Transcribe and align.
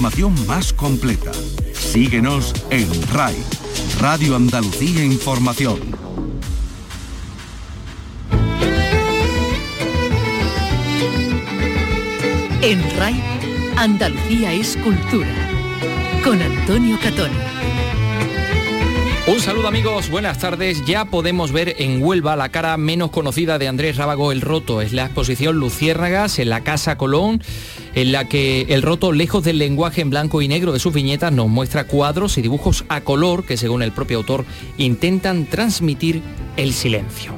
Información 0.00 0.46
más 0.46 0.72
completa. 0.72 1.30
Síguenos 1.74 2.54
en 2.70 2.88
RAI, 3.12 3.36
Radio 4.00 4.34
Andalucía 4.34 5.04
Información. 5.04 5.78
En 12.62 12.80
RAI, 12.96 13.22
Andalucía 13.76 14.54
es 14.54 14.78
cultura. 14.78 15.28
Con 16.24 16.40
Antonio 16.40 16.98
Catón. 17.02 17.30
Un 19.26 19.38
saludo 19.38 19.68
amigos, 19.68 20.08
buenas 20.08 20.38
tardes. 20.38 20.82
Ya 20.86 21.04
podemos 21.04 21.52
ver 21.52 21.76
en 21.78 22.02
Huelva 22.02 22.36
la 22.36 22.48
cara 22.48 22.78
menos 22.78 23.10
conocida 23.10 23.58
de 23.58 23.68
Andrés 23.68 23.98
Rábago 23.98 24.32
el 24.32 24.40
Roto. 24.40 24.80
Es 24.80 24.94
la 24.94 25.04
exposición 25.04 25.56
Luciérnagas 25.56 26.38
en 26.38 26.48
la 26.48 26.62
Casa 26.62 26.96
Colón 26.96 27.42
en 27.94 28.12
la 28.12 28.28
que 28.28 28.66
el 28.68 28.82
roto, 28.82 29.12
lejos 29.12 29.44
del 29.44 29.58
lenguaje 29.58 30.00
en 30.00 30.10
blanco 30.10 30.42
y 30.42 30.48
negro 30.48 30.72
de 30.72 30.78
sus 30.78 30.92
viñetas, 30.92 31.32
nos 31.32 31.48
muestra 31.48 31.84
cuadros 31.84 32.38
y 32.38 32.42
dibujos 32.42 32.84
a 32.88 33.00
color 33.00 33.44
que, 33.44 33.56
según 33.56 33.82
el 33.82 33.92
propio 33.92 34.18
autor, 34.18 34.44
intentan 34.78 35.46
transmitir 35.46 36.22
el 36.56 36.72
silencio. 36.72 37.34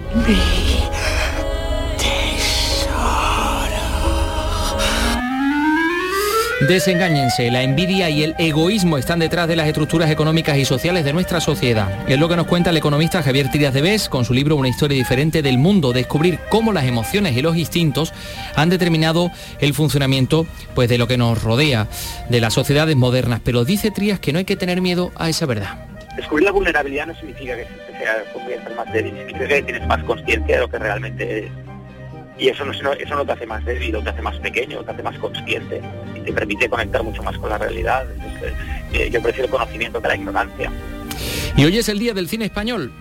Desengáñense, 6.68 7.50
la 7.50 7.62
envidia 7.64 8.08
y 8.08 8.22
el 8.22 8.36
egoísmo 8.38 8.96
están 8.96 9.18
detrás 9.18 9.48
de 9.48 9.56
las 9.56 9.66
estructuras 9.66 10.08
económicas 10.10 10.56
y 10.56 10.64
sociales 10.64 11.04
de 11.04 11.12
nuestra 11.12 11.40
sociedad. 11.40 12.08
Es 12.08 12.20
lo 12.20 12.28
que 12.28 12.36
nos 12.36 12.46
cuenta 12.46 12.70
el 12.70 12.76
economista 12.76 13.20
Javier 13.20 13.50
Tías 13.50 13.74
de 13.74 13.82
Bes 13.82 14.08
con 14.08 14.24
su 14.24 14.32
libro 14.32 14.54
Una 14.54 14.68
historia 14.68 14.96
diferente 14.96 15.42
del 15.42 15.58
mundo, 15.58 15.92
descubrir 15.92 16.38
cómo 16.50 16.72
las 16.72 16.84
emociones 16.84 17.36
y 17.36 17.42
los 17.42 17.56
instintos 17.56 18.14
han 18.54 18.70
determinado 18.70 19.32
el 19.58 19.74
funcionamiento 19.74 20.46
pues, 20.76 20.88
de 20.88 20.98
lo 20.98 21.08
que 21.08 21.18
nos 21.18 21.42
rodea, 21.42 21.88
de 22.28 22.40
las 22.40 22.54
sociedades 22.54 22.94
modernas. 22.94 23.40
Pero 23.42 23.64
dice 23.64 23.90
Trías 23.90 24.20
que 24.20 24.32
no 24.32 24.38
hay 24.38 24.44
que 24.44 24.56
tener 24.56 24.80
miedo 24.80 25.10
a 25.16 25.28
esa 25.28 25.46
verdad. 25.46 25.84
Descubrir 26.14 26.44
la 26.44 26.52
vulnerabilidad 26.52 27.08
no 27.08 27.14
significa 27.16 27.56
que 27.56 27.64
se 27.64 28.74
más 28.76 28.92
débil, 28.92 29.14
significa 29.16 29.48
que 29.48 29.62
tienes 29.62 29.86
más 29.88 30.02
conciencia 30.04 30.54
de 30.54 30.60
lo 30.60 30.70
que 30.70 30.78
realmente 30.78 31.38
eres 31.38 31.50
y 32.38 32.48
eso 32.48 32.64
no, 32.64 32.72
eso 32.72 33.14
no 33.14 33.24
te 33.24 33.32
hace 33.32 33.46
más 33.46 33.64
débil, 33.64 34.02
te 34.02 34.10
hace 34.10 34.22
más 34.22 34.38
pequeño, 34.38 34.82
te 34.82 34.90
hace 34.90 35.02
más 35.02 35.18
consciente 35.18 35.80
y 36.16 36.20
te 36.20 36.32
permite 36.32 36.68
conectar 36.68 37.02
mucho 37.02 37.22
más 37.22 37.36
con 37.38 37.50
la 37.50 37.58
realidad. 37.58 38.06
Eh, 38.92 39.10
yo 39.10 39.22
prefiero 39.22 39.50
conocimiento 39.50 40.00
que 40.00 40.08
la 40.08 40.16
ignorancia. 40.16 40.72
Y 41.56 41.64
hoy 41.64 41.78
es 41.78 41.88
el 41.88 41.98
Día 41.98 42.14
del 42.14 42.28
Cine 42.28 42.46
Español 42.46 42.92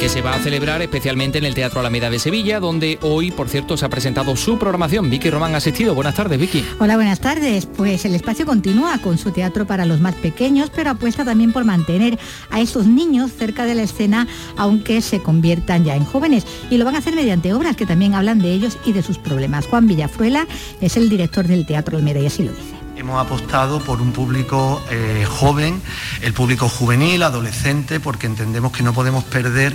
que 0.00 0.08
se 0.08 0.22
va 0.22 0.32
a 0.32 0.38
celebrar 0.38 0.80
especialmente 0.80 1.36
en 1.36 1.44
el 1.44 1.54
Teatro 1.54 1.78
Alameda 1.78 2.08
de 2.08 2.18
Sevilla, 2.18 2.58
donde 2.58 2.98
hoy, 3.02 3.30
por 3.30 3.50
cierto, 3.50 3.76
se 3.76 3.84
ha 3.84 3.90
presentado 3.90 4.34
su 4.34 4.58
programación. 4.58 5.10
Vicky 5.10 5.28
Román 5.28 5.52
ha 5.52 5.58
asistido. 5.58 5.94
Buenas 5.94 6.14
tardes, 6.14 6.40
Vicky. 6.40 6.64
Hola, 6.78 6.96
buenas 6.96 7.20
tardes. 7.20 7.66
Pues 7.66 8.06
el 8.06 8.14
espacio 8.14 8.46
continúa 8.46 8.96
con 9.02 9.18
su 9.18 9.30
teatro 9.30 9.66
para 9.66 9.84
los 9.84 10.00
más 10.00 10.14
pequeños, 10.14 10.70
pero 10.74 10.88
apuesta 10.88 11.22
también 11.22 11.52
por 11.52 11.66
mantener 11.66 12.18
a 12.50 12.62
esos 12.62 12.86
niños 12.86 13.30
cerca 13.30 13.66
de 13.66 13.74
la 13.74 13.82
escena, 13.82 14.26
aunque 14.56 15.02
se 15.02 15.20
conviertan 15.20 15.84
ya 15.84 15.96
en 15.96 16.06
jóvenes. 16.06 16.46
Y 16.70 16.78
lo 16.78 16.86
van 16.86 16.94
a 16.94 17.00
hacer 17.00 17.14
mediante 17.14 17.52
obras 17.52 17.76
que 17.76 17.84
también 17.84 18.14
hablan 18.14 18.38
de 18.38 18.54
ellos 18.54 18.78
y 18.86 18.94
de 18.94 19.02
sus 19.02 19.18
problemas. 19.18 19.66
Juan 19.66 19.86
Villafruela 19.86 20.46
es 20.80 20.96
el 20.96 21.10
director 21.10 21.46
del 21.46 21.66
Teatro 21.66 21.98
Alameda 21.98 22.20
y 22.20 22.26
así 22.26 22.42
lo 22.42 22.52
dice. 22.52 22.79
Hemos 23.00 23.18
apostado 23.18 23.80
por 23.80 24.02
un 24.02 24.12
público 24.12 24.82
eh, 24.90 25.24
joven, 25.26 25.80
el 26.20 26.34
público 26.34 26.68
juvenil, 26.68 27.22
adolescente, 27.22 27.98
porque 27.98 28.26
entendemos 28.26 28.72
que 28.72 28.82
no 28.82 28.92
podemos 28.92 29.24
perder 29.24 29.74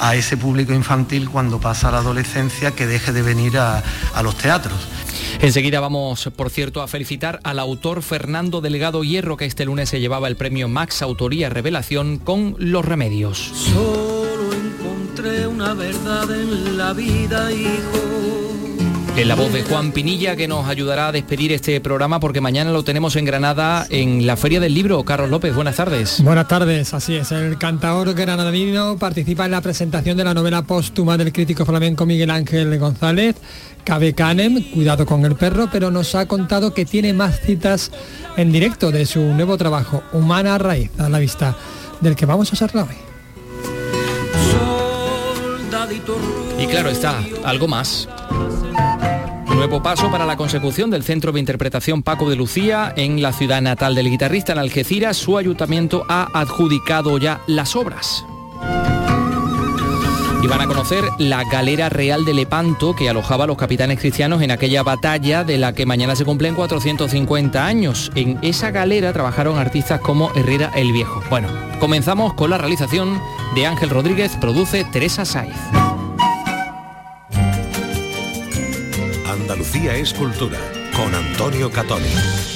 a 0.00 0.16
ese 0.16 0.36
público 0.36 0.72
infantil 0.72 1.30
cuando 1.30 1.60
pasa 1.60 1.92
la 1.92 1.98
adolescencia 1.98 2.72
que 2.72 2.88
deje 2.88 3.12
de 3.12 3.22
venir 3.22 3.58
a, 3.58 3.80
a 4.12 4.22
los 4.24 4.36
teatros. 4.36 4.74
Enseguida 5.40 5.78
vamos, 5.78 6.28
por 6.34 6.50
cierto, 6.50 6.82
a 6.82 6.88
felicitar 6.88 7.38
al 7.44 7.60
autor 7.60 8.02
Fernando 8.02 8.60
Delgado 8.60 9.04
Hierro, 9.04 9.36
que 9.36 9.44
este 9.44 9.64
lunes 9.66 9.88
se 9.88 10.00
llevaba 10.00 10.26
el 10.26 10.34
premio 10.34 10.68
Max 10.68 11.00
Autoría 11.00 11.50
Revelación 11.50 12.18
con 12.18 12.56
Los 12.58 12.84
Remedios. 12.84 13.52
Solo 13.54 14.52
encontré 14.52 15.46
una 15.46 15.74
verdad 15.74 16.28
en 16.28 16.76
la 16.76 16.92
vida, 16.92 17.52
hijo 17.52 18.43
en 19.16 19.28
la 19.28 19.36
voz 19.36 19.52
de 19.52 19.62
Juan 19.62 19.92
Pinilla 19.92 20.34
que 20.34 20.48
nos 20.48 20.66
ayudará 20.66 21.08
a 21.08 21.12
despedir 21.12 21.52
este 21.52 21.80
programa 21.80 22.18
porque 22.18 22.40
mañana 22.40 22.72
lo 22.72 22.82
tenemos 22.82 23.14
en 23.14 23.24
Granada 23.24 23.86
en 23.88 24.26
la 24.26 24.36
Feria 24.36 24.58
del 24.58 24.74
Libro. 24.74 25.04
Carlos 25.04 25.30
López, 25.30 25.54
buenas 25.54 25.76
tardes. 25.76 26.20
Buenas 26.22 26.48
tardes, 26.48 26.92
así 26.94 27.14
es. 27.14 27.30
El 27.30 27.56
cantador 27.56 28.12
granadino 28.14 28.96
participa 28.98 29.44
en 29.44 29.52
la 29.52 29.60
presentación 29.60 30.16
de 30.16 30.24
la 30.24 30.34
novela 30.34 30.62
póstuma 30.62 31.16
del 31.16 31.32
crítico 31.32 31.64
flamenco 31.64 32.06
Miguel 32.06 32.30
Ángel 32.30 32.76
González. 32.78 33.36
Cabe 33.84 34.14
Canem, 34.14 34.62
cuidado 34.72 35.06
con 35.06 35.24
el 35.24 35.36
perro, 35.36 35.68
pero 35.70 35.90
nos 35.92 36.14
ha 36.16 36.26
contado 36.26 36.74
que 36.74 36.84
tiene 36.84 37.12
más 37.12 37.40
citas 37.40 37.92
en 38.36 38.50
directo 38.50 38.90
de 38.90 39.06
su 39.06 39.20
nuevo 39.20 39.56
trabajo, 39.56 40.02
Humana 40.12 40.58
Raíz, 40.58 40.90
a 40.98 41.08
la 41.08 41.20
vista 41.20 41.56
del 42.00 42.16
que 42.16 42.26
vamos 42.26 42.52
a 42.52 42.56
ser 42.56 42.76
hoy. 42.76 42.96
Y 46.58 46.66
claro 46.66 46.88
está, 46.88 47.22
algo 47.44 47.68
más. 47.68 48.08
Nuevo 49.54 49.82
paso 49.82 50.10
para 50.10 50.26
la 50.26 50.36
consecución 50.36 50.90
del 50.90 51.04
Centro 51.04 51.30
de 51.30 51.38
Interpretación 51.38 52.02
Paco 52.02 52.28
de 52.28 52.34
Lucía 52.34 52.92
en 52.96 53.22
la 53.22 53.32
ciudad 53.32 53.62
natal 53.62 53.94
del 53.94 54.10
guitarrista 54.10 54.52
en 54.52 54.58
Algeciras. 54.58 55.16
Su 55.16 55.38
ayuntamiento 55.38 56.04
ha 56.08 56.28
adjudicado 56.38 57.16
ya 57.18 57.40
las 57.46 57.76
obras. 57.76 58.26
Y 60.42 60.46
van 60.46 60.60
a 60.60 60.66
conocer 60.66 61.04
la 61.18 61.44
galera 61.44 61.88
real 61.88 62.24
de 62.24 62.34
Lepanto 62.34 62.94
que 62.94 63.08
alojaba 63.08 63.44
a 63.44 63.46
los 63.46 63.56
capitanes 63.56 64.00
cristianos 64.00 64.42
en 64.42 64.50
aquella 64.50 64.82
batalla 64.82 65.44
de 65.44 65.56
la 65.56 65.72
que 65.72 65.86
mañana 65.86 66.16
se 66.16 66.24
cumplen 66.24 66.56
450 66.56 67.64
años. 67.64 68.10
En 68.16 68.38
esa 68.42 68.72
galera 68.72 69.12
trabajaron 69.12 69.56
artistas 69.56 70.00
como 70.00 70.30
Herrera 70.34 70.72
el 70.74 70.92
Viejo. 70.92 71.22
Bueno, 71.30 71.48
comenzamos 71.78 72.34
con 72.34 72.50
la 72.50 72.58
realización 72.58 73.18
de 73.54 73.66
Ángel 73.66 73.88
Rodríguez, 73.88 74.36
produce 74.40 74.84
Teresa 74.84 75.24
Saiz. 75.24 75.56
Andalucía 79.64 79.96
es 79.96 80.12
cultura 80.12 80.58
con 80.94 81.14
Antonio 81.14 81.70
Catoni. 81.70 82.53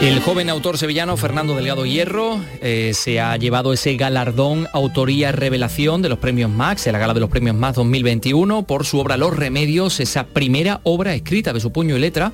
El 0.00 0.20
joven 0.20 0.48
autor 0.48 0.78
sevillano 0.78 1.16
Fernando 1.16 1.56
Delgado 1.56 1.84
Hierro 1.84 2.40
eh, 2.62 2.92
se 2.94 3.20
ha 3.20 3.36
llevado 3.36 3.72
ese 3.72 3.96
galardón 3.96 4.68
Autoría 4.72 5.32
Revelación 5.32 6.02
de 6.02 6.08
los 6.08 6.18
premios 6.18 6.52
Max, 6.52 6.86
en 6.86 6.92
la 6.92 7.00
gala 7.00 7.14
de 7.14 7.20
los 7.20 7.28
premios 7.28 7.56
Max 7.56 7.74
2021, 7.76 8.62
por 8.62 8.86
su 8.86 9.00
obra 9.00 9.16
Los 9.16 9.36
Remedios, 9.36 9.98
esa 9.98 10.24
primera 10.24 10.80
obra 10.84 11.16
escrita 11.16 11.52
de 11.52 11.58
su 11.58 11.72
puño 11.72 11.96
y 11.96 11.98
letra 11.98 12.32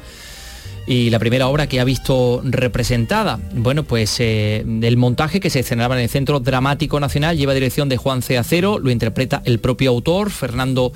y 0.87 1.09
la 1.09 1.19
primera 1.19 1.49
obra 1.49 1.67
que 1.67 1.81
ha 1.81 1.85
visto 1.85 2.43
representada. 2.45 3.41
Bueno, 3.55 3.85
pues 3.85 4.21
eh, 4.21 4.63
el 4.83 4.97
montaje 4.99 5.41
que 5.41 5.49
se 5.49 5.61
estrenaba 5.61 5.97
en 5.97 6.03
el 6.03 6.11
Centro 6.11 6.41
Dramático 6.41 7.01
Nacional 7.01 7.39
lleva 7.39 7.55
dirección 7.55 7.89
de 7.89 7.97
Juan 7.97 8.21
C. 8.21 8.37
Acero, 8.37 8.79
lo 8.79 8.91
interpreta 8.91 9.41
el 9.47 9.59
propio 9.59 9.89
autor, 9.91 10.31
Fernando 10.31 10.93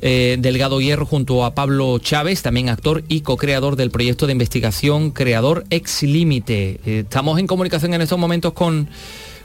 eh, 0.00 0.36
Delgado 0.38 0.80
Hierro 0.80 1.06
junto 1.06 1.44
a 1.44 1.54
Pablo 1.54 1.98
Chávez, 1.98 2.42
también 2.42 2.68
actor 2.68 3.02
y 3.08 3.22
co-creador 3.22 3.76
del 3.76 3.90
proyecto 3.90 4.26
de 4.26 4.32
investigación 4.32 5.10
Creador 5.10 5.64
Ex 5.70 6.02
Límite. 6.02 6.80
Eh, 6.84 7.00
estamos 7.00 7.38
en 7.38 7.46
comunicación 7.46 7.94
en 7.94 8.02
estos 8.02 8.18
momentos 8.18 8.52
con, 8.52 8.88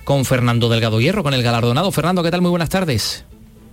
con 0.04 0.26
Fernando 0.26 0.70
Delgado 0.70 1.00
Hierro, 1.00 1.24
con 1.24 1.34
el 1.34 1.44
galardonado. 1.44 1.92
Fernando, 1.92 2.24
¿qué 2.24 2.32
tal? 2.32 2.42
Muy 2.42 2.50
buenas 2.50 2.70
tardes. 2.70 3.26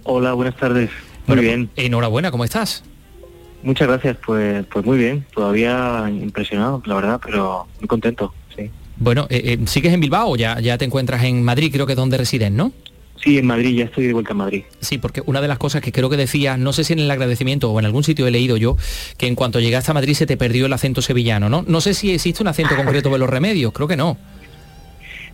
Hola, 0.05 0.33
buenas 0.33 0.57
tardes. 0.57 0.91
Muy 1.27 1.39
bien. 1.39 1.71
Enhorabuena, 1.77 2.31
¿cómo 2.31 2.45
estás? 2.45 2.83
Muchas 3.63 3.89
gracias, 3.89 4.17
pues, 4.25 4.65
pues 4.73 4.85
muy 4.85 4.99
bien. 4.99 5.27
Todavía 5.35 6.07
impresionado, 6.09 6.83
la 6.87 6.95
verdad, 6.95 7.21
pero 7.25 7.67
muy 7.81 7.89
contento, 7.89 8.33
sí. 8.57 8.71
Bueno, 8.97 9.27
eh, 9.31 9.59
¿sigues 9.67 9.93
en 9.93 10.01
Bilbao 10.01 10.37
ya, 10.37 10.61
ya 10.61 10.79
te 10.79 10.85
encuentras 10.85 11.25
en 11.25 11.43
Madrid? 11.43 11.71
Creo 11.73 11.87
que 11.87 11.93
es 11.93 11.97
donde 11.97 12.17
residen, 12.17 12.57
¿no? 12.57 12.73
Sí, 13.23 13.39
en 13.39 13.47
Madrid, 13.47 13.77
ya 13.77 13.85
estoy 13.85 14.07
de 14.07 14.13
vuelta 14.13 14.33
en 14.33 14.39
Madrid. 14.39 14.65
Sí, 14.81 14.99
porque 14.99 15.23
una 15.27 15.41
de 15.41 15.49
las 15.49 15.59
cosas 15.59 15.83
que 15.83 15.91
creo 15.91 16.09
que 16.09 16.17
decía, 16.17 16.57
no 16.57 16.73
sé 16.73 16.85
si 16.85 16.93
en 16.93 17.01
el 17.01 17.11
agradecimiento 17.11 17.71
o 17.71 17.79
en 17.79 17.87
algún 17.87 18.05
sitio 18.05 18.27
he 18.27 18.31
leído 18.31 18.57
yo, 18.57 18.77
que 19.17 19.27
en 19.27 19.35
cuanto 19.35 19.61
llegaste 19.61 19.91
a 19.91 19.95
Madrid 19.95 20.15
se 20.15 20.27
te 20.27 20.37
perdió 20.37 20.67
el 20.67 20.73
acento 20.73 21.03
sevillano, 21.03 21.49
¿no? 21.49 21.65
No 21.67 21.81
sé 21.81 21.95
si 21.95 22.13
existe 22.13 22.43
un 22.43 22.49
acento 22.49 22.77
concreto 22.77 23.11
de 23.11 23.19
los 23.19 23.29
remedios, 23.29 23.73
creo 23.73 23.89
que 23.89 23.97
no. 23.97 24.17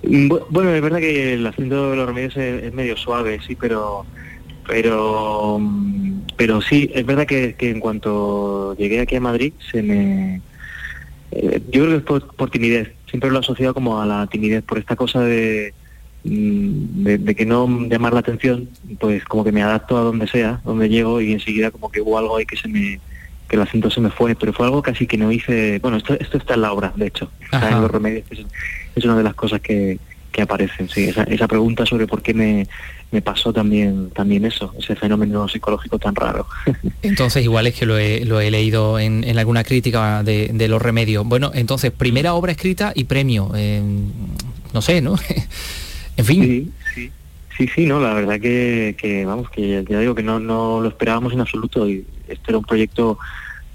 Mm, 0.03 0.33
bueno, 0.51 0.75
es 0.75 0.83
verdad 0.83 0.99
que 0.99 1.35
el 1.35 1.47
acento 1.47 1.91
de 1.91 1.97
los 1.97 2.07
remedios 2.07 2.37
es, 2.37 2.73
medio 2.73 2.97
suave, 2.97 3.41
sí, 3.47 3.55
pero 3.55 4.07
pero 4.67 5.59
mm, 5.61 6.21
pero 6.37 6.63
sí, 6.63 6.91
es 6.95 7.05
verdad 7.05 7.27
que, 7.27 7.55
en 7.59 7.81
cuanto 7.81 8.75
llegué 8.77 9.01
aquí 9.01 9.17
a 9.17 9.21
Madrid 9.21 9.53
se 9.71 9.83
me 9.83 10.41
eh, 11.33 11.61
yo 11.71 11.85
creo 11.85 11.89
que 11.89 11.97
es 11.97 12.03
por, 12.03 12.35
por 12.35 12.51
timidez, 12.51 12.93
siempre 13.09 13.31
lo 13.31 13.37
he 13.37 13.41
asociado 13.41 13.75
como 13.75 14.01
a 14.01 14.07
la 14.07 14.27
timidez, 14.27 14.63
por 14.65 14.79
esta 14.79 14.97
cosa 14.97 15.21
de 15.21 15.75
Mm, 16.25 17.05
de, 17.05 17.35
que 17.35 17.45
no 17.45 17.69
llamar 17.87 18.15
la 18.15 18.21
atención, 18.21 18.71
pues 18.99 19.25
como 19.25 19.45
que 19.45 19.53
me 19.53 19.63
adapto 19.63 19.99
a 19.99 20.01
donde 20.01 20.27
sea, 20.27 20.61
donde 20.65 20.89
llego 20.89 21.21
y 21.21 21.33
enseguida 21.33 21.71
como 21.71 21.91
que 21.91 22.01
hubo 22.01 22.17
algo 22.17 22.39
ahí 22.39 22.47
que 22.47 22.57
se 22.57 22.67
me 22.67 22.99
que 23.47 23.57
el 23.57 23.63
acento 23.63 23.91
se 23.91 24.01
me 24.01 24.09
fue, 24.09 24.35
pero 24.35 24.55
fue 24.55 24.65
algo 24.65 24.81
casi 24.81 25.07
que 25.07 25.19
no 25.19 25.31
hice, 25.31 25.79
bueno, 25.81 25.99
esto, 25.99 26.15
esto 26.19 26.39
está 26.39 26.55
en 26.55 26.63
la 26.63 26.73
obra, 26.73 26.95
de 26.97 27.09
hecho, 27.09 27.31
está 27.43 27.71
en 27.71 27.83
los 27.83 27.91
remedios, 27.91 28.25
es, 28.31 28.39
es 28.97 29.05
una 29.05 29.19
de 29.19 29.23
las 29.23 29.35
cosas 29.35 29.61
que, 29.61 29.99
que 30.33 30.41
aparecen, 30.41 30.89
sí, 30.89 31.05
esa, 31.05 31.25
esa 31.25 31.47
pregunta 31.47 31.85
sobre 31.85 32.07
por 32.07 32.23
qué 32.23 32.33
me, 32.33 32.67
me 33.11 33.21
pasó 33.21 33.53
también, 33.53 34.09
también 34.11 34.47
eso, 34.47 34.75
ese 34.79 34.97
fenómeno 34.97 35.47
psicológico 35.47 35.99
tan 35.99 36.15
raro. 36.15 36.47
Entonces 37.03 37.45
igual 37.45 37.67
es 37.67 37.75
que 37.75 37.85
lo 37.85 37.99
he, 37.99 38.25
lo 38.25 38.41
he 38.41 38.51
leído 38.51 38.99
en, 38.99 39.25
en, 39.25 39.39
alguna 39.39 39.63
crítica 39.63 40.23
de, 40.23 40.49
de, 40.55 40.69
los 40.69 40.81
remedios. 40.81 41.27
Bueno, 41.27 41.51
entonces, 41.53 41.93
primera 41.93 42.33
obra 42.33 42.53
escrita 42.53 42.93
y 42.95 43.05
premio, 43.05 43.53
eh, 43.55 43.83
no 44.73 44.81
sé, 44.81 45.03
¿no? 45.03 45.17
en 46.17 46.25
fin. 46.25 46.43
Sí, 46.43 46.73
sí. 46.95 47.13
Sí, 47.57 47.69
sí, 47.69 47.87
no, 47.87 48.01
la 48.01 48.15
verdad 48.15 48.41
que, 48.41 48.97
que 48.99 49.25
vamos, 49.25 49.49
que 49.49 49.85
ya 49.89 50.01
digo 50.01 50.15
que 50.15 50.25
no, 50.25 50.41
no 50.41 50.81
lo 50.81 50.89
esperábamos 50.89 51.33
en 51.33 51.41
absoluto. 51.41 51.89
Y 51.89 52.05
este 52.29 52.43
era 52.49 52.59
un 52.59 52.65
proyecto 52.65 53.19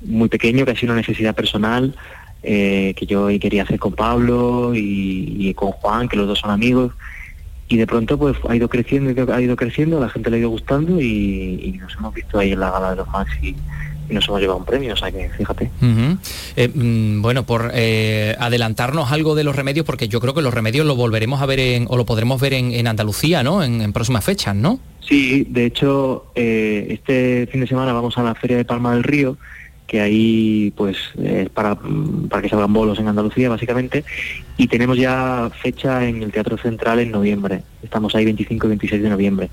muy 0.01 0.27
pequeño, 0.27 0.65
casi 0.65 0.85
una 0.85 0.95
necesidad 0.95 1.33
personal, 1.33 1.95
eh, 2.43 2.93
que 2.97 3.05
yo 3.05 3.27
quería 3.39 3.63
hacer 3.63 3.79
con 3.79 3.93
Pablo 3.93 4.73
y, 4.75 5.53
con 5.53 5.71
Juan, 5.71 6.09
que 6.09 6.17
los 6.17 6.27
dos 6.27 6.39
son 6.39 6.51
amigos. 6.51 6.91
Y 7.69 7.77
de 7.77 7.87
pronto 7.87 8.17
pues 8.17 8.35
ha 8.49 8.55
ido 8.55 8.67
creciendo, 8.67 9.33
ha 9.33 9.41
ido 9.41 9.55
creciendo, 9.55 9.99
la 9.99 10.09
gente 10.09 10.29
le 10.29 10.37
ha 10.37 10.39
ido 10.39 10.49
gustando 10.49 10.99
y, 10.99 11.77
nos 11.79 11.95
hemos 11.95 12.13
visto 12.13 12.39
ahí 12.39 12.51
en 12.51 12.59
la 12.59 12.71
gala 12.71 12.89
de 12.91 12.95
los 12.97 13.07
Max 13.09 13.31
y, 13.41 13.55
y 14.09 14.13
nos 14.13 14.27
hemos 14.27 14.41
llevado 14.41 14.57
un 14.59 14.65
premio, 14.65 14.93
o 14.93 14.97
sea 14.97 15.11
que 15.11 15.29
fíjate. 15.29 15.69
Uh 15.81 15.85
-huh. 15.85 16.17
eh, 16.55 16.67
mmm, 16.73 17.21
bueno, 17.21 17.45
por 17.45 17.71
eh, 17.73 18.35
adelantarnos 18.39 19.11
algo 19.11 19.35
de 19.35 19.43
los 19.43 19.55
remedios, 19.55 19.85
porque 19.85 20.07
yo 20.07 20.19
creo 20.19 20.33
que 20.33 20.41
los 20.41 20.53
remedios 20.53 20.85
lo 20.85 20.95
volveremos 20.95 21.41
a 21.41 21.45
ver 21.45 21.59
en, 21.59 21.85
o 21.89 21.97
lo 21.97 22.05
podremos 22.05 22.41
ver 22.41 22.53
en, 22.53 22.71
en 22.71 22.87
Andalucía, 22.87 23.43
¿no? 23.43 23.63
En, 23.63 23.81
en, 23.81 23.93
próximas 23.93 24.23
fechas, 24.23 24.55
¿no? 24.55 24.79
Sí, 24.99 25.45
de 25.49 25.65
hecho, 25.65 26.25
eh, 26.35 26.87
este 26.89 27.47
fin 27.51 27.61
de 27.61 27.67
semana 27.67 27.93
vamos 27.93 28.17
a 28.17 28.23
la 28.23 28.35
Feria 28.35 28.57
de 28.57 28.65
Palma 28.65 28.93
del 28.93 29.03
Río, 29.03 29.37
que 29.89 30.01
ahí 30.01 30.71
pues 30.77 30.97
es 31.21 31.49
para, 31.49 31.75
para 32.29 32.41
que 32.43 32.49
salgan 32.49 32.71
bolos 32.71 32.99
en 32.99 33.07
Andalucía 33.07 33.49
básicamente 33.49 34.05
y 34.55 34.67
tenemos 34.67 34.97
ya 34.97 35.49
fecha 35.63 36.07
en 36.07 36.21
el 36.21 36.31
Teatro 36.31 36.59
Central 36.59 36.99
en 36.99 37.09
noviembre 37.09 37.63
estamos 37.81 38.13
ahí 38.13 38.23
25 38.23 38.67
y 38.67 38.69
26 38.69 39.01
de 39.01 39.09
noviembre 39.09 39.49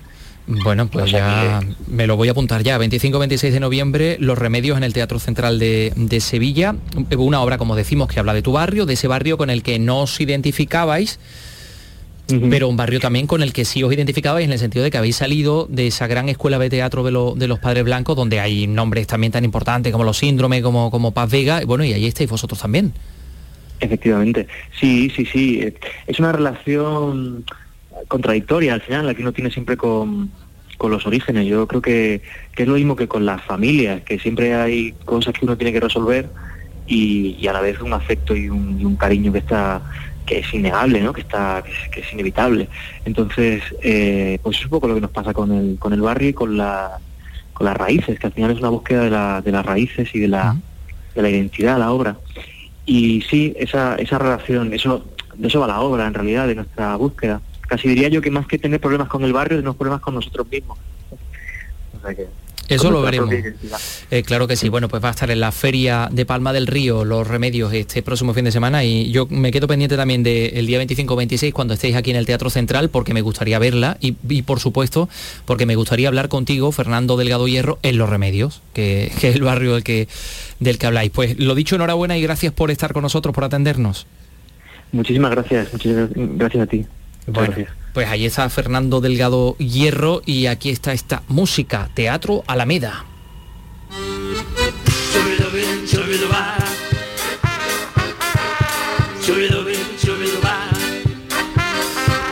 bueno, 0.47 0.87
pues 0.87 1.11
ya 1.11 1.61
me 1.89 2.07
lo 2.07 2.17
voy 2.17 2.29
a 2.29 2.31
apuntar 2.31 2.63
ya. 2.63 2.79
25-26 2.79 3.51
de 3.51 3.61
noviembre, 3.61 4.17
Los 4.21 4.39
Remedios 4.39 4.77
en 4.77 4.85
el 4.85 4.93
Teatro 4.93 5.19
Central 5.19 5.59
de, 5.59 5.93
de, 5.97 6.21
Sevilla. 6.21 6.77
Una 7.17 7.41
obra, 7.41 7.59
como 7.59 7.75
decimos, 7.75 8.09
que 8.09 8.21
habla 8.21 8.33
de 8.33 8.43
tu 8.43 8.53
barrio, 8.53 8.87
de 8.87 8.95
ese 8.95 9.09
barrio 9.09 9.39
con 9.39 9.51
el 9.51 9.63
que 9.65 9.81
no 9.81 10.03
os 10.03 10.21
identificabais, 10.21 11.19
uh 12.31 12.35
-huh. 12.35 12.51
pero 12.51 12.69
un 12.69 12.77
barrio 12.77 13.01
también 13.01 13.27
con 13.27 13.43
el 13.43 13.53
que 13.53 13.65
sí 13.65 13.83
os 13.83 13.93
identificabais 13.93 14.45
en 14.45 14.53
el 14.53 14.59
sentido 14.61 14.85
de 14.85 14.91
que 14.93 14.99
habéis 14.99 15.17
salido 15.17 15.67
de 15.69 15.89
esa 15.89 16.07
gran 16.07 16.29
escuela 16.29 16.61
de 16.61 16.71
teatro 16.71 17.03
de, 17.03 17.11
lo, 17.11 17.35
de 17.35 17.49
los 17.49 17.59
Padres 17.59 17.83
Blancos, 17.83 18.15
donde 18.15 18.39
hay 18.39 18.69
nombres 18.69 19.09
también 19.09 19.33
tan 19.33 19.45
importantes 19.45 19.91
como 19.91 20.05
los 20.05 20.19
Síndrome, 20.19 20.63
como, 20.63 20.93
como 20.93 21.11
Paz 21.11 21.29
Vega. 21.31 21.63
Bueno, 21.67 21.83
y 21.83 21.93
ahí 21.93 22.07
estáis 22.07 22.31
vosotros 22.31 22.61
también. 22.61 22.93
Efectivamente. 23.81 24.47
Sí, 24.79 25.11
sí, 25.15 25.27
sí. 25.27 25.61
Es 26.07 26.19
una 26.19 26.33
relación 26.33 27.45
contradictoria 28.09 28.75
al 28.75 28.81
final, 28.81 29.07
la 29.07 29.15
que 29.15 29.23
uno 29.23 29.33
tiene 29.33 29.51
siempre 29.51 29.77
con, 29.77 30.31
con 30.77 30.91
los 30.91 31.07
orígenes. 31.07 31.47
Yo 31.47 31.67
creo 31.67 31.83
que, 31.83 32.23
que, 32.55 32.63
es 32.63 32.69
lo 32.69 32.75
mismo 32.75 32.97
que 32.97 33.09
con 33.09 33.27
las 33.27 33.43
familias, 33.43 34.03
que 34.03 34.19
siempre 34.19 34.55
hay 34.55 34.93
cosas 35.05 35.35
que 35.35 35.45
uno 35.45 35.57
tiene 35.57 35.73
que 35.73 35.81
resolver 35.81 36.29
y, 36.87 37.37
y 37.41 37.49
a 37.49 37.53
la 37.53 37.61
vez 37.61 37.81
un 37.81 37.93
afecto 37.93 38.37
y 38.37 38.49
un, 38.49 38.81
y 38.81 38.85
un, 38.85 38.97
cariño 38.97 39.33
que 39.33 39.39
está 39.39 39.83
que 40.25 40.41
es 40.41 40.55
innegable, 40.55 41.01
¿no? 41.01 41.13
que 41.13 41.21
está 41.21 41.63
que 41.65 41.71
es, 41.71 41.89
que 41.91 42.01
es 42.01 42.13
inevitable. 42.13 42.69
Entonces, 43.05 43.63
eh, 43.83 44.39
pues 44.43 44.59
es 44.59 44.65
un 44.65 44.71
poco 44.71 44.89
lo 44.89 44.95
que 44.97 45.01
nos 45.01 45.11
pasa 45.13 45.33
con 45.33 45.53
el, 45.53 45.79
con 45.79 45.93
el 45.93 46.01
barrio 46.01 46.31
y 46.31 46.33
con 46.33 46.57
la 46.57 46.99
con 47.53 47.65
las 47.65 47.77
raíces, 47.77 48.19
que 48.19 48.27
al 48.27 48.35
final 48.35 48.51
es 48.51 48.59
una 48.59 48.69
búsqueda 48.69 49.05
de, 49.05 49.11
la, 49.11 49.41
de 49.41 49.51
las 49.51 49.65
raíces 49.65 50.15
y 50.15 50.19
de 50.19 50.29
la, 50.29 50.53
uh 50.53 50.57
-huh. 50.57 50.61
de 51.15 51.23
la 51.23 51.31
identidad, 51.31 51.79
la 51.79 51.91
obra. 51.91 52.19
Y 52.85 53.23
sí, 53.23 53.55
esa, 53.57 53.95
esa 53.95 54.19
relación, 54.19 54.75
eso, 54.75 55.07
de 55.35 55.49
eso 55.49 55.61
va 55.61 55.67
la 55.67 55.81
obra 55.81 56.07
en 56.07 56.13
realidad, 56.13 56.47
de 56.49 56.55
nuestra 56.55 56.97
búsqueda 56.97 57.41
casi 57.67 57.89
diría 57.89 58.09
yo 58.09 58.21
que 58.21 58.31
más 58.31 58.47
que 58.47 58.59
tener 58.59 58.81
problemas 58.81 59.09
con 59.09 59.25
el 59.25 59.33
barrio, 59.33 59.59
tenemos 59.59 59.77
problemas 59.77 60.01
con 60.01 60.15
nosotros 60.15 60.49
mismos. 60.49 60.79
O 61.97 62.01
sea 62.01 62.15
que, 62.15 62.27
eso 62.69 62.91
lo 62.91 63.03
veremos. 63.03 63.33
Eh, 64.11 64.23
claro 64.23 64.47
que 64.47 64.57
sí. 64.57 64.69
Bueno, 64.69 64.89
pues 64.89 65.03
va 65.03 65.09
a 65.09 65.11
estar 65.13 65.31
en 65.31 65.41
la 65.41 65.53
Feria 65.53 66.09
de 66.11 66.27
Palma 66.27 66.53
del 66.53 66.67
Río 66.67 67.05
Los 67.05 67.27
Remedios 67.27 67.73
este 67.73 68.03
próximo 68.03 68.35
fin 68.35 68.45
de 68.45 68.53
semana 68.53 68.85
y 68.85 69.11
yo 69.11 69.27
me 69.31 69.53
quedo 69.53 69.69
pendiente 69.69 69.97
también 69.97 70.23
del 70.23 70.53
de 70.53 70.63
día 70.63 70.83
25-26 70.83 71.53
cuando 71.53 71.75
estéis 71.75 71.95
aquí 71.95 72.11
en 72.11 72.17
el 72.17 72.27
Teatro 72.27 72.51
Central 72.51 72.91
porque 72.91 73.15
me 73.15 73.21
gustaría 73.21 73.59
verla 73.59 73.97
y, 74.01 74.17
y, 74.29 74.43
por 74.43 74.61
supuesto 74.61 75.09
porque 75.45 75.67
me 75.67 75.77
gustaría 75.77 76.09
hablar 76.09 76.29
contigo, 76.29 76.73
Fernando 76.73 77.17
Delgado 77.17 77.47
Hierro, 77.47 77.79
en 77.83 77.99
Los 77.99 78.09
Remedios, 78.09 78.63
que, 78.73 79.13
que 79.21 79.29
es 79.29 79.37
el 79.37 79.43
barrio 79.43 79.75
del 79.75 79.85
que, 79.85 80.09
del 80.59 80.79
que 80.79 80.87
habláis. 80.87 81.11
Pues 81.11 81.39
lo 81.39 81.55
dicho, 81.55 81.77
enhorabuena 81.77 82.17
y 82.19 82.23
gracias 82.23 82.53
por 82.53 82.71
estar 82.71 82.93
con 82.93 83.03
nosotros, 83.03 83.35
por 83.35 83.45
atendernos. 83.45 84.07
Muchísimas 84.93 85.31
gracias, 85.31 85.73
muchísimas 85.73 86.11
gracias 86.15 86.63
a 86.63 86.67
ti. 86.67 86.87
Bueno, 87.27 87.55
pues 87.93 88.09
ahí 88.09 88.25
está 88.25 88.49
Fernando 88.51 89.01
Delgado 89.01 89.57
Hierro 89.59 90.23
y 90.25 90.47
aquí 90.47 90.71
está 90.71 90.93
esta 90.93 91.23
música, 91.29 91.91
Teatro 91.95 92.45
Alameda. 92.47 93.05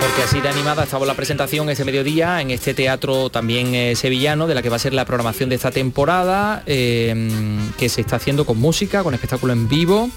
Porque 0.00 0.23
así 0.23 0.41
de 0.41 0.49
animada 0.49 0.85
estaba 0.85 1.06
la 1.06 1.14
presentación 1.14 1.69
este 1.70 1.85
mediodía 1.85 2.41
en 2.41 2.52
este 2.52 2.73
teatro 2.73 3.31
también 3.31 3.75
eh, 3.75 3.96
sevillano 3.96 4.46
de 4.46 4.55
la 4.55 4.62
que 4.62 4.69
va 4.69 4.76
a 4.76 4.79
ser 4.79 4.94
la 4.94 5.05
programación 5.05 5.49
de 5.49 5.56
esta 5.56 5.73
temporada 5.73 6.62
eh, 6.67 7.58
que 7.79 7.88
se 7.88 8.00
está 8.00 8.17
haciendo 8.17 8.46
con 8.46 8.61
música, 8.61 9.02
con 9.02 9.12
espectáculo 9.12 9.52
en 9.55 9.67
vivo. 9.67 10.08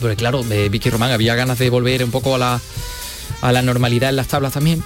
Pero 0.00 0.14
claro, 0.14 0.42
de 0.44 0.68
Vicky 0.68 0.90
Román 0.90 1.10
había 1.10 1.34
ganas 1.34 1.58
de 1.58 1.70
volver 1.70 2.04
un 2.04 2.10
poco 2.10 2.36
a 2.36 2.38
la 2.38 2.60
a 3.40 3.52
la 3.52 3.62
normalidad 3.62 4.10
en 4.10 4.16
las 4.16 4.28
tablas 4.28 4.52
también. 4.52 4.82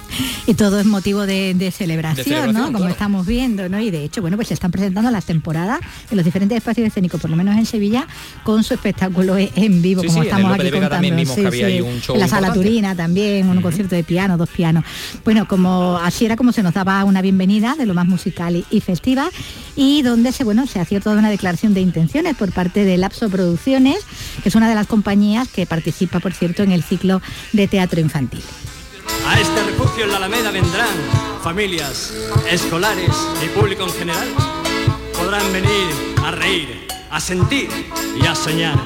Y 0.47 0.53
todo 0.53 0.79
es 0.79 0.85
motivo 0.85 1.25
de, 1.25 1.53
de, 1.53 1.71
celebración, 1.71 2.17
de 2.17 2.23
celebración, 2.23 2.55
¿no? 2.55 2.65
Como 2.65 2.77
claro. 2.79 2.91
estamos 2.91 3.25
viendo, 3.25 3.67
¿no? 3.69 3.79
Y 3.79 3.91
de 3.91 4.03
hecho, 4.03 4.21
bueno, 4.21 4.37
pues 4.37 4.49
se 4.49 4.53
están 4.53 4.71
presentando 4.71 5.09
las 5.11 5.25
temporadas 5.25 5.79
en 6.09 6.17
los 6.17 6.25
diferentes 6.25 6.57
espacios 6.57 6.87
escénicos, 6.87 7.19
por 7.19 7.29
lo 7.29 7.35
menos 7.35 7.57
en 7.57 7.65
Sevilla, 7.65 8.07
con 8.43 8.63
su 8.63 8.73
espectáculo 8.73 9.37
en 9.37 9.81
vivo, 9.81 10.01
sí, 10.01 10.07
como 10.07 10.21
sí, 10.21 10.27
estamos 10.27 10.51
aquí 10.53 10.69
contando. 10.69 10.89
También 10.89 11.15
vimos 11.15 11.35
sí, 11.35 11.41
que 11.41 11.47
había 11.47 11.83
un 11.83 11.99
show 12.01 12.15
en 12.15 12.21
la 12.21 12.25
importante. 12.27 12.29
sala 12.29 12.53
Turina 12.53 12.95
también, 12.95 13.49
un 13.49 13.57
uh 13.57 13.59
-huh. 13.59 13.63
concierto 13.63 13.95
de 13.95 14.03
piano, 14.03 14.37
dos 14.37 14.49
pianos. 14.49 14.83
Bueno, 15.23 15.47
como 15.47 15.97
así 15.97 16.25
era 16.25 16.35
como 16.35 16.51
se 16.51 16.63
nos 16.63 16.73
daba 16.73 17.03
una 17.03 17.21
bienvenida 17.21 17.75
de 17.75 17.85
lo 17.85 17.93
más 17.93 18.05
musical 18.05 18.55
y, 18.55 18.65
y 18.69 18.81
festiva 18.81 19.29
y 19.75 20.01
donde 20.03 20.31
se, 20.31 20.43
bueno, 20.43 20.67
se 20.67 20.79
hacía 20.79 20.99
toda 20.99 21.17
una 21.17 21.29
declaración 21.29 21.73
de 21.73 21.81
intenciones 21.81 22.35
por 22.35 22.51
parte 22.51 22.85
de 22.85 22.97
Lapso 22.97 23.29
Producciones, 23.29 23.97
que 24.41 24.49
es 24.49 24.55
una 24.55 24.69
de 24.69 24.75
las 24.75 24.87
compañías 24.87 25.47
que 25.47 25.65
participa, 25.65 26.19
por 26.19 26.33
cierto, 26.33 26.63
en 26.63 26.71
el 26.71 26.83
ciclo 26.83 27.21
de 27.53 27.67
teatro 27.67 27.99
infantil. 27.99 28.34
A 29.27 29.39
este 29.39 29.63
refugio 29.63 30.05
en 30.05 30.11
la 30.11 30.17
Alameda 30.17 30.51
vendrán 30.51 30.95
familias, 31.43 32.13
escolares 32.49 33.15
y 33.43 33.49
público 33.49 33.83
en 33.83 33.93
general. 33.93 34.27
Podrán 35.13 35.51
venir 35.53 35.87
a 36.23 36.31
reír, 36.31 36.87
a 37.11 37.19
sentir 37.19 37.69
y 38.21 38.25
a 38.25 38.35
soñar. 38.35 38.79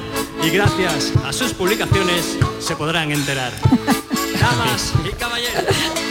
Y 0.44 0.50
gracias 0.50 1.12
a 1.24 1.32
sus 1.32 1.52
publicaciones 1.52 2.36
se 2.58 2.76
podrán 2.76 3.12
enterar. 3.12 3.52
Damas 4.40 4.94
y 5.06 5.12
caballeros, 5.12 5.64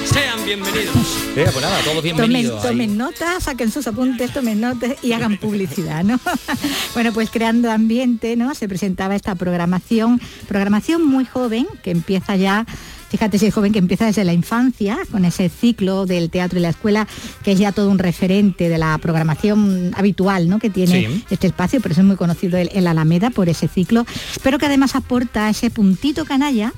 sean 0.05 0.45
bienvenidos. 0.45 1.17
Eh, 1.35 1.49
pues 1.51 1.61
nada, 1.65 1.79
todos 1.83 2.03
bienvenidos. 2.03 2.61
Tomen, 2.61 2.89
tomen 2.89 2.97
notas, 2.97 3.43
saquen 3.43 3.71
sus 3.71 3.87
apuntes, 3.87 4.31
tomen 4.31 4.61
notas 4.61 5.03
y 5.03 5.13
hagan 5.13 5.37
publicidad, 5.37 6.03
¿no? 6.03 6.19
bueno, 6.93 7.11
pues 7.11 7.31
creando 7.31 7.71
ambiente, 7.71 8.35
¿no? 8.35 8.53
Se 8.53 8.67
presentaba 8.67 9.15
esta 9.15 9.33
programación, 9.33 10.21
programación 10.47 11.03
muy 11.03 11.25
joven 11.25 11.67
que 11.81 11.89
empieza 11.89 12.35
ya 12.35 12.67
Fíjate 13.09 13.39
si 13.39 13.47
es 13.47 13.53
joven 13.53 13.73
que 13.73 13.79
empieza 13.79 14.05
desde 14.05 14.23
la 14.23 14.33
infancia, 14.33 14.97
con 15.11 15.25
ese 15.25 15.49
ciclo 15.49 16.05
del 16.05 16.29
teatro 16.29 16.59
y 16.59 16.61
la 16.61 16.69
escuela, 16.69 17.07
que 17.43 17.53
es 17.53 17.59
ya 17.59 17.71
todo 17.71 17.89
un 17.89 17.99
referente 17.99 18.69
de 18.69 18.77
la 18.77 18.97
programación 18.99 19.91
habitual 19.95 20.47
¿no? 20.47 20.59
que 20.59 20.69
tiene 20.69 21.07
sí. 21.07 21.25
este 21.29 21.47
espacio, 21.47 21.81
pero 21.81 21.93
es 21.93 22.03
muy 22.03 22.15
conocido 22.15 22.57
el, 22.57 22.69
el 22.73 22.87
Alameda 22.87 23.31
por 23.31 23.49
ese 23.49 23.67
ciclo, 23.67 24.05
pero 24.43 24.57
que 24.59 24.67
además 24.67 24.95
aporta 24.95 25.49
ese 25.49 25.69
puntito 25.71 26.25
canalla 26.25 26.73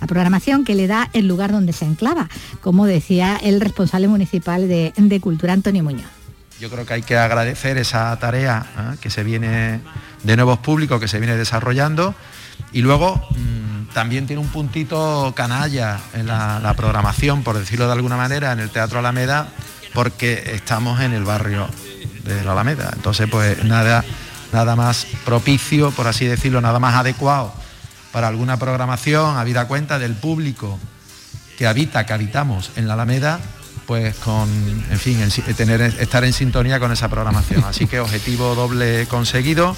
la 0.00 0.06
programación 0.06 0.64
que 0.64 0.74
le 0.74 0.86
da 0.86 1.08
el 1.12 1.28
lugar 1.28 1.52
donde 1.52 1.72
se 1.72 1.84
enclava, 1.84 2.28
como 2.60 2.86
decía 2.86 3.38
el 3.42 3.60
responsable 3.60 4.08
municipal 4.08 4.68
de, 4.68 4.92
de 4.96 5.20
Cultura, 5.20 5.52
Antonio 5.52 5.82
Muñoz. 5.84 6.10
Yo 6.60 6.70
creo 6.70 6.86
que 6.86 6.94
hay 6.94 7.02
que 7.02 7.16
agradecer 7.16 7.78
esa 7.78 8.16
tarea 8.18 8.66
¿eh? 8.76 8.96
que 9.00 9.10
se 9.10 9.24
viene 9.24 9.80
de 10.22 10.36
nuevos 10.36 10.58
públicos, 10.58 11.00
que 11.00 11.08
se 11.08 11.18
viene 11.18 11.36
desarrollando, 11.36 12.14
y 12.72 12.82
luego 12.82 13.16
mmm, 13.30 13.63
también 13.94 14.26
tiene 14.26 14.42
un 14.42 14.48
puntito 14.48 15.32
canalla 15.34 15.98
en 16.12 16.26
la, 16.26 16.74
programación, 16.76 17.42
por 17.42 17.56
decirlo 17.56 17.86
de 17.86 17.92
alguna 17.92 18.16
manera, 18.16 18.52
en 18.52 18.58
el 18.58 18.68
Teatro 18.68 18.98
Alameda, 18.98 19.48
porque 19.94 20.50
estamos 20.52 21.00
en 21.00 21.14
el 21.14 21.24
barrio 21.24 21.68
de 22.24 22.44
la 22.44 22.52
Alameda. 22.52 22.90
Entonces, 22.92 23.28
pues 23.30 23.64
nada, 23.64 24.04
nada 24.52 24.76
más 24.76 25.06
propicio, 25.24 25.92
por 25.92 26.08
así 26.08 26.26
decirlo, 26.26 26.60
nada 26.60 26.80
más 26.80 26.96
adecuado 26.96 27.54
para 28.12 28.28
alguna 28.28 28.58
programación, 28.58 29.36
habida 29.36 29.66
cuenta 29.66 29.98
del 29.98 30.14
público 30.14 30.78
que 31.56 31.66
habita, 31.66 32.04
que 32.04 32.12
habitamos 32.12 32.72
en 32.76 32.88
la 32.88 32.94
Alameda, 32.94 33.40
pues 33.86 34.14
con, 34.16 34.48
en 34.90 34.98
fin, 34.98 35.18
tener, 35.56 35.80
estar 35.80 36.24
en 36.24 36.32
sintonía 36.32 36.80
con 36.80 36.92
esa 36.92 37.08
programación. 37.08 37.64
Así 37.66 37.86
que 37.86 38.00
objetivo 38.00 38.54
doble 38.54 39.06
conseguido. 39.06 39.76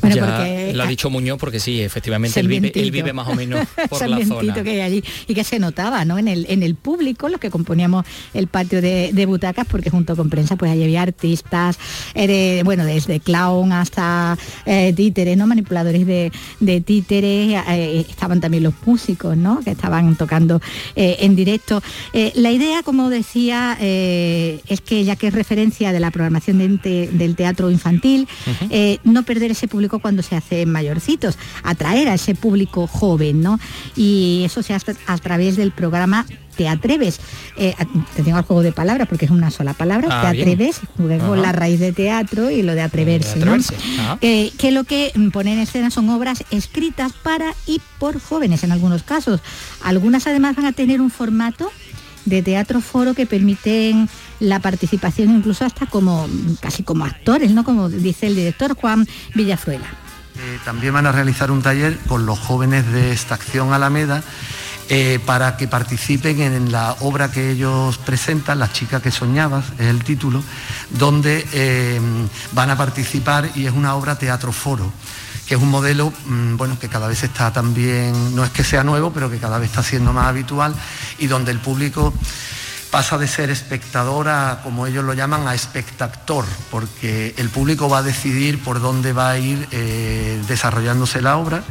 Bueno, 0.00 0.16
ya 0.16 0.72
lo 0.72 0.82
ha 0.82 0.86
dicho 0.86 1.10
Muñoz 1.10 1.38
porque 1.38 1.60
sí, 1.60 1.82
efectivamente 1.82 2.40
él 2.40 2.48
vive, 2.48 2.72
él 2.74 2.90
vive, 2.90 3.12
más 3.12 3.28
o 3.28 3.34
menos 3.34 3.66
por 3.90 4.08
la 4.08 4.24
zona. 4.24 4.54
que 4.54 4.70
hay 4.70 4.80
allí 4.80 5.04
y 5.26 5.34
que 5.34 5.44
se 5.44 5.58
notaba, 5.58 6.04
¿no? 6.04 6.18
En 6.18 6.28
el, 6.28 6.46
en 6.48 6.62
el 6.62 6.74
público, 6.74 7.28
los 7.28 7.40
que 7.40 7.50
componíamos 7.50 8.06
el 8.34 8.46
patio 8.46 8.80
de, 8.80 9.26
butacas, 9.26 9.66
porque 9.66 9.90
junto 9.90 10.16
con 10.16 10.30
prensa 10.30 10.56
pues 10.56 10.72
allí 10.72 10.82
había 10.82 11.02
artistas, 11.02 11.78
eh, 12.14 12.62
bueno, 12.64 12.84
desde 12.84 13.20
clown 13.20 13.72
hasta 13.72 14.38
eh, 14.64 14.92
títeres, 14.94 15.36
¿no? 15.36 15.46
Manipuladores 15.46 16.06
de, 16.06 16.32
títeres, 16.80 17.62
eh, 17.68 18.06
estaban 18.08 18.40
también 18.40 18.62
los 18.62 18.74
músicos, 18.86 19.36
¿no? 19.36 19.60
Que 19.60 19.72
estaban 19.72 20.16
tocando 20.16 20.60
en 20.94 21.36
directo. 21.36 21.82
la 22.34 22.50
idea, 22.50 22.82
como 22.82 23.10
decía, 23.10 23.39
es 23.48 24.80
que 24.80 25.04
ya 25.04 25.16
que 25.16 25.28
es 25.28 25.34
referencia 25.34 25.92
de 25.92 26.00
la 26.00 26.10
programación 26.10 26.80
del 26.82 27.36
teatro 27.36 27.70
infantil, 27.70 28.28
no 29.04 29.22
perder 29.24 29.50
ese 29.52 29.68
público 29.68 29.98
cuando 29.98 30.22
se 30.22 30.36
hace 30.36 30.66
mayorcitos, 30.66 31.38
atraer 31.62 32.08
a 32.08 32.14
ese 32.14 32.34
público 32.34 32.86
joven, 32.86 33.42
¿no? 33.42 33.58
Y 33.96 34.42
eso 34.44 34.62
se 34.62 34.74
hace 34.74 34.94
a 35.06 35.18
través 35.18 35.56
del 35.56 35.72
programa 35.72 36.26
te 36.60 36.68
atreves, 36.68 37.20
eh, 37.56 37.74
te 38.14 38.22
tengo 38.22 38.36
el 38.36 38.44
juego 38.44 38.62
de 38.62 38.72
palabras 38.72 39.08
porque 39.08 39.24
es 39.24 39.30
una 39.30 39.50
sola 39.50 39.72
palabra, 39.72 40.08
ah, 40.10 40.20
te 40.30 40.40
atreves, 40.40 40.80
luego 40.98 41.34
la 41.34 41.52
raíz 41.52 41.80
de 41.80 41.92
teatro 41.92 42.50
y 42.50 42.60
lo 42.60 42.74
de 42.74 42.82
atreverse, 42.82 43.38
¿no? 43.38 43.56
Eh, 44.20 44.52
que 44.58 44.70
lo 44.70 44.84
que 44.84 45.10
pone 45.32 45.54
en 45.54 45.60
escena 45.60 45.90
son 45.90 46.10
obras 46.10 46.44
escritas 46.50 47.12
para 47.14 47.54
y 47.66 47.80
por 47.98 48.20
jóvenes 48.20 48.62
en 48.62 48.72
algunos 48.72 49.02
casos. 49.04 49.40
Algunas 49.82 50.26
además 50.26 50.54
van 50.54 50.66
a 50.66 50.72
tener 50.72 51.00
un 51.00 51.10
formato 51.10 51.70
de 52.24 52.42
teatro 52.42 52.80
foro 52.80 53.14
que 53.14 53.26
permiten 53.26 54.08
la 54.40 54.60
participación 54.60 55.30
incluso 55.36 55.64
hasta 55.64 55.86
como 55.86 56.28
casi 56.60 56.82
como 56.82 57.04
actores, 57.04 57.50
¿no? 57.52 57.64
Como 57.64 57.88
dice 57.88 58.26
el 58.26 58.36
director 58.36 58.74
Juan 58.74 59.06
Villafruela. 59.34 59.86
Eh, 60.36 60.58
también 60.64 60.94
van 60.94 61.06
a 61.06 61.12
realizar 61.12 61.50
un 61.50 61.60
taller 61.60 61.98
con 62.06 62.24
los 62.24 62.38
jóvenes 62.38 62.90
de 62.92 63.12
esta 63.12 63.34
acción 63.34 63.72
Alameda 63.72 64.22
eh, 64.88 65.20
para 65.24 65.56
que 65.56 65.68
participen 65.68 66.40
en 66.40 66.72
la 66.72 66.96
obra 67.00 67.30
que 67.30 67.50
ellos 67.50 67.98
presentan, 67.98 68.58
Las 68.58 68.72
chicas 68.72 69.02
que 69.02 69.10
soñabas, 69.10 69.66
es 69.78 69.86
el 69.86 70.02
título, 70.02 70.42
donde 70.90 71.46
eh, 71.52 72.00
van 72.52 72.70
a 72.70 72.76
participar 72.76 73.50
y 73.54 73.66
es 73.66 73.72
una 73.72 73.94
obra 73.94 74.18
teatro 74.18 74.50
foro 74.50 74.90
que 75.50 75.56
es 75.56 75.60
un 75.60 75.68
modelo 75.68 76.12
mm, 76.26 76.56
bueno, 76.56 76.78
que 76.78 76.88
cada 76.88 77.08
vez 77.08 77.24
está 77.24 77.52
también, 77.52 78.36
no 78.36 78.44
es 78.44 78.50
que 78.50 78.62
sea 78.62 78.84
nuevo, 78.84 79.12
pero 79.12 79.28
que 79.28 79.38
cada 79.38 79.58
vez 79.58 79.70
está 79.70 79.82
siendo 79.82 80.12
más 80.12 80.28
habitual 80.28 80.72
y 81.18 81.26
donde 81.26 81.50
el 81.50 81.58
público 81.58 82.14
pasa 82.92 83.18
de 83.18 83.26
ser 83.26 83.50
espectadora, 83.50 84.60
como 84.62 84.86
ellos 84.86 85.04
lo 85.04 85.12
llaman, 85.12 85.48
a 85.48 85.54
espectactor, 85.56 86.44
porque 86.70 87.34
el 87.36 87.48
público 87.48 87.88
va 87.88 87.98
a 87.98 88.02
decidir 88.04 88.62
por 88.62 88.80
dónde 88.80 89.12
va 89.12 89.30
a 89.30 89.38
ir 89.40 89.66
eh, 89.72 90.40
desarrollándose 90.46 91.20
la 91.20 91.36
obra 91.36 91.64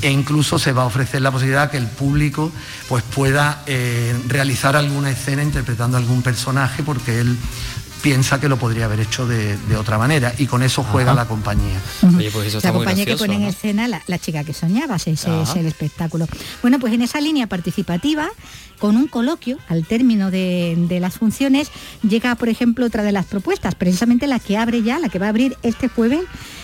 e 0.00 0.10
incluso 0.10 0.58
se 0.58 0.72
va 0.72 0.84
a 0.84 0.86
ofrecer 0.86 1.20
la 1.20 1.30
posibilidad 1.30 1.70
que 1.70 1.76
el 1.76 1.86
público 1.86 2.50
pues, 2.88 3.04
pueda 3.14 3.62
eh, 3.66 4.18
realizar 4.26 4.74
alguna 4.74 5.10
escena 5.10 5.42
interpretando 5.42 5.98
algún 5.98 6.22
personaje 6.22 6.82
porque 6.82 7.20
él 7.20 7.36
piensa 8.02 8.40
que 8.40 8.48
lo 8.48 8.56
podría 8.58 8.86
haber 8.86 9.00
hecho 9.00 9.26
de, 9.26 9.56
otra 9.76 9.98
manera 9.98 10.34
y 10.38 10.46
con 10.46 10.62
eso 10.62 10.82
juega 10.82 11.14
la 11.14 11.26
compañía. 11.26 11.80
Pues 12.32 12.62
la 12.62 12.72
compañía 12.72 13.04
que 13.04 13.16
pone 13.16 13.36
en 13.36 13.44
escena 13.44 13.88
la, 13.88 14.18
chica 14.18 14.44
que 14.44 14.52
soñaba, 14.52 14.96
ese 14.96 15.12
es 15.12 15.56
el 15.56 15.66
espectáculo. 15.66 16.26
Bueno, 16.62 16.78
pues 16.78 16.92
en 16.92 17.02
esa 17.02 17.20
línea 17.20 17.46
participativa, 17.46 18.28
con 18.78 18.96
un 18.96 19.08
coloquio 19.08 19.58
al 19.68 19.86
término 19.86 20.30
de, 20.30 20.74
de, 20.88 21.00
las 21.00 21.14
funciones, 21.14 21.70
llega, 22.08 22.34
por 22.34 22.48
ejemplo, 22.48 22.86
otra 22.86 23.02
de 23.02 23.12
las 23.12 23.26
propuestas, 23.26 23.74
precisamente 23.74 24.26
la 24.26 24.38
que 24.38 24.56
abre 24.56 24.82
ya, 24.82 24.98
la 24.98 25.08
que 25.08 25.18
va 25.18 25.26
a 25.26 25.30
abrir 25.30 25.56
este 25.62 25.88
jueves 25.88 26.20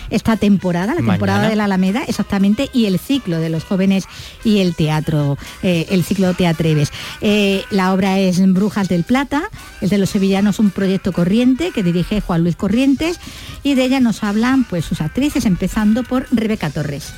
esta 0.09 0.37
temporada, 0.37 0.95
la 0.95 1.01
temporada 1.01 1.49
de 1.49 1.55
la 1.55 1.65
Alameda, 1.65 2.03
exactamente, 2.07 2.69
y 2.73 2.85
el 2.85 2.99
ciclo 2.99 3.39
de 3.39 3.49
los 3.49 3.63
jóvenes 3.63 4.05
y 4.43 4.59
el 4.59 4.75
teatro, 4.75 5.37
eh, 5.63 5.87
el 5.89 6.03
ciclo 6.03 6.33
Teatreves. 6.33 6.91
Eh, 7.21 7.63
la 7.69 7.93
obra 7.93 8.19
es 8.19 8.41
Brujas 8.53 8.87
del 8.87 9.03
Plata, 9.03 9.43
el 9.81 9.89
de 9.89 9.97
los 9.97 10.09
sevillanos 10.09 10.59
un 10.59 10.71
proyecto 10.71 11.11
corriente 11.11 11.71
que 11.71 11.83
dirige 11.83 12.21
Juan 12.21 12.43
Luis 12.43 12.55
Corrientes 12.55 13.19
y 13.63 13.75
de 13.75 13.83
ella 13.83 13.99
nos 13.99 14.23
hablan 14.23 14.63
pues 14.63 14.85
sus 14.85 15.01
actrices, 15.01 15.45
empezando 15.45 16.03
por 16.03 16.27
Rebeca 16.31 16.69
Torres. 16.69 17.13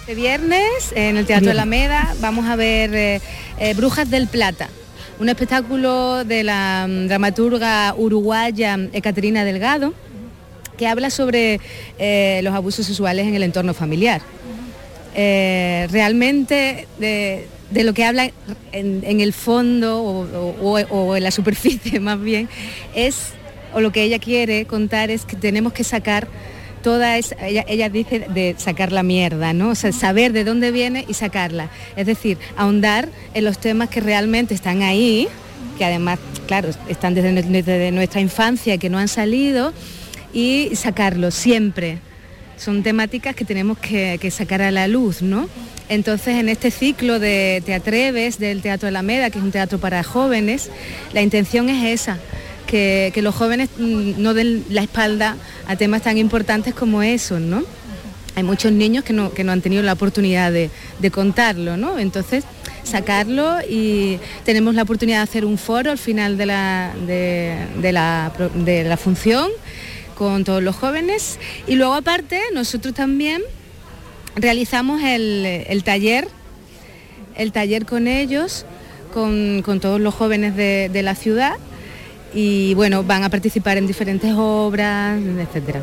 Este 0.00 0.14
viernes 0.14 0.92
en 0.96 1.16
el 1.16 1.26
Teatro 1.26 1.52
Alameda 1.52 2.12
vamos 2.20 2.46
a 2.46 2.56
ver 2.56 2.90
eh, 2.92 3.74
Brujas 3.74 4.10
del 4.10 4.26
Plata, 4.26 4.68
un 5.20 5.28
espectáculo 5.28 6.24
de 6.24 6.42
la 6.42 6.86
mm, 6.88 7.06
dramaturga 7.06 7.94
uruguaya 7.96 8.78
Ecaterina 8.92 9.44
Delgado 9.44 9.94
que 10.76 10.86
habla 10.86 11.10
sobre 11.10 11.60
eh, 11.98 12.40
los 12.42 12.54
abusos 12.54 12.86
sexuales 12.86 13.26
en 13.26 13.34
el 13.34 13.42
entorno 13.42 13.74
familiar. 13.74 14.22
Eh, 15.14 15.88
realmente 15.90 16.86
de, 16.98 17.46
lo 17.74 17.92
que 17.92 18.04
habla 18.04 18.30
en, 18.72 19.20
el 19.20 19.32
fondo 19.34 20.02
o, 20.02 21.16
en 21.16 21.22
la 21.22 21.30
superficie 21.30 22.00
más 22.00 22.20
bien 22.20 22.48
es, 22.94 23.32
o 23.74 23.80
lo 23.80 23.92
que 23.92 24.02
ella 24.02 24.18
quiere 24.18 24.64
contar 24.64 25.10
es 25.10 25.24
que 25.24 25.36
tenemos 25.36 25.74
que 25.74 25.84
sacar 25.84 26.28
toda 26.82 27.18
esa, 27.18 27.36
ella, 27.46 27.88
dice 27.88 28.26
de 28.34 28.54
sacar 28.58 28.90
la 28.90 29.02
mierda, 29.02 29.52
¿no? 29.52 29.68
O 29.70 29.74
sea, 29.74 29.92
saber 29.92 30.32
de 30.32 30.44
dónde 30.44 30.72
viene 30.72 31.04
y 31.06 31.14
sacarla. 31.14 31.70
Es 31.94 32.06
decir, 32.06 32.38
ahondar 32.56 33.08
en 33.34 33.44
los 33.44 33.58
temas 33.58 33.88
que 33.88 34.00
realmente 34.00 34.54
están 34.54 34.82
ahí, 34.82 35.28
que 35.78 35.84
además, 35.84 36.18
claro, 36.48 36.70
están 36.88 37.14
desde, 37.14 37.42
desde 37.42 37.92
nuestra 37.92 38.20
infancia, 38.20 38.78
que 38.78 38.90
no 38.90 38.98
han 38.98 39.08
salido 39.08 39.72
y 40.32 40.70
sacarlo 40.74 41.30
siempre. 41.30 41.98
Son 42.56 42.82
temáticas 42.82 43.34
que 43.34 43.44
tenemos 43.44 43.78
que, 43.78 44.30
sacar 44.30 44.62
a 44.62 44.70
la 44.70 44.88
luz, 44.88 45.22
¿no? 45.22 45.48
Entonces, 45.88 46.36
en 46.36 46.48
este 46.48 46.70
ciclo 46.70 47.18
de 47.18 47.62
Te 47.66 47.74
Atreves 47.74 48.38
del 48.38 48.62
Teatro 48.62 48.88
Alameda, 48.88 49.30
que 49.30 49.38
es 49.38 49.44
un 49.44 49.50
teatro 49.50 49.78
para 49.78 50.02
jóvenes, 50.02 50.70
la 51.12 51.22
intención 51.22 51.68
es 51.68 52.00
esa, 52.00 52.18
que, 52.66 53.12
los 53.16 53.34
jóvenes 53.34 53.68
mm, 53.78 54.22
no 54.22 54.32
den 54.32 54.64
la 54.70 54.82
espalda 54.82 55.36
a 55.66 55.76
temas 55.76 56.02
tan 56.02 56.18
importantes 56.18 56.72
como 56.74 57.02
esos, 57.02 57.40
¿no? 57.40 57.64
Hay 58.34 58.44
muchos 58.44 58.72
niños 58.72 59.04
que 59.04 59.12
no, 59.12 59.30
han 59.48 59.60
tenido 59.60 59.82
la 59.82 59.92
oportunidad 59.92 60.52
de, 60.52 60.70
contarlo, 61.10 61.76
¿no? 61.76 61.98
Entonces, 61.98 62.44
sacarlo 62.84 63.58
y 63.68 64.18
tenemos 64.44 64.74
la 64.74 64.82
oportunidad 64.82 65.18
de 65.18 65.22
hacer 65.24 65.44
un 65.44 65.58
foro 65.58 65.90
al 65.90 65.98
final 65.98 66.38
de 66.38 66.46
la, 66.46 66.92
de 67.04 68.84
la 68.84 68.96
función 68.96 69.50
con 70.22 70.44
todos 70.44 70.62
los 70.62 70.76
jóvenes 70.76 71.40
y 71.66 71.74
luego 71.74 71.94
aparte 71.94 72.40
nosotros 72.54 72.94
también 72.94 73.42
realizamos 74.36 75.02
el, 75.02 75.82
taller, 75.84 76.28
el 77.34 77.50
taller 77.50 77.86
con 77.86 78.06
ellos, 78.06 78.64
con, 79.12 79.62
todos 79.80 80.00
los 80.00 80.14
jóvenes 80.14 80.54
de, 80.54 81.02
la 81.02 81.16
ciudad 81.16 81.54
y 82.32 82.74
bueno, 82.74 83.02
van 83.02 83.24
a 83.24 83.30
participar 83.30 83.78
en 83.78 83.88
diferentes 83.88 84.32
obras, 84.36 85.20
etcétera. 85.20 85.82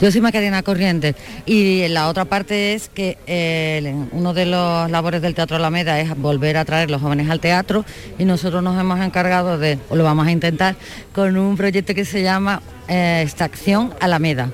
Yo 0.00 0.10
soy 0.10 0.22
Macarena 0.22 0.62
Corrientes 0.62 1.14
y 1.44 1.86
la 1.88 2.08
otra 2.08 2.24
parte 2.24 2.72
es 2.72 2.88
que 2.88 3.18
eh, 3.26 3.94
uno 4.12 4.32
de 4.32 4.46
los 4.46 4.90
labores 4.90 5.20
del 5.20 5.34
Teatro 5.34 5.56
Alameda 5.56 6.00
es 6.00 6.16
volver 6.16 6.56
a 6.56 6.64
traer 6.64 6.90
los 6.90 7.02
jóvenes 7.02 7.28
al 7.28 7.38
teatro 7.38 7.84
y 8.18 8.24
nosotros 8.24 8.62
nos 8.62 8.80
hemos 8.80 8.98
encargado 9.00 9.58
de, 9.58 9.78
o 9.90 9.96
lo 9.96 10.04
vamos 10.04 10.26
a 10.26 10.30
intentar, 10.30 10.76
con 11.12 11.36
un 11.36 11.54
proyecto 11.54 11.94
que 11.94 12.06
se 12.06 12.22
llama 12.22 12.62
eh, 12.88 13.28
Acción 13.38 13.92
Alameda. 14.00 14.50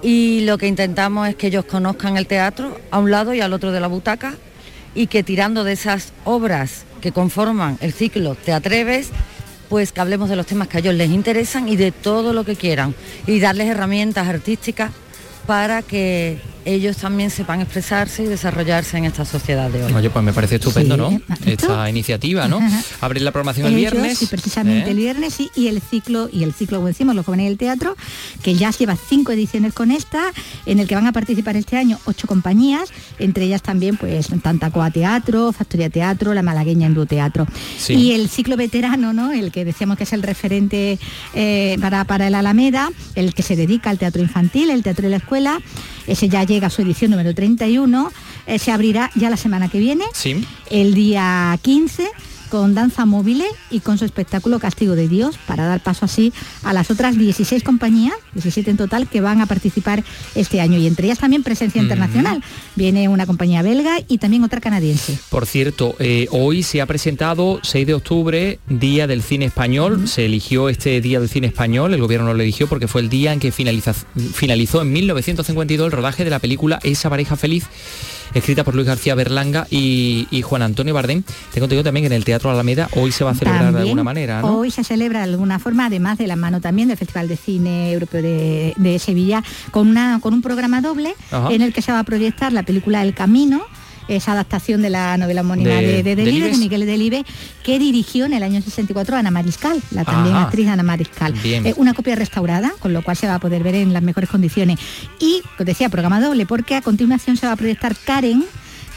Y 0.00 0.46
lo 0.46 0.56
que 0.56 0.66
intentamos 0.66 1.28
es 1.28 1.36
que 1.36 1.48
ellos 1.48 1.66
conozcan 1.66 2.16
el 2.16 2.26
teatro 2.26 2.80
a 2.90 3.00
un 3.00 3.10
lado 3.10 3.34
y 3.34 3.42
al 3.42 3.52
otro 3.52 3.70
de 3.70 3.80
la 3.80 3.86
butaca 3.86 4.34
y 4.94 5.08
que 5.08 5.22
tirando 5.22 5.64
de 5.64 5.72
esas 5.72 6.14
obras 6.24 6.84
que 7.02 7.12
conforman 7.12 7.76
el 7.82 7.92
ciclo 7.92 8.34
Te 8.34 8.54
Atreves, 8.54 9.10
pues 9.68 9.92
que 9.92 10.00
hablemos 10.00 10.28
de 10.28 10.36
los 10.36 10.46
temas 10.46 10.68
que 10.68 10.78
a 10.78 10.80
ellos 10.80 10.94
les 10.94 11.10
interesan 11.10 11.68
y 11.68 11.76
de 11.76 11.92
todo 11.92 12.32
lo 12.32 12.44
que 12.44 12.56
quieran. 12.56 12.94
Y 13.26 13.40
darles 13.40 13.68
herramientas 13.68 14.28
artísticas 14.28 14.92
para 15.46 15.82
que 15.82 16.38
ellos 16.64 16.96
también 16.96 17.30
sepan 17.30 17.60
expresarse 17.60 18.22
y 18.22 18.26
desarrollarse 18.26 18.96
en 18.98 19.04
esta 19.04 19.24
sociedad 19.24 19.70
de 19.70 19.84
hoy. 19.84 19.92
Oye, 19.92 20.10
pues 20.10 20.24
me 20.24 20.32
parece 20.32 20.56
estupendo, 20.56 20.96
¿no? 20.96 21.20
Esta 21.44 21.88
iniciativa, 21.88 22.48
¿no? 22.48 22.60
Abrir 23.00 23.22
la 23.22 23.32
programación 23.32 23.66
el 23.66 23.74
viernes. 23.74 24.18
Sí, 24.18 24.26
precisamente 24.26 24.88
¿eh? 24.88 24.92
el 24.92 24.96
viernes 24.96 25.38
y 25.54 25.68
el 25.68 25.80
ciclo, 25.80 26.28
y 26.32 26.42
el 26.42 26.52
ciclo, 26.52 26.78
como 26.78 26.88
decimos, 26.88 27.14
los 27.14 27.26
jóvenes 27.26 27.46
del 27.46 27.58
teatro, 27.58 27.96
que 28.42 28.54
ya 28.54 28.70
lleva 28.70 28.96
cinco 28.96 29.32
ediciones 29.32 29.72
con 29.72 29.90
esta, 29.90 30.32
en 30.66 30.78
el 30.78 30.88
que 30.88 30.94
van 30.94 31.06
a 31.06 31.12
participar 31.12 31.56
este 31.56 31.76
año 31.76 31.98
ocho 32.04 32.26
compañías, 32.26 32.90
entre 33.18 33.44
ellas 33.44 33.62
también, 33.62 33.96
pues, 33.96 34.28
Tantacoa 34.42 34.90
Teatro, 34.90 35.52
Factoría 35.52 35.90
Teatro, 35.90 36.34
La 36.34 36.42
Malagueña 36.42 36.86
Endu 36.86 37.06
Teatro. 37.06 37.46
Y 37.88 38.12
el 38.12 38.28
ciclo 38.28 38.56
veterano, 38.56 39.12
¿no? 39.12 39.32
El 39.32 39.52
que 39.52 39.64
decíamos 39.64 39.96
que 39.96 40.04
es 40.04 40.12
el 40.12 40.22
referente 40.22 40.98
eh, 41.34 41.76
para, 41.80 42.04
para 42.04 42.26
el 42.26 42.34
Alameda, 42.34 42.90
el 43.14 43.34
que 43.34 43.42
se 43.42 43.56
dedica 43.56 43.90
al 43.90 43.98
teatro 43.98 44.22
infantil, 44.22 44.70
el 44.70 44.82
teatro 44.82 45.04
de 45.04 45.10
la 45.10 45.16
escuela, 45.16 45.60
ese 46.06 46.28
ya 46.28 46.44
llega 46.54 46.68
a 46.68 46.70
su 46.70 46.82
edición 46.82 47.10
número 47.10 47.34
31, 47.34 48.12
eh, 48.46 48.58
se 48.58 48.70
abrirá 48.70 49.10
ya 49.14 49.28
la 49.28 49.36
semana 49.36 49.68
que 49.68 49.78
viene, 49.78 50.04
el 50.70 50.94
día 50.94 51.58
15 51.62 52.08
con 52.54 52.72
Danza 52.72 53.04
Móvil 53.04 53.42
y 53.68 53.80
con 53.80 53.98
su 53.98 54.04
espectáculo 54.04 54.60
Castigo 54.60 54.94
de 54.94 55.08
Dios, 55.08 55.36
para 55.44 55.66
dar 55.66 55.82
paso 55.82 56.04
así 56.04 56.32
a 56.62 56.72
las 56.72 56.88
otras 56.88 57.18
16 57.18 57.64
compañías, 57.64 58.14
17 58.34 58.70
en 58.70 58.76
total, 58.76 59.08
que 59.08 59.20
van 59.20 59.40
a 59.40 59.46
participar 59.46 60.04
este 60.36 60.60
año. 60.60 60.78
Y 60.78 60.86
entre 60.86 61.06
ellas 61.06 61.18
también 61.18 61.42
presencia 61.42 61.82
internacional. 61.82 62.44
Viene 62.76 63.08
una 63.08 63.26
compañía 63.26 63.62
belga 63.62 63.96
y 64.06 64.18
también 64.18 64.44
otra 64.44 64.60
canadiense. 64.60 65.18
Por 65.30 65.46
cierto, 65.46 65.96
eh, 65.98 66.28
hoy 66.30 66.62
se 66.62 66.80
ha 66.80 66.86
presentado 66.86 67.58
6 67.64 67.88
de 67.88 67.94
octubre, 67.94 68.60
Día 68.68 69.08
del 69.08 69.24
Cine 69.24 69.46
Español. 69.46 70.06
Se 70.06 70.26
eligió 70.26 70.68
este 70.68 71.00
Día 71.00 71.18
del 71.18 71.28
Cine 71.28 71.48
Español, 71.48 71.92
el 71.92 72.00
gobierno 72.00 72.32
lo 72.34 72.40
eligió 72.40 72.68
porque 72.68 72.86
fue 72.86 73.00
el 73.00 73.08
día 73.08 73.32
en 73.32 73.40
que 73.40 73.50
finalizó 73.50 74.80
en 74.80 74.92
1952 74.92 75.86
el 75.86 75.92
rodaje 75.92 76.22
de 76.22 76.30
la 76.30 76.38
película 76.38 76.78
Esa 76.84 77.10
pareja 77.10 77.34
feliz 77.34 77.64
escrita 78.34 78.64
por 78.64 78.74
Luis 78.74 78.86
García 78.86 79.14
Berlanga 79.14 79.66
y, 79.70 80.42
Juan 80.42 80.62
Antonio 80.62 80.92
Bardem. 80.92 81.22
Tengo 81.52 81.64
entendido 81.64 81.84
también 81.84 82.02
que 82.02 82.06
en 82.08 82.12
el 82.12 82.24
Teatro 82.24 82.50
Alameda 82.50 82.88
hoy 82.96 83.12
se 83.12 83.24
va 83.24 83.30
a 83.30 83.34
celebrar 83.34 83.72
de 83.72 83.80
alguna 83.80 84.04
manera. 84.04 84.42
¿no? 84.42 84.58
Hoy 84.58 84.70
se 84.70 84.84
celebra 84.84 85.20
de 85.20 85.32
alguna 85.32 85.58
forma, 85.58 85.86
además 85.86 86.18
de 86.18 86.26
la 86.26 86.36
mano 86.36 86.60
también 86.60 86.88
del 86.88 86.96
Festival 86.96 87.28
de 87.28 87.36
Cine 87.36 87.92
Europeo 87.92 88.22
de, 88.22 88.98
Sevilla, 88.98 89.42
con, 89.70 89.88
una, 89.88 90.18
con 90.20 90.34
un 90.34 90.42
programa 90.42 90.80
doble 90.80 91.14
en 91.50 91.62
el 91.62 91.72
que 91.72 91.82
se 91.82 91.92
va 91.92 92.00
a 92.00 92.04
proyectar 92.04 92.52
la 92.52 92.62
película 92.62 93.02
El 93.02 93.14
Camino 93.14 93.64
esa 94.08 94.32
adaptación 94.32 94.82
de 94.82 94.90
la 94.90 95.16
novela 95.16 95.40
homónima 95.42 95.74
de, 95.74 96.02
de, 96.02 96.16
de, 96.16 96.24
Miguel 96.58 96.86
Delibes, 96.86 97.24
que 97.62 97.78
dirigió 97.78 98.26
en 98.26 98.34
el 98.34 98.42
año 98.42 98.60
64 98.60 99.16
Ana 99.16 99.30
Mariscal, 99.30 99.80
la 99.90 100.04
también 100.04 100.36
actriz 100.36 100.68
Ana 100.68 100.82
Mariscal. 100.82 101.34
Eh, 101.44 101.74
una 101.76 101.94
copia 101.94 102.14
restaurada, 102.14 102.72
con 102.78 102.92
lo 102.92 103.02
cual 103.02 103.16
se 103.16 103.26
va 103.26 103.36
a 103.36 103.38
poder 103.38 103.62
ver 103.62 103.74
en 103.74 103.92
las 103.92 104.02
mejores 104.02 104.28
condiciones. 104.28 104.78
Y, 105.18 105.42
como 105.56 105.64
decía, 105.64 105.88
programa 105.88 106.20
doble, 106.20 106.46
porque 106.46 106.76
a 106.76 106.82
continuación 106.82 107.36
se 107.36 107.46
va 107.46 107.52
a 107.52 107.56
proyectar 107.56 107.94
Karen, 107.96 108.44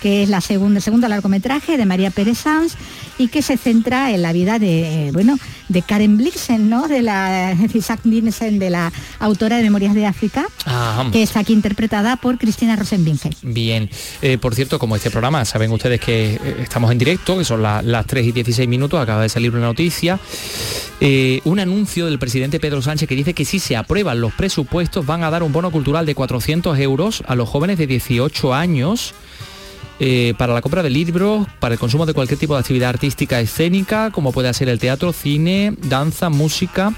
que 0.01 0.23
es 0.23 0.29
la 0.29 0.41
segunda, 0.41 0.77
el 0.77 0.83
segundo 0.83 1.07
largometraje 1.07 1.77
de 1.77 1.85
María 1.85 2.11
Pérez 2.11 2.39
Sanz 2.39 2.75
y 3.17 3.29
que 3.29 3.41
se 3.41 3.57
centra 3.57 4.11
en 4.11 4.21
la 4.21 4.33
vida 4.33 4.59
de, 4.59 5.09
bueno, 5.13 5.37
de 5.69 5.81
Karen 5.81 6.17
Blixen, 6.17 6.69
¿no? 6.69 6.87
De 6.87 7.01
la 7.01 7.55
Isaac 7.73 8.01
Dinesen, 8.03 8.59
de 8.59 8.69
la 8.69 8.91
autora 9.19 9.57
de 9.57 9.63
Memorias 9.63 9.95
de 9.95 10.05
África, 10.05 10.45
que 11.11 11.23
está 11.23 11.39
aquí 11.39 11.53
interpretada 11.53 12.15
por 12.17 12.37
Cristina 12.37 12.75
Rosenbinge. 12.75 13.31
Bien, 13.41 13.89
eh, 14.21 14.37
por 14.37 14.55
cierto, 14.55 14.79
como 14.79 14.95
este 14.95 15.09
programa, 15.09 15.43
saben 15.45 15.71
ustedes 15.71 15.99
que 15.99 16.35
eh, 16.35 16.39
estamos 16.61 16.91
en 16.91 16.97
directo, 16.97 17.37
que 17.37 17.45
son 17.45 17.61
las 17.61 18.05
3 18.05 18.27
y 18.27 18.31
16 18.31 18.67
minutos, 18.67 19.01
acaba 19.01 19.21
de 19.21 19.29
salir 19.29 19.51
una 19.51 19.61
noticia, 19.61 20.19
eh, 20.99 21.41
un 21.43 21.59
anuncio 21.59 22.05
del 22.05 22.19
presidente 22.19 22.59
Pedro 22.59 22.81
Sánchez 22.81 23.07
que 23.07 23.15
dice 23.15 23.33
que 23.33 23.45
si 23.45 23.59
se 23.59 23.75
aprueban 23.75 24.21
los 24.21 24.33
presupuestos 24.33 25.05
van 25.05 25.23
a 25.23 25.29
dar 25.29 25.43
un 25.43 25.51
bono 25.51 25.71
cultural 25.71 26.05
de 26.05 26.15
400 26.15 26.77
euros 26.79 27.23
a 27.27 27.35
los 27.35 27.49
jóvenes 27.49 27.77
de 27.77 27.87
18 27.87 28.53
años 28.53 29.13
eh, 29.99 30.33
para 30.37 30.53
la 30.53 30.61
compra 30.61 30.83
de 30.83 30.89
libros, 30.89 31.47
para 31.59 31.73
el 31.73 31.79
consumo 31.79 32.05
de 32.05 32.13
cualquier 32.13 32.39
tipo 32.39 32.53
de 32.53 32.59
actividad 32.59 32.89
artística 32.89 33.39
escénica, 33.39 34.11
como 34.11 34.31
puede 34.31 34.53
ser 34.53 34.69
el 34.69 34.79
teatro, 34.79 35.13
cine, 35.13 35.73
danza, 35.81 36.29
música. 36.29 36.93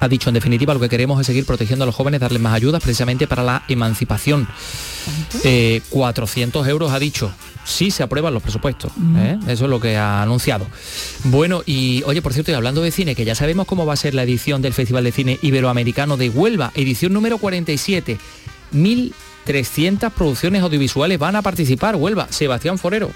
Ha 0.00 0.08
dicho, 0.08 0.30
en 0.30 0.34
definitiva, 0.34 0.72
lo 0.72 0.80
que 0.80 0.88
queremos 0.88 1.20
es 1.20 1.26
seguir 1.26 1.44
protegiendo 1.44 1.82
a 1.82 1.86
los 1.86 1.94
jóvenes, 1.94 2.20
darles 2.20 2.40
más 2.40 2.54
ayudas 2.54 2.82
precisamente 2.82 3.26
para 3.26 3.42
la 3.42 3.62
emancipación. 3.68 4.48
400 5.90 6.66
eh, 6.66 6.70
euros 6.70 6.92
ha 6.92 6.98
dicho, 6.98 7.30
sí 7.64 7.90
se 7.90 8.02
aprueban 8.02 8.32
los 8.32 8.42
presupuestos. 8.42 8.92
¿eh? 9.16 9.38
Eso 9.46 9.64
es 9.64 9.70
lo 9.70 9.78
que 9.78 9.96
ha 9.96 10.22
anunciado. 10.22 10.66
Bueno, 11.24 11.62
y 11.66 12.02
oye, 12.06 12.22
por 12.22 12.32
cierto, 12.32 12.50
y 12.50 12.54
hablando 12.54 12.80
de 12.80 12.90
cine, 12.90 13.14
que 13.14 13.26
ya 13.26 13.34
sabemos 13.34 13.66
cómo 13.66 13.84
va 13.84 13.92
a 13.92 13.96
ser 13.96 14.14
la 14.14 14.22
edición 14.22 14.62
del 14.62 14.72
Festival 14.72 15.04
de 15.04 15.12
Cine 15.12 15.38
Iberoamericano 15.42 16.16
de 16.16 16.30
Huelva, 16.30 16.72
edición 16.74 17.12
número 17.12 17.38
47. 17.38 18.18
Mil 18.72 19.12
300 19.50 20.12
producciones 20.12 20.62
audiovisuales 20.62 21.18
van 21.18 21.34
a 21.34 21.42
participar. 21.42 21.96
Huelva, 21.96 22.28
Sebastián 22.30 22.78
Forero. 22.78 23.10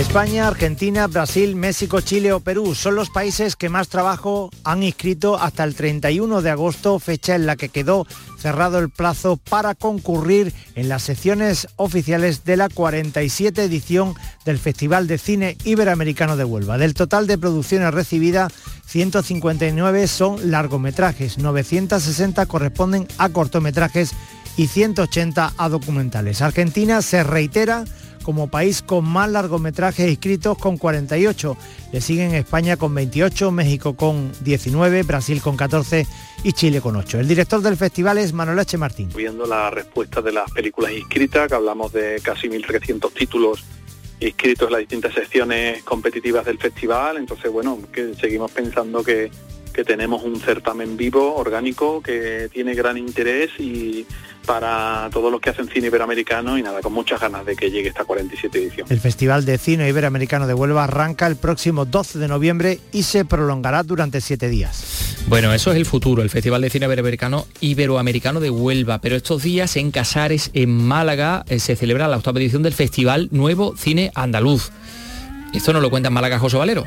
España, 0.00 0.48
Argentina, 0.48 1.06
Brasil, 1.08 1.54
México, 1.56 2.00
Chile 2.00 2.32
o 2.32 2.40
Perú 2.40 2.74
son 2.74 2.94
los 2.94 3.10
países 3.10 3.54
que 3.54 3.68
más 3.68 3.88
trabajo 3.88 4.48
han 4.64 4.82
inscrito 4.82 5.38
hasta 5.38 5.62
el 5.62 5.74
31 5.74 6.40
de 6.40 6.48
agosto, 6.48 6.98
fecha 6.98 7.34
en 7.34 7.44
la 7.44 7.56
que 7.56 7.68
quedó 7.68 8.06
cerrado 8.38 8.78
el 8.78 8.88
plazo 8.88 9.36
para 9.36 9.74
concurrir 9.74 10.54
en 10.74 10.88
las 10.88 11.02
secciones 11.02 11.68
oficiales 11.76 12.44
de 12.46 12.56
la 12.56 12.70
47 12.70 13.62
edición 13.62 14.14
del 14.46 14.58
Festival 14.58 15.06
de 15.06 15.18
Cine 15.18 15.58
Iberoamericano 15.64 16.38
de 16.38 16.44
Huelva. 16.44 16.78
Del 16.78 16.94
total 16.94 17.26
de 17.26 17.36
producciones 17.36 17.92
recibidas, 17.92 18.54
159 18.86 20.08
son 20.08 20.50
largometrajes, 20.50 21.36
960 21.36 22.46
corresponden 22.46 23.06
a 23.18 23.28
cortometrajes 23.28 24.12
y 24.56 24.66
180 24.66 25.52
a 25.58 25.68
documentales. 25.68 26.40
Argentina 26.40 27.02
se 27.02 27.22
reitera 27.22 27.84
como 28.22 28.48
país 28.48 28.82
con 28.82 29.04
más 29.04 29.30
largometrajes 29.30 30.08
inscritos 30.08 30.58
con 30.58 30.78
48. 30.78 31.56
Le 31.92 32.00
siguen 32.00 32.34
España 32.34 32.76
con 32.76 32.94
28, 32.94 33.50
México 33.50 33.94
con 33.94 34.32
19, 34.40 35.02
Brasil 35.02 35.40
con 35.40 35.56
14 35.56 36.06
y 36.44 36.52
Chile 36.52 36.80
con 36.80 36.96
8. 36.96 37.20
El 37.20 37.28
director 37.28 37.60
del 37.60 37.76
festival 37.76 38.18
es 38.18 38.32
Manuel 38.32 38.58
H. 38.58 38.76
Martín. 38.78 39.10
Viendo 39.14 39.46
la 39.46 39.70
respuesta 39.70 40.22
de 40.22 40.32
las 40.32 40.50
películas 40.50 40.92
inscritas, 40.92 41.48
que 41.48 41.54
hablamos 41.54 41.92
de 41.92 42.20
casi 42.22 42.48
1.300 42.48 43.12
títulos 43.12 43.64
inscritos 44.20 44.68
en 44.68 44.72
las 44.72 44.80
distintas 44.80 45.14
secciones 45.14 45.82
competitivas 45.82 46.44
del 46.44 46.58
festival, 46.58 47.16
entonces 47.16 47.50
bueno, 47.50 47.78
seguimos 48.20 48.50
pensando 48.50 49.02
que, 49.02 49.30
que 49.72 49.84
tenemos 49.84 50.22
un 50.22 50.38
certamen 50.40 50.96
vivo, 50.96 51.36
orgánico, 51.36 52.02
que 52.02 52.48
tiene 52.52 52.74
gran 52.74 52.98
interés 52.98 53.50
y 53.58 54.06
para 54.46 55.08
todos 55.12 55.30
los 55.30 55.40
que 55.40 55.50
hacen 55.50 55.68
cine 55.68 55.88
iberoamericano 55.88 56.58
y 56.58 56.62
nada, 56.62 56.80
con 56.80 56.92
muchas 56.92 57.20
ganas 57.20 57.44
de 57.46 57.56
que 57.56 57.70
llegue 57.70 57.88
esta 57.88 58.04
47 58.04 58.58
edición. 58.58 58.86
El 58.90 59.00
Festival 59.00 59.44
de 59.44 59.58
Cine 59.58 59.88
Iberoamericano 59.88 60.46
de 60.46 60.54
Huelva 60.54 60.84
arranca 60.84 61.26
el 61.26 61.36
próximo 61.36 61.84
12 61.84 62.18
de 62.18 62.28
noviembre 62.28 62.80
y 62.92 63.04
se 63.04 63.24
prolongará 63.24 63.82
durante 63.82 64.20
siete 64.20 64.48
días. 64.48 65.24
Bueno, 65.28 65.52
eso 65.52 65.70
es 65.70 65.76
el 65.76 65.86
futuro, 65.86 66.22
el 66.22 66.30
Festival 66.30 66.62
de 66.62 66.70
Cine 66.70 66.86
Iberoamericano, 66.86 67.46
Iberoamericano 67.60 68.40
de 68.40 68.50
Huelva, 68.50 69.00
pero 69.00 69.16
estos 69.16 69.42
días 69.42 69.76
en 69.76 69.90
Casares, 69.90 70.50
en 70.54 70.76
Málaga, 70.76 71.44
eh, 71.48 71.60
se 71.60 71.76
celebra 71.76 72.08
la 72.08 72.16
octava 72.16 72.38
edición 72.40 72.62
del 72.62 72.74
Festival 72.74 73.28
Nuevo 73.30 73.76
Cine 73.76 74.10
Andaluz. 74.14 74.70
Esto 75.52 75.72
nos 75.72 75.82
lo 75.82 75.90
cuenta 75.90 76.08
en 76.08 76.14
Málaga 76.14 76.38
José 76.38 76.56
Valero. 76.56 76.84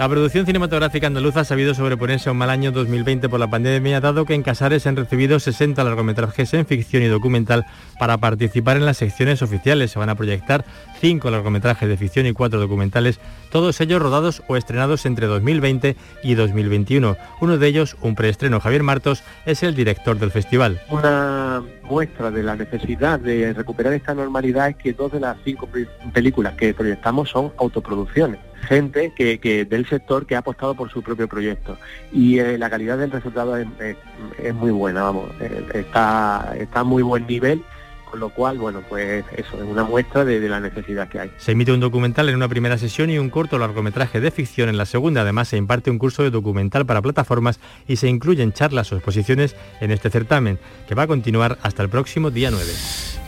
La 0.00 0.08
producción 0.08 0.46
cinematográfica 0.46 1.08
andaluza 1.08 1.40
ha 1.40 1.44
sabido 1.44 1.74
sobreponerse 1.74 2.30
a 2.30 2.32
un 2.32 2.38
mal 2.38 2.48
año 2.48 2.72
2020 2.72 3.28
por 3.28 3.38
la 3.38 3.50
pandemia, 3.50 4.00
dado 4.00 4.24
que 4.24 4.32
en 4.32 4.42
Casares 4.42 4.86
han 4.86 4.96
recibido 4.96 5.38
60 5.38 5.84
largometrajes 5.84 6.54
en 6.54 6.64
ficción 6.64 7.02
y 7.02 7.08
documental 7.08 7.66
para 7.98 8.16
participar 8.16 8.78
en 8.78 8.86
las 8.86 8.96
secciones 8.96 9.42
oficiales. 9.42 9.90
Se 9.90 9.98
van 9.98 10.08
a 10.08 10.14
proyectar 10.14 10.64
5 11.02 11.30
largometrajes 11.30 11.86
de 11.86 11.98
ficción 11.98 12.24
y 12.24 12.32
4 12.32 12.58
documentales, 12.58 13.20
todos 13.52 13.78
ellos 13.82 14.00
rodados 14.00 14.42
o 14.48 14.56
estrenados 14.56 15.04
entre 15.04 15.26
2020 15.26 15.94
y 16.22 16.34
2021. 16.34 17.18
Uno 17.42 17.58
de 17.58 17.66
ellos, 17.66 17.98
un 18.00 18.14
preestreno, 18.14 18.58
Javier 18.58 18.82
Martos, 18.82 19.22
es 19.44 19.62
el 19.62 19.74
director 19.74 20.18
del 20.18 20.30
festival. 20.30 20.80
Una 20.88 21.62
muestra 21.82 22.30
de 22.30 22.42
la 22.42 22.56
necesidad 22.56 23.20
de 23.20 23.52
recuperar 23.52 23.92
esta 23.92 24.14
normalidad 24.14 24.70
es 24.70 24.76
que 24.76 24.94
dos 24.94 25.12
de 25.12 25.20
las 25.20 25.36
cinco 25.44 25.68
películas 26.14 26.54
que 26.54 26.72
proyectamos 26.72 27.28
son 27.28 27.52
autoproducciones 27.58 28.38
gente 28.70 29.12
que, 29.16 29.64
del 29.64 29.88
sector 29.88 30.26
que 30.26 30.36
ha 30.36 30.38
apostado 30.38 30.76
por 30.76 30.92
su 30.92 31.02
propio 31.02 31.26
proyecto 31.26 31.76
y 32.12 32.38
eh, 32.38 32.56
la 32.56 32.70
calidad 32.70 32.98
del 32.98 33.10
resultado 33.10 33.56
es, 33.56 34.54
muy 34.54 34.70
buena, 34.70 35.02
vamos, 35.02 35.28
eh, 35.40 35.66
está, 35.74 36.54
está 36.56 36.80
a 36.80 36.84
muy 36.84 37.02
buen 37.02 37.26
nivel 37.26 37.64
con 38.08 38.20
lo 38.20 38.30
cual, 38.30 38.58
bueno, 38.58 38.82
pues 38.88 39.24
eso 39.36 39.56
es 39.56 39.62
una 39.62 39.84
muestra 39.84 40.24
de, 40.24 40.40
la 40.48 40.58
necesidad 40.58 41.08
que 41.08 41.20
hay. 41.20 41.30
Se 41.38 41.52
emite 41.52 41.72
un 41.72 41.78
documental 41.78 42.28
en 42.28 42.34
una 42.34 42.48
primera 42.48 42.76
sesión 42.76 43.08
y 43.08 43.18
un 43.18 43.30
corto 43.30 43.56
largometraje 43.56 44.20
de 44.20 44.32
ficción 44.32 44.68
en 44.68 44.76
la 44.76 44.84
segunda. 44.84 45.20
Además, 45.20 45.46
se 45.46 45.56
imparte 45.56 45.92
un 45.92 45.98
curso 45.98 46.24
de 46.24 46.30
documental 46.30 46.86
para 46.86 47.02
plataformas 47.02 47.60
y 47.86 47.96
se 47.96 48.08
incluyen 48.08 48.52
charlas 48.52 48.90
o 48.90 48.96
exposiciones 48.96 49.54
en 49.80 49.92
este 49.92 50.10
certamen, 50.10 50.58
que 50.88 50.96
va 50.96 51.04
a 51.04 51.06
continuar 51.06 51.58
hasta 51.62 51.84
el 51.84 51.88
próximo 51.88 52.32
día 52.32 52.50
9. 52.50 52.66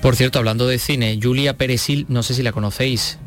Por 0.00 0.16
cierto, 0.16 0.40
hablando 0.40 0.66
de 0.66 0.78
cine, 0.78 1.16
Julia 1.22 1.56
Perezil, 1.56 2.06
no 2.08 2.24
sé 2.24 2.34
si 2.34 2.42
la 2.42 2.50
conocéis, 2.50 3.20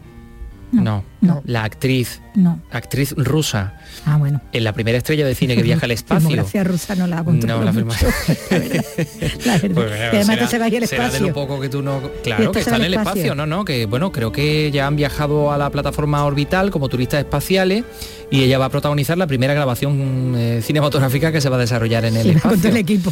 no, 0.81 1.03
no, 1.21 1.41
La 1.45 1.63
actriz, 1.63 2.21
no. 2.35 2.59
actriz 2.71 3.13
rusa. 3.17 3.73
Ah, 4.05 4.17
bueno. 4.17 4.41
En 4.51 4.63
la 4.63 4.73
primera 4.73 4.97
estrella 4.97 5.25
de 5.25 5.35
cine 5.35 5.55
que 5.55 5.63
viaja 5.63 5.85
al 5.85 5.91
espacio. 5.91 6.45
La 6.53 6.63
rusa 6.63 6.95
no 6.95 7.07
la 7.07 7.23
No, 7.23 7.63
la 7.63 7.73
firma. 7.73 7.95
la 9.45 9.57
verdad. 9.57 9.73
Pues, 9.73 10.27
además 10.27 10.49
se 10.49 10.59
va 10.59 10.65
al 10.65 10.73
espacio. 10.73 11.19
de 11.19 11.27
lo 11.27 11.33
poco 11.33 11.59
que 11.59 11.69
tú 11.69 11.81
no. 11.81 12.01
Claro, 12.23 12.51
que 12.51 12.59
está 12.59 12.75
en 12.77 12.83
el 12.83 12.93
espacio. 12.93 13.35
no, 13.35 13.45
no, 13.45 13.65
que 13.65 13.85
bueno, 13.85 14.11
creo 14.11 14.31
que 14.31 14.71
ya 14.71 14.87
han 14.87 14.95
viajado 14.95 15.51
a 15.51 15.57
la 15.57 15.69
plataforma 15.69 16.23
orbital 16.25 16.71
como 16.71 16.89
turistas 16.89 17.19
espaciales 17.19 17.83
y 18.31 18.43
ella 18.43 18.57
va 18.57 18.65
a 18.65 18.69
protagonizar 18.69 19.17
la 19.17 19.27
primera 19.27 19.53
grabación 19.53 20.33
eh, 20.35 20.61
cinematográfica 20.63 21.31
que 21.31 21.41
se 21.41 21.49
va 21.49 21.57
a 21.57 21.59
desarrollar 21.59 22.05
en 22.05 22.17
el 22.17 22.31
espacio. 22.31 22.49
Con 22.49 22.59
todo 22.59 22.71
el 22.71 22.77
equipo 22.77 23.11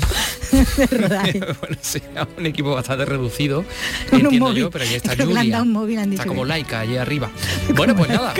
bueno, 0.51 1.77
sí, 1.81 2.01
un 2.37 2.45
equipo 2.45 2.73
bastante 2.73 3.05
reducido, 3.05 3.65
entiendo 4.11 4.53
yo, 4.53 4.69
pero 4.69 4.85
ahí 4.85 4.95
está 4.95 5.15
Julia. 5.15 5.61
Un 5.61 5.71
móvil, 5.71 5.99
está 5.99 6.25
como 6.25 6.45
laica 6.45 6.81
allí 6.81 6.97
arriba. 6.97 7.29
Bueno, 7.75 7.95
pues 7.95 8.09
nada. 8.09 8.33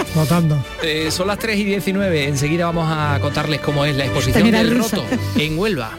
Eh, 0.82 1.12
son 1.12 1.28
las 1.28 1.40
3 1.40 1.60
y 1.60 1.64
19. 1.66 2.28
Enseguida 2.28 2.66
vamos 2.66 2.88
a 2.90 3.20
contarles 3.22 3.62
cómo 3.62 3.86
es 3.86 3.96
la 3.96 4.06
exposición 4.06 4.52
del 4.52 4.78
roto 4.78 5.06
en 5.38 5.58
Huelva. 5.58 5.92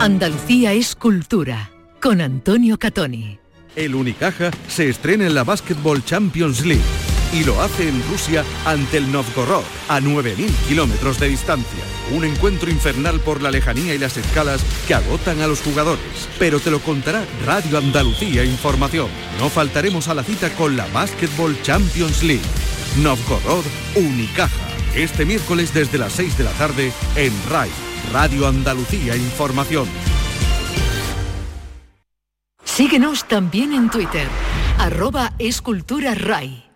Andalucía 0.00 0.72
es 0.72 0.94
cultura. 0.94 1.70
Con 2.00 2.20
Antonio 2.22 2.78
Catoni. 2.78 3.38
El 3.76 3.94
Unicaja 3.94 4.50
se 4.68 4.88
estrena 4.88 5.26
en 5.26 5.34
la 5.34 5.44
Basketball 5.44 6.02
Champions 6.04 6.64
League 6.64 7.09
y 7.32 7.44
lo 7.44 7.60
hace 7.60 7.88
en 7.88 8.02
Rusia 8.08 8.44
ante 8.64 8.96
el 8.96 9.10
Novgorod, 9.10 9.64
a 9.88 10.00
9.000 10.00 10.50
kilómetros 10.68 11.18
de 11.18 11.28
distancia. 11.28 11.84
Un 12.12 12.24
encuentro 12.24 12.70
infernal 12.70 13.20
por 13.20 13.42
la 13.42 13.50
lejanía 13.50 13.94
y 13.94 13.98
las 13.98 14.16
escalas 14.16 14.62
que 14.86 14.94
agotan 14.94 15.40
a 15.40 15.46
los 15.46 15.60
jugadores. 15.60 16.28
Pero 16.38 16.60
te 16.60 16.70
lo 16.70 16.80
contará 16.80 17.24
Radio 17.46 17.78
Andalucía 17.78 18.44
Información. 18.44 19.08
No 19.38 19.48
faltaremos 19.48 20.08
a 20.08 20.14
la 20.14 20.24
cita 20.24 20.50
con 20.54 20.76
la 20.76 20.86
Basketball 20.88 21.60
Champions 21.62 22.22
League. 22.22 22.42
Novgorod, 22.98 23.64
Unicaja. 23.94 24.68
Este 24.94 25.24
miércoles 25.24 25.72
desde 25.72 25.98
las 25.98 26.12
6 26.14 26.36
de 26.38 26.44
la 26.44 26.50
tarde 26.52 26.92
en 27.14 27.32
RAI, 27.48 27.70
Radio 28.12 28.48
Andalucía 28.48 29.14
Información. 29.16 29.86
Síguenos 32.64 33.28
también 33.28 33.72
en 33.72 33.90
Twitter, 33.90 34.26
arroba 34.78 35.32
escultura 35.38 36.14
RAI. 36.14 36.69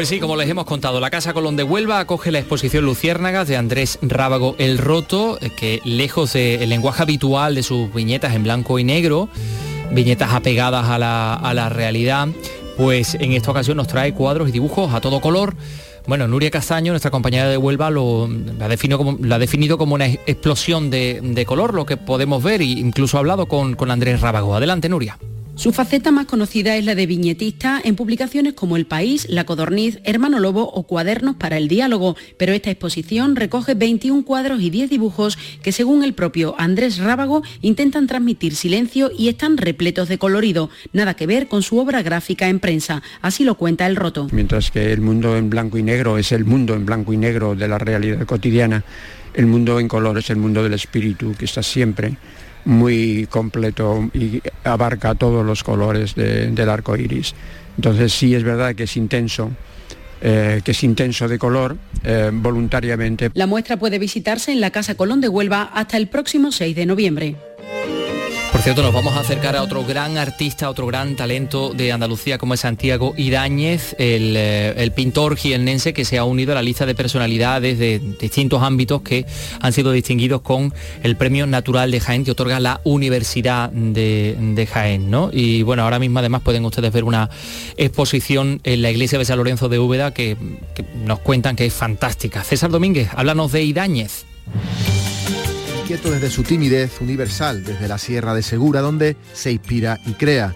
Pues 0.00 0.08
sí, 0.08 0.18
como 0.18 0.36
les 0.36 0.48
hemos 0.48 0.64
contado, 0.64 0.98
la 0.98 1.10
Casa 1.10 1.34
Colón 1.34 1.56
de 1.56 1.62
Huelva 1.62 1.98
acoge 1.98 2.30
la 2.30 2.38
exposición 2.38 2.86
Luciérnagas 2.86 3.46
de 3.48 3.58
Andrés 3.58 3.98
Rábago 4.00 4.54
El 4.58 4.78
Roto, 4.78 5.38
que 5.58 5.82
lejos 5.84 6.32
del 6.32 6.70
lenguaje 6.70 7.02
habitual 7.02 7.54
de 7.54 7.62
sus 7.62 7.92
viñetas 7.92 8.34
en 8.34 8.44
blanco 8.44 8.78
y 8.78 8.84
negro, 8.84 9.28
viñetas 9.90 10.32
apegadas 10.32 10.86
a 10.88 10.98
la, 10.98 11.34
a 11.34 11.52
la 11.52 11.68
realidad, 11.68 12.28
pues 12.78 13.14
en 13.16 13.32
esta 13.32 13.50
ocasión 13.50 13.76
nos 13.76 13.88
trae 13.88 14.14
cuadros 14.14 14.48
y 14.48 14.52
dibujos 14.52 14.94
a 14.94 15.02
todo 15.02 15.20
color. 15.20 15.54
Bueno, 16.06 16.26
Nuria 16.26 16.50
Castaño, 16.50 16.92
nuestra 16.92 17.10
compañera 17.10 17.48
de 17.48 17.56
Huelva, 17.56 17.90
lo, 17.90 18.28
la, 18.28 18.66
ha 18.66 19.38
definido 19.38 19.78
como 19.78 19.94
una 19.94 20.06
explosión 20.06 20.90
de, 20.90 21.20
de 21.22 21.46
color, 21.46 21.74
lo 21.74 21.86
que 21.86 21.96
podemos 21.96 22.42
ver, 22.42 22.60
e 22.62 22.64
incluso 22.64 23.16
ha 23.16 23.20
hablado 23.20 23.46
con, 23.46 23.74
con 23.74 23.90
Andrés 23.90 24.20
Rábago. 24.20 24.54
Adelante, 24.54 24.88
Nuria. 24.88 25.18
Su 25.60 25.72
faceta 25.72 26.10
más 26.10 26.24
conocida 26.24 26.74
es 26.78 26.86
la 26.86 26.94
de 26.94 27.04
viñetista 27.04 27.82
en 27.84 27.94
publicaciones 27.94 28.54
como 28.54 28.78
El 28.78 28.86
País, 28.86 29.26
La 29.28 29.44
Codorniz, 29.44 29.98
Hermano 30.04 30.40
Lobo 30.40 30.62
o 30.62 30.84
Cuadernos 30.84 31.36
para 31.36 31.58
el 31.58 31.68
Diálogo, 31.68 32.16
pero 32.38 32.54
esta 32.54 32.70
exposición 32.70 33.36
recoge 33.36 33.74
21 33.74 34.24
cuadros 34.24 34.62
y 34.62 34.70
10 34.70 34.88
dibujos 34.88 35.36
que 35.62 35.72
según 35.72 36.02
el 36.02 36.14
propio 36.14 36.54
Andrés 36.56 36.96
Rábago 36.96 37.42
intentan 37.60 38.06
transmitir 38.06 38.56
silencio 38.56 39.10
y 39.14 39.28
están 39.28 39.58
repletos 39.58 40.08
de 40.08 40.16
colorido, 40.16 40.70
nada 40.94 41.12
que 41.12 41.26
ver 41.26 41.46
con 41.46 41.62
su 41.62 41.76
obra 41.76 42.00
gráfica 42.00 42.48
en 42.48 42.58
prensa, 42.58 43.02
así 43.20 43.44
lo 43.44 43.56
cuenta 43.56 43.86
El 43.86 43.96
Roto. 43.96 44.28
Mientras 44.32 44.70
que 44.70 44.94
el 44.94 45.02
mundo 45.02 45.36
en 45.36 45.50
blanco 45.50 45.76
y 45.76 45.82
negro 45.82 46.16
es 46.16 46.32
el 46.32 46.46
mundo 46.46 46.72
en 46.72 46.86
blanco 46.86 47.12
y 47.12 47.18
negro 47.18 47.54
de 47.54 47.68
la 47.68 47.76
realidad 47.76 48.24
cotidiana, 48.24 48.82
el 49.34 49.44
mundo 49.44 49.78
en 49.78 49.88
color 49.88 50.16
es 50.16 50.30
el 50.30 50.36
mundo 50.36 50.62
del 50.62 50.72
espíritu 50.72 51.34
que 51.38 51.44
está 51.44 51.62
siempre 51.62 52.16
muy 52.64 53.26
completo 53.30 54.08
y 54.12 54.40
abarca 54.64 55.14
todos 55.14 55.44
los 55.44 55.62
colores 55.64 56.14
de- 56.14 56.50
del 56.50 56.68
arco 56.68 56.96
iris. 56.96 57.34
Entonces 57.76 58.12
sí 58.12 58.34
es 58.34 58.42
verdad 58.42 58.74
que 58.74 58.82
es 58.84 58.96
intenso, 58.96 59.50
eh, 60.20 60.60
que 60.64 60.72
es 60.72 60.82
intenso 60.84 61.28
de 61.28 61.38
color 61.38 61.76
eh, 62.04 62.30
voluntariamente. 62.32 63.30
La 63.34 63.46
muestra 63.46 63.76
puede 63.78 63.98
visitarse 63.98 64.52
en 64.52 64.60
la 64.60 64.70
Casa 64.70 64.94
Colón 64.94 65.20
de 65.20 65.28
Huelva 65.28 65.70
hasta 65.74 65.96
el 65.96 66.08
próximo 66.08 66.52
6 66.52 66.76
de 66.76 66.86
noviembre. 66.86 67.36
Por 68.52 68.62
cierto, 68.62 68.82
nos 68.82 68.92
vamos 68.92 69.16
a 69.16 69.20
acercar 69.20 69.56
a 69.56 69.62
otro 69.62 69.84
gran 69.84 70.18
artista, 70.18 70.68
otro 70.68 70.86
gran 70.86 71.14
talento 71.14 71.72
de 71.72 71.92
Andalucía 71.92 72.36
como 72.36 72.54
es 72.54 72.60
Santiago 72.60 73.14
Idáñez, 73.16 73.94
el, 73.98 74.34
eh, 74.36 74.74
el 74.76 74.92
pintor 74.92 75.36
jiennense 75.36 75.94
que 75.94 76.04
se 76.04 76.18
ha 76.18 76.24
unido 76.24 76.52
a 76.52 76.56
la 76.56 76.62
lista 76.62 76.84
de 76.84 76.94
personalidades 76.94 77.78
de 77.78 78.00
distintos 78.20 78.62
ámbitos 78.62 79.02
que 79.02 79.24
han 79.60 79.72
sido 79.72 79.92
distinguidos 79.92 80.40
con 80.42 80.74
el 81.02 81.16
Premio 81.16 81.46
Natural 81.46 81.90
de 81.90 82.00
Jaén 82.00 82.24
que 82.24 82.32
otorga 82.32 82.60
la 82.60 82.80
Universidad 82.84 83.70
de, 83.70 84.36
de 84.38 84.66
Jaén. 84.66 85.10
¿no? 85.10 85.30
Y 85.32 85.62
bueno, 85.62 85.84
ahora 85.84 85.98
mismo 85.98 86.18
además 86.18 86.42
pueden 86.42 86.64
ustedes 86.64 86.92
ver 86.92 87.04
una 87.04 87.30
exposición 87.76 88.60
en 88.64 88.82
la 88.82 88.90
iglesia 88.90 89.18
de 89.18 89.24
San 89.24 89.38
Lorenzo 89.38 89.68
de 89.68 89.78
Úbeda 89.78 90.12
que, 90.12 90.36
que 90.74 90.84
nos 91.04 91.20
cuentan 91.20 91.56
que 91.56 91.66
es 91.66 91.72
fantástica. 91.72 92.42
César 92.42 92.70
Domínguez, 92.70 93.08
háblanos 93.14 93.52
de 93.52 93.62
Idáñez. 93.62 94.26
Desde 95.98 96.30
su 96.30 96.44
timidez 96.44 97.00
universal, 97.00 97.64
desde 97.64 97.88
la 97.88 97.98
Sierra 97.98 98.32
de 98.32 98.44
Segura, 98.44 98.80
donde 98.80 99.16
se 99.32 99.50
inspira 99.50 99.98
y 100.06 100.12
crea. 100.12 100.54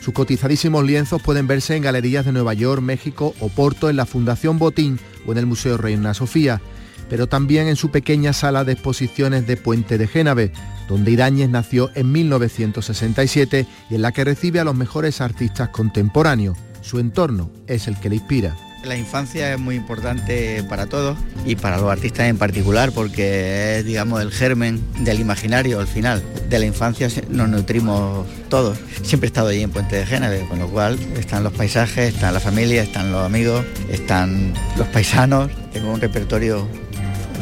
Sus 0.00 0.12
cotizadísimos 0.12 0.84
lienzos 0.84 1.22
pueden 1.22 1.46
verse 1.46 1.76
en 1.76 1.84
galerías 1.84 2.24
de 2.24 2.32
Nueva 2.32 2.52
York, 2.52 2.82
México, 2.82 3.32
Oporto, 3.38 3.88
en 3.88 3.94
la 3.94 4.06
Fundación 4.06 4.58
Botín 4.58 4.98
o 5.24 5.30
en 5.30 5.38
el 5.38 5.46
Museo 5.46 5.76
Reina 5.76 6.14
Sofía, 6.14 6.60
pero 7.08 7.28
también 7.28 7.68
en 7.68 7.76
su 7.76 7.92
pequeña 7.92 8.32
sala 8.32 8.64
de 8.64 8.72
exposiciones 8.72 9.46
de 9.46 9.56
Puente 9.56 9.98
de 9.98 10.08
Génave, 10.08 10.50
donde 10.88 11.12
Idáñez 11.12 11.48
nació 11.48 11.92
en 11.94 12.10
1967 12.10 13.68
y 13.88 13.94
en 13.94 14.02
la 14.02 14.10
que 14.10 14.24
recibe 14.24 14.58
a 14.58 14.64
los 14.64 14.74
mejores 14.74 15.20
artistas 15.20 15.68
contemporáneos. 15.68 16.58
Su 16.80 16.98
entorno 16.98 17.52
es 17.68 17.86
el 17.86 18.00
que 18.00 18.08
le 18.08 18.16
inspira. 18.16 18.56
La 18.84 18.96
infancia 18.96 19.52
es 19.52 19.60
muy 19.60 19.76
importante 19.76 20.64
para 20.68 20.86
todos 20.86 21.16
y 21.44 21.54
para 21.54 21.78
los 21.78 21.90
artistas 21.90 22.26
en 22.26 22.36
particular 22.36 22.90
porque 22.92 23.78
es, 23.78 23.84
digamos, 23.84 24.20
el 24.20 24.32
germen 24.32 24.82
del 25.04 25.20
imaginario 25.20 25.78
al 25.78 25.86
final. 25.86 26.22
De 26.48 26.58
la 26.58 26.66
infancia 26.66 27.08
nos 27.28 27.48
nutrimos 27.48 28.26
todos. 28.48 28.78
Siempre 29.02 29.28
he 29.28 29.30
estado 29.30 29.48
allí 29.48 29.62
en 29.62 29.70
Puente 29.70 29.96
de 29.96 30.06
Génave, 30.06 30.46
con 30.48 30.58
lo 30.58 30.68
cual 30.68 30.98
están 31.16 31.44
los 31.44 31.52
paisajes, 31.52 32.14
están 32.14 32.34
la 32.34 32.40
familia, 32.40 32.82
están 32.82 33.12
los 33.12 33.24
amigos, 33.24 33.64
están 33.88 34.52
los 34.76 34.88
paisanos. 34.88 35.50
Tengo 35.72 35.92
un 35.92 36.00
repertorio 36.00 36.66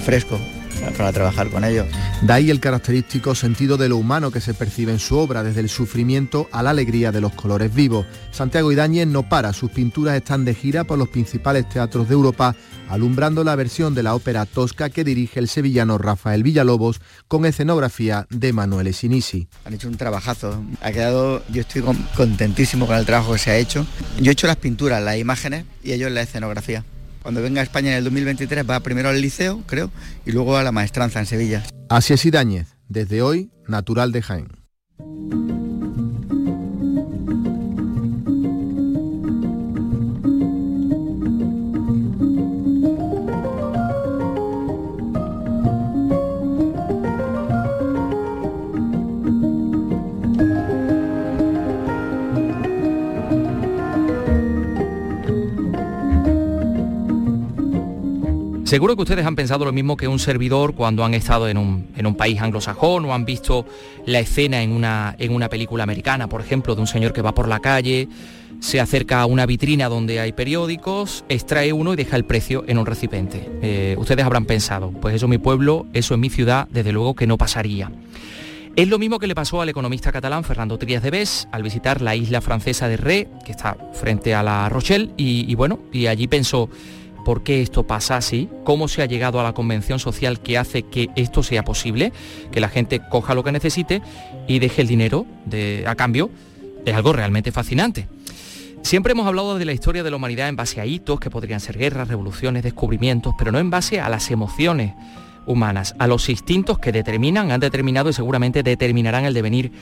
fresco 0.04 0.38
para- 0.80 1.12
trabajar 1.12 1.50
con 1.50 1.64
ellos. 1.64 1.86
De 2.22 2.32
ahí 2.32 2.50
el 2.50 2.60
característico 2.60 3.34
sentido 3.34 3.76
de 3.76 3.88
lo 3.88 3.96
humano 3.96 4.30
que 4.30 4.40
se 4.40 4.54
percibe 4.54 4.92
en 4.92 4.98
su 4.98 5.16
obra, 5.16 5.42
desde 5.42 5.60
el 5.60 5.68
sufrimiento 5.68 6.48
a 6.52 6.62
la 6.62 6.70
alegría 6.70 7.10
de 7.12 7.20
los 7.20 7.32
colores 7.32 7.74
vivos. 7.74 8.06
Santiago 8.30 8.70
Idáñez 8.72 9.06
no 9.06 9.28
para, 9.28 9.52
sus 9.52 9.70
pinturas 9.70 10.16
están 10.16 10.44
de 10.44 10.54
gira 10.54 10.84
por 10.84 10.98
los 10.98 11.08
principales 11.08 11.68
teatros 11.68 12.08
de 12.08 12.14
Europa, 12.14 12.54
alumbrando 12.88 13.44
la 13.44 13.56
versión 13.56 13.94
de 13.94 14.02
la 14.02 14.14
ópera 14.14 14.46
Tosca 14.46 14.88
que 14.90 15.04
dirige 15.04 15.40
el 15.40 15.48
sevillano 15.48 15.98
Rafael 15.98 16.42
Villalobos 16.42 17.00
con 17.28 17.44
escenografía 17.44 18.26
de 18.30 18.52
Manuel 18.52 18.86
Esinisi. 18.88 19.48
Han 19.64 19.74
hecho 19.74 19.88
un 19.88 19.96
trabajazo. 19.96 20.62
Ha 20.80 20.92
quedado, 20.92 21.42
yo 21.50 21.60
estoy 21.62 21.82
con- 21.82 22.06
contentísimo 22.16 22.86
con 22.86 22.96
el 22.96 23.06
trabajo 23.06 23.32
que 23.32 23.38
se 23.38 23.50
ha 23.50 23.56
hecho. 23.56 23.86
Yo 24.20 24.30
he 24.30 24.32
hecho 24.32 24.46
las 24.46 24.56
pinturas, 24.56 25.02
las 25.02 25.16
imágenes 25.18 25.64
y 25.82 25.92
ellos 25.92 26.10
la 26.10 26.22
escenografía. 26.22 26.84
Cuando 27.22 27.42
venga 27.42 27.60
a 27.60 27.64
España 27.64 27.92
en 27.92 27.98
el 27.98 28.04
2023 28.04 28.68
va 28.68 28.80
primero 28.80 29.08
al 29.08 29.20
liceo, 29.20 29.62
creo, 29.66 29.90
y 30.24 30.32
luego 30.32 30.56
a 30.56 30.62
la 30.62 30.72
maestranza 30.72 31.20
en 31.20 31.26
Sevilla. 31.26 31.62
Así 31.88 32.14
es 32.14 32.24
Idáñez, 32.24 32.76
desde 32.88 33.22
hoy, 33.22 33.50
natural 33.66 34.12
de 34.12 34.22
Jaén. 34.22 34.48
Seguro 58.70 58.94
que 58.94 59.02
ustedes 59.02 59.26
han 59.26 59.34
pensado 59.34 59.64
lo 59.64 59.72
mismo 59.72 59.96
que 59.96 60.06
un 60.06 60.20
servidor 60.20 60.76
cuando 60.76 61.04
han 61.04 61.12
estado 61.12 61.48
en 61.48 61.58
un, 61.58 61.88
en 61.96 62.06
un 62.06 62.14
país 62.14 62.40
anglosajón 62.40 63.04
o 63.04 63.12
han 63.12 63.24
visto 63.24 63.66
la 64.06 64.20
escena 64.20 64.62
en 64.62 64.70
una, 64.70 65.16
en 65.18 65.34
una 65.34 65.48
película 65.48 65.82
americana, 65.82 66.28
por 66.28 66.40
ejemplo, 66.40 66.76
de 66.76 66.80
un 66.80 66.86
señor 66.86 67.12
que 67.12 67.20
va 67.20 67.34
por 67.34 67.48
la 67.48 67.58
calle, 67.58 68.08
se 68.60 68.78
acerca 68.78 69.22
a 69.22 69.26
una 69.26 69.44
vitrina 69.44 69.88
donde 69.88 70.20
hay 70.20 70.32
periódicos, 70.32 71.24
extrae 71.28 71.72
uno 71.72 71.94
y 71.94 71.96
deja 71.96 72.14
el 72.14 72.24
precio 72.24 72.62
en 72.68 72.78
un 72.78 72.86
recipiente. 72.86 73.50
Eh, 73.60 73.96
ustedes 73.98 74.24
habrán 74.24 74.44
pensado, 74.44 74.92
pues 74.92 75.16
eso 75.16 75.26
en 75.26 75.30
mi 75.30 75.38
pueblo, 75.38 75.86
eso 75.92 76.14
en 76.14 76.20
mi 76.20 76.30
ciudad, 76.30 76.68
desde 76.70 76.92
luego 76.92 77.16
que 77.16 77.26
no 77.26 77.36
pasaría. 77.38 77.90
Es 78.76 78.86
lo 78.86 79.00
mismo 79.00 79.18
que 79.18 79.26
le 79.26 79.34
pasó 79.34 79.60
al 79.60 79.68
economista 79.68 80.12
catalán 80.12 80.44
Fernando 80.44 80.78
Trías 80.78 81.02
de 81.02 81.10
Bes 81.10 81.48
al 81.50 81.64
visitar 81.64 82.00
la 82.00 82.14
isla 82.14 82.40
francesa 82.40 82.86
de 82.86 82.96
Ré, 82.96 83.28
que 83.44 83.50
está 83.50 83.76
frente 83.94 84.32
a 84.32 84.44
la 84.44 84.68
Rochelle, 84.68 85.10
y, 85.16 85.44
y 85.50 85.56
bueno, 85.56 85.80
y 85.90 86.06
allí 86.06 86.28
pensó, 86.28 86.70
¿por 87.24 87.42
qué 87.42 87.62
esto 87.62 87.86
pasa 87.86 88.16
así? 88.16 88.48
¿Cómo 88.64 88.88
se 88.88 89.02
ha 89.02 89.06
llegado 89.06 89.40
a 89.40 89.42
la 89.42 89.52
convención 89.52 89.98
social 89.98 90.40
que 90.40 90.58
hace 90.58 90.82
que 90.82 91.08
esto 91.16 91.42
sea 91.42 91.64
posible? 91.64 92.12
Que 92.50 92.60
la 92.60 92.68
gente 92.68 93.00
coja 93.10 93.34
lo 93.34 93.44
que 93.44 93.52
necesite 93.52 94.02
y 94.46 94.58
deje 94.58 94.82
el 94.82 94.88
dinero 94.88 95.26
a 95.86 95.94
cambio. 95.94 96.30
Es 96.84 96.94
algo 96.94 97.12
realmente 97.12 97.52
fascinante. 97.52 98.08
Siempre 98.82 99.12
hemos 99.12 99.26
hablado 99.26 99.58
de 99.58 99.64
la 99.64 99.72
historia 99.72 100.02
de 100.02 100.10
la 100.10 100.16
humanidad 100.16 100.48
en 100.48 100.56
base 100.56 100.80
a 100.80 100.86
hitos 100.86 101.20
que 101.20 101.28
podrían 101.28 101.60
ser 101.60 101.76
guerras, 101.76 102.08
revoluciones, 102.08 102.62
descubrimientos, 102.62 103.34
pero 103.38 103.52
no 103.52 103.58
en 103.58 103.70
base 103.70 104.00
a 104.00 104.08
las 104.08 104.30
emociones 104.30 104.94
humanas, 105.46 105.94
a 105.98 106.06
los 106.06 106.28
instintos 106.28 106.78
que 106.78 106.92
determinan, 106.92 107.50
han 107.50 107.60
determinado 107.60 108.08
y 108.08 108.12
seguramente 108.14 108.62
determinarán 108.62 109.24
el 109.24 109.34
devenir 109.34 109.72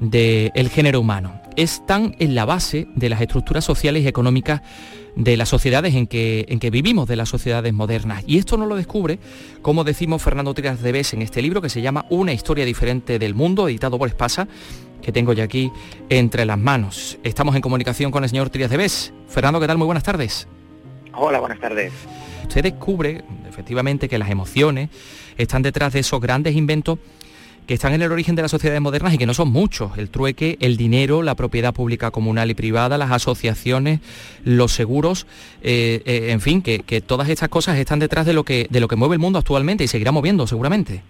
del 0.00 0.68
género 0.68 1.00
humano. 1.00 1.40
Están 1.56 2.14
en 2.18 2.34
la 2.34 2.44
base 2.44 2.88
de 2.94 3.08
las 3.08 3.20
estructuras 3.20 3.64
sociales 3.64 4.02
y 4.02 4.08
económicas 4.08 4.60
de 5.16 5.36
las 5.36 5.48
sociedades 5.48 5.94
en 5.94 6.06
que, 6.06 6.46
en 6.48 6.58
que 6.58 6.70
vivimos, 6.70 7.08
de 7.08 7.16
las 7.16 7.28
sociedades 7.28 7.72
modernas. 7.72 8.24
Y 8.26 8.38
esto 8.38 8.56
no 8.56 8.66
lo 8.66 8.76
descubre, 8.76 9.18
como 9.60 9.84
decimos 9.84 10.22
Fernando 10.22 10.54
Trias 10.54 10.82
de 10.82 10.92
Bes 10.92 11.12
en 11.12 11.22
este 11.22 11.42
libro 11.42 11.60
que 11.60 11.68
se 11.68 11.82
llama 11.82 12.06
Una 12.10 12.32
historia 12.32 12.64
diferente 12.64 13.18
del 13.18 13.34
mundo, 13.34 13.68
editado 13.68 13.98
por 13.98 14.08
Espasa, 14.08 14.48
que 15.02 15.12
tengo 15.12 15.32
ya 15.32 15.44
aquí 15.44 15.70
entre 16.08 16.44
las 16.46 16.58
manos. 16.58 17.18
Estamos 17.22 17.56
en 17.56 17.62
comunicación 17.62 18.10
con 18.10 18.22
el 18.22 18.30
señor 18.30 18.50
Trias 18.50 18.70
de 18.70 18.76
Bes. 18.76 19.12
Fernando, 19.28 19.60
¿qué 19.60 19.66
tal? 19.66 19.78
Muy 19.78 19.86
buenas 19.86 20.04
tardes. 20.04 20.48
Hola, 21.14 21.40
buenas 21.40 21.60
tardes. 21.60 21.92
Usted 22.42 22.62
descubre, 22.62 23.22
efectivamente, 23.48 24.08
que 24.08 24.18
las 24.18 24.30
emociones 24.30 24.88
están 25.36 25.62
detrás 25.62 25.92
de 25.92 26.00
esos 26.00 26.20
grandes 26.20 26.54
inventos 26.54 26.98
que 27.66 27.74
están 27.74 27.92
en 27.92 28.02
el 28.02 28.10
origen 28.10 28.34
de 28.34 28.42
las 28.42 28.50
sociedades 28.50 28.80
modernas 28.80 29.14
y 29.14 29.18
que 29.18 29.26
no 29.26 29.34
son 29.34 29.48
muchos. 29.48 29.96
El 29.98 30.10
trueque, 30.10 30.56
el 30.60 30.76
dinero, 30.76 31.22
la 31.22 31.34
propiedad 31.34 31.72
pública 31.72 32.10
comunal 32.10 32.50
y 32.50 32.54
privada, 32.54 32.98
las 32.98 33.10
asociaciones, 33.10 34.00
los 34.44 34.72
seguros, 34.72 35.26
eh, 35.62 36.02
eh, 36.04 36.30
en 36.30 36.40
fin, 36.40 36.62
que, 36.62 36.80
todas 37.00 37.28
estas 37.28 37.48
cosas 37.48 37.78
están 37.78 37.98
detrás 37.98 38.26
de 38.26 38.32
lo, 38.32 38.44
que, 38.44 38.66
de 38.70 38.80
lo 38.80 38.88
que 38.88 38.96
mueve 38.96 39.14
el 39.14 39.20
mundo 39.20 39.38
actualmente 39.38 39.84
y 39.84 39.88
seguirá 39.88 40.12
moviendo 40.12 40.46
seguramente. 40.46 41.02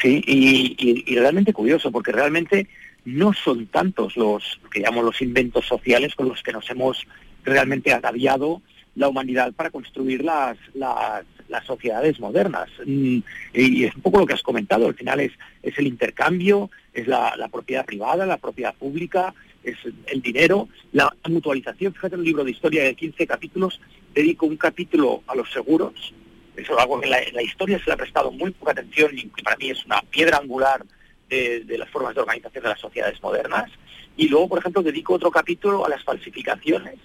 Sí, 0.00 0.22
y, 0.26 1.14
realmente 1.14 1.52
curioso, 1.52 1.90
porque 1.90 2.12
realmente 2.12 2.66
no 3.04 3.32
son 3.32 3.66
tantos 3.66 4.16
los 4.16 4.60
que 4.70 4.80
llamamos 4.80 5.04
los 5.04 5.22
inventos 5.22 5.64
sociales 5.64 6.14
con 6.14 6.28
los 6.28 6.42
que 6.42 6.52
nos 6.52 6.68
hemos 6.70 7.06
realmente 7.44 7.92
ataviado 7.92 8.60
la 8.94 9.08
humanidad 9.08 9.52
para 9.52 9.70
construir 9.70 10.24
las, 10.24 10.58
las, 10.74 11.24
sociedades 11.64 12.18
modernas. 12.20 12.68
Mm, 12.84 13.18
y 13.54 13.84
es 13.84 13.94
un 13.94 14.02
poco 14.02 14.18
lo 14.18 14.26
que 14.26 14.34
has 14.34 14.42
comentado, 14.42 14.86
al 14.86 14.94
final 14.94 15.20
es, 15.20 15.32
es 15.62 15.78
el 15.78 15.86
intercambio, 15.86 16.70
es 16.92 17.06
la, 17.06 17.48
propiedad 17.50 17.84
privada, 17.84 18.26
la 18.26 18.38
propiedad 18.38 18.74
pública, 18.74 19.34
es 19.62 19.76
el 20.06 20.22
dinero, 20.22 20.68
la 20.92 21.14
mutualización. 21.28 21.92
Fíjate 21.92 22.14
en 22.14 22.20
un 22.20 22.26
libro 22.26 22.44
de 22.44 22.52
historia 22.52 22.84
de 22.84 22.94
15 22.94 23.26
capítulos, 23.26 23.80
dedico 24.14 24.46
un 24.46 24.56
capítulo 24.56 25.22
a 25.26 25.34
los 25.34 25.50
seguros, 25.52 26.14
eso 26.56 26.72
es 26.72 26.78
algo 26.78 27.00
que 27.00 27.08
la, 27.08 27.42
historia 27.42 27.78
se 27.78 27.86
le 27.86 27.92
ha 27.92 27.96
prestado 27.96 28.30
muy 28.32 28.50
poca 28.50 28.72
atención 28.72 29.10
y 29.12 29.26
para 29.42 29.56
mí 29.56 29.70
es 29.70 29.84
una 29.84 30.00
piedra 30.02 30.38
angular 30.38 30.84
de, 31.28 31.64
de 31.64 31.78
las 31.78 31.90
formas 31.90 32.14
de 32.14 32.22
organización 32.22 32.62
de 32.62 32.70
las 32.70 32.80
sociedades 32.80 33.22
modernas. 33.22 33.70
Y 34.16 34.28
luego, 34.28 34.48
por 34.48 34.58
ejemplo, 34.60 34.82
dedico 34.82 35.14
otro 35.14 35.30
capítulo 35.30 35.84
a 35.84 35.90
las 35.90 36.02
falsificaciones 36.02 36.96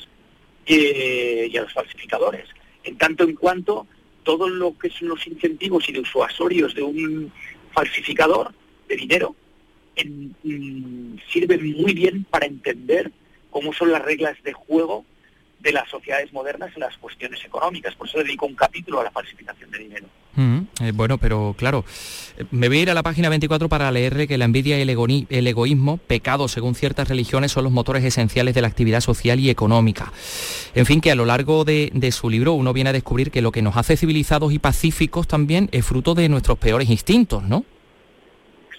eh, 0.65 1.49
y 1.51 1.57
a 1.57 1.63
los 1.63 1.73
falsificadores, 1.73 2.47
en 2.83 2.97
tanto 2.97 3.23
en 3.23 3.35
cuanto 3.35 3.87
todo 4.23 4.49
lo 4.49 4.77
que 4.77 4.89
son 4.89 5.09
los 5.09 5.25
incentivos 5.27 5.87
y 5.89 5.93
los 5.93 6.13
usuarios 6.13 6.73
de 6.75 6.83
un 6.83 7.31
falsificador 7.73 8.53
de 8.87 8.95
dinero 8.95 9.35
en, 9.95 10.35
mm, 10.43 11.19
sirven 11.31 11.73
muy 11.73 11.93
bien 11.93 12.25
para 12.25 12.45
entender 12.45 13.11
cómo 13.49 13.73
son 13.73 13.91
las 13.91 14.01
reglas 14.01 14.41
de 14.43 14.53
juego 14.53 15.05
de 15.59 15.71
las 15.71 15.89
sociedades 15.89 16.33
modernas 16.33 16.71
en 16.73 16.81
las 16.81 16.97
cuestiones 16.97 17.43
económicas. 17.45 17.95
Por 17.95 18.07
eso 18.07 18.19
dedico 18.19 18.45
un 18.45 18.55
capítulo 18.55 18.99
a 18.99 19.03
la 19.03 19.11
falsificación 19.11 19.69
de 19.71 19.77
dinero. 19.77 20.07
Mm, 20.35 20.60
eh, 20.79 20.91
bueno, 20.93 21.17
pero 21.17 21.53
claro, 21.57 21.83
eh, 22.37 22.45
me 22.51 22.67
voy 22.67 22.79
a 22.79 22.81
ir 22.83 22.89
a 22.89 22.93
la 22.93 23.03
página 23.03 23.29
24 23.29 23.67
para 23.69 23.91
leerle 23.91 24.27
que 24.27 24.37
la 24.37 24.45
envidia 24.45 24.79
y 24.79 24.81
el, 24.81 25.47
egoísmo, 25.47 25.97
pecado 25.97 26.47
según 26.47 26.75
ciertas 26.75 27.09
religiones, 27.09 27.51
son 27.51 27.65
los 27.65 27.73
motores 27.73 28.03
esenciales 28.03 28.55
de 28.55 28.61
la 28.61 28.67
actividad 28.67 29.01
social 29.01 29.39
y 29.39 29.49
económica. 29.49 30.11
En 30.73 30.85
fin, 30.85 31.01
que 31.01 31.11
a 31.11 31.15
lo 31.15 31.25
largo 31.25 31.65
de, 31.65 31.91
su 32.11 32.29
libro 32.29 32.53
uno 32.53 32.73
viene 32.73 32.91
a 32.91 32.93
descubrir 32.93 33.31
que 33.31 33.41
lo 33.41 33.51
que 33.51 33.61
nos 33.61 33.77
hace 33.77 33.97
civilizados 33.97 34.53
y 34.53 34.59
pacíficos 34.59 35.27
también 35.27 35.69
es 35.71 35.85
fruto 35.85 36.15
de 36.15 36.29
nuestros 36.29 36.57
peores 36.57 36.89
instintos, 36.89 37.43
¿no? 37.43 37.65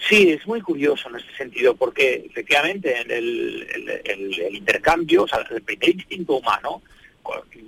Sí, 0.09 0.31
es 0.31 0.45
muy 0.45 0.59
curioso 0.59 1.07
en 1.09 1.15
este 1.15 1.33
sentido, 1.37 1.75
porque 1.75 2.25
efectivamente 2.29 2.99
en 2.99 3.09
el, 3.09 4.55
intercambio, 4.55 5.23
o 5.23 5.27
sea, 5.27 5.45
el 5.49 5.61
primer 5.61 5.91
instinto 5.91 6.33
humano 6.33 6.81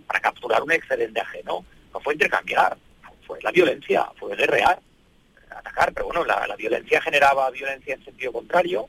para 0.06 0.20
capturar 0.20 0.62
un 0.62 0.72
excedente 0.74 1.22
ajeno 1.22 1.66
no 1.94 2.00
fue 2.02 2.14
intercambiar, 2.14 2.78
fue 3.26 3.40
la 3.42 3.52
violencia, 3.52 4.06
fue 4.18 4.36
guerrear, 4.36 4.80
atacar, 5.50 5.94
pero 5.94 6.08
bueno, 6.08 6.26
la, 6.26 6.56
violencia 6.56 7.02
generaba 7.02 7.50
violencia 7.52 7.96
en 7.96 8.04
sentido 8.04 8.32
contrario 8.32 8.88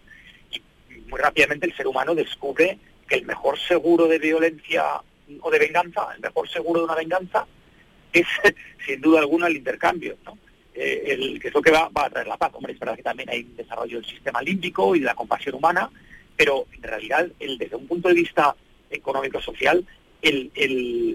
y 0.51 0.61
muy 1.09 1.21
rápidamente 1.21 1.67
el 1.67 1.77
ser 1.77 1.87
humano 1.87 2.15
descubre 2.15 2.79
que 3.09 3.17
el 3.17 3.25
mejor 3.25 3.59
seguro 3.59 4.07
de 4.09 4.19
violencia 4.19 4.85
o 5.41 5.51
de 5.51 5.59
venganza, 5.59 6.09
el 6.15 6.21
mejor 6.21 6.49
seguro 6.49 6.81
de 6.81 6.87
una 6.87 6.95
venganza 6.95 7.47
es 8.13 8.27
sin 8.87 9.01
duda 9.01 9.21
alguna 9.21 9.47
el 9.47 9.57
intercambio, 9.57 10.17
¿no? 10.25 10.39
Eh, 10.75 11.15
el, 11.15 11.41
que 11.41 11.49
es 11.49 11.55
lo 11.55 11.63
que 11.63 11.71
va, 11.71 11.91
a 11.95 12.11
traer 12.11 12.27
la 12.27 12.37
paz. 12.37 12.51
Hombre, 12.53 12.75
es 12.75 12.79
verdad 12.79 12.97
que 12.97 13.03
también 13.03 13.31
hay 13.31 13.41
un 13.41 13.57
desarrollo 13.57 13.99
del 13.99 14.11
sistema 14.11 14.43
límbico 14.43 14.95
y 14.95 15.01
de 15.01 15.07
la 15.07 15.15
compasión 15.15 15.55
humana, 15.55 15.91
pero 16.37 16.67
en 16.71 16.83
realidad, 16.83 17.27
el, 17.41 17.57
desde 17.57 17.77
un 17.77 17.87
punto 17.87 18.09
de 18.09 18.15
vista 18.15 18.55
económico-social, 18.91 19.87
el, 20.21 20.51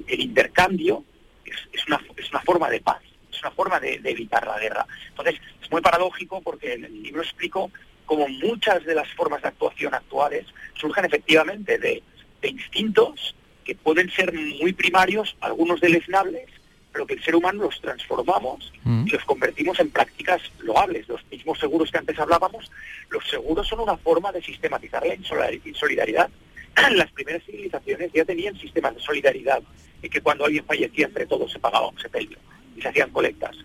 intercambio 0.08 1.04
es, 1.46 1.88
una, 1.88 2.02
es 2.18 2.30
una 2.32 2.42
forma 2.42 2.70
de 2.70 2.82
paz, 2.82 3.02
es 3.42 3.46
una 3.46 3.52
forma 3.52 3.80
de, 3.80 4.00
evitar 4.04 4.46
la 4.46 4.60
guerra. 4.60 4.86
Entonces, 5.10 5.36
es 5.62 5.72
muy 5.72 5.82
paradójico 5.82 6.42
porque 6.42 6.74
en 6.74 6.86
el 6.86 7.04
libro 7.04 7.22
explico 7.22 7.72
cómo 8.06 8.28
muchas 8.28 8.84
de 8.86 8.96
las 8.96 9.10
formas 9.14 9.42
de 9.42 9.50
actuación 9.50 9.94
actuales 9.94 10.46
surgen 10.76 11.06
efectivamente 11.06 11.78
de, 11.78 12.04
de 12.42 12.48
instintos 12.48 13.36
que 13.64 13.76
pueden 13.76 14.10
ser 14.12 14.34
muy 14.34 14.74
primarios, 14.74 15.36
algunos 15.42 15.82
deleznables, 15.82 16.50
pero 16.92 17.06
que 17.06 17.14
el 17.14 17.24
ser 17.24 17.36
humano 17.36 17.64
los 17.64 17.80
transformamos 17.80 18.74
mm. 18.84 19.08
y 19.08 19.12
los 19.12 19.24
convertimos 19.24 19.80
en 19.80 19.90
prácticas 19.90 20.42
loables. 20.60 21.08
Los 21.08 21.26
mismos 21.32 21.60
seguros 21.60 21.90
que 21.92 21.98
antes 21.98 22.20
hablábamos, 22.20 22.72
los 23.10 23.28
seguros 23.30 23.68
son 23.68 23.80
una 23.80 23.98
forma 23.98 24.32
de 24.32 24.42
sistematizar 24.42 25.06
la 25.06 25.16
insolidaridad. 25.16 26.30
Las 26.92 27.12
primeras 27.12 27.44
civilizaciones 27.44 28.12
ya 28.14 28.24
tenían 28.24 28.58
sistemas 28.58 28.96
de 28.96 29.02
solidaridad 29.02 29.62
y 30.02 30.10
que 30.10 30.22
cuando 30.22 30.46
alguien 30.46 30.64
fallecía 30.66 31.06
entre 31.06 31.26
todos 31.26 31.52
se 31.52 31.60
pagaba 31.60 31.90
un 31.90 32.00
sepelio 32.00 32.38
se 32.82 32.89
hacían 32.89 33.10
colectas. 33.12 33.56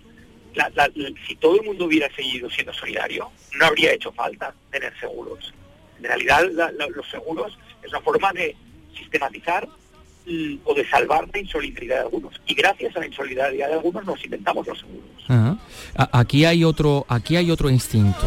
si 1.27 1.37
todo 1.37 1.61
el 1.61 1.67
mundo 1.67 1.87
hubiera 1.87 2.09
seguido 2.15 2.49
siendo 2.51 2.73
solidario, 2.73 3.31
no 3.59 3.67
habría 3.67 3.93
hecho 3.93 4.13
falta 4.13 4.55
tener 4.71 4.93
seguros. 4.99 5.53
En 5.99 6.05
realidad 6.05 6.45
los 6.95 7.09
seguros 7.11 7.59
es 7.83 7.91
una 7.91 8.01
forma 8.01 8.33
de 8.33 8.57
sistematizar 8.97 9.69
o 10.65 10.75
de 10.75 10.89
salvar 10.89 11.29
la 11.33 11.39
insolidaridad 11.39 11.97
de 11.97 12.03
algunos. 12.03 12.41
Y 12.47 12.55
gracias 12.55 12.97
a 12.97 13.01
la 13.01 13.07
insolidaridad 13.07 13.69
de 13.69 13.75
algunos 13.75 14.05
nos 14.05 14.23
inventamos 14.25 14.67
los 14.67 14.79
seguros. 14.79 15.61
Aquí 16.13 16.45
hay 16.45 16.65
otro, 16.65 17.07
aquí 17.09 17.37
hay 17.37 17.51
otro 17.51 17.71
instinto. 17.71 18.27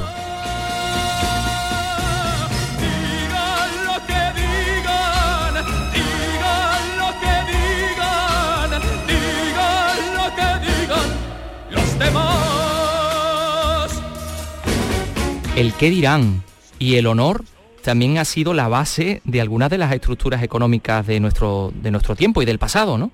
El 15.59 15.73
qué 15.73 15.89
dirán 15.89 16.41
y 16.79 16.95
el 16.95 17.05
honor 17.05 17.43
también 17.83 18.17
ha 18.17 18.23
sido 18.23 18.53
la 18.53 18.69
base 18.69 19.21
de 19.25 19.41
algunas 19.41 19.69
de 19.69 19.77
las 19.77 19.91
estructuras 19.91 20.41
económicas 20.41 21.05
de 21.05 21.19
nuestro, 21.19 21.73
de 21.75 21.91
nuestro 21.91 22.15
tiempo 22.15 22.41
y 22.41 22.45
del 22.45 22.57
pasado, 22.57 22.97
¿no? 22.97 23.11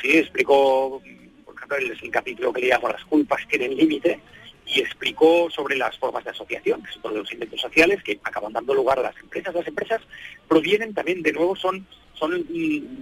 Sí, 0.00 0.18
explicó, 0.18 1.02
por 1.44 1.56
ejemplo, 1.56 1.78
el, 1.78 1.98
el 2.00 2.10
capítulo 2.12 2.52
que 2.52 2.60
le 2.60 2.68
llamo 2.68 2.86
Las 2.90 3.04
culpas 3.06 3.40
tienen 3.48 3.76
límite, 3.76 4.20
y 4.66 4.78
explicó 4.78 5.50
sobre 5.50 5.76
las 5.76 5.98
formas 5.98 6.22
de 6.22 6.30
asociación, 6.30 6.80
que 6.84 6.92
son 7.02 7.12
los 7.12 7.32
inventos 7.32 7.60
sociales 7.60 8.04
que 8.04 8.20
acaban 8.22 8.52
dando 8.52 8.72
lugar 8.72 9.00
a 9.00 9.02
las 9.02 9.18
empresas. 9.20 9.52
Las 9.52 9.66
empresas 9.66 10.02
provienen 10.46 10.94
también, 10.94 11.24
de 11.24 11.32
nuevo, 11.32 11.56
son, 11.56 11.88
son 12.14 12.46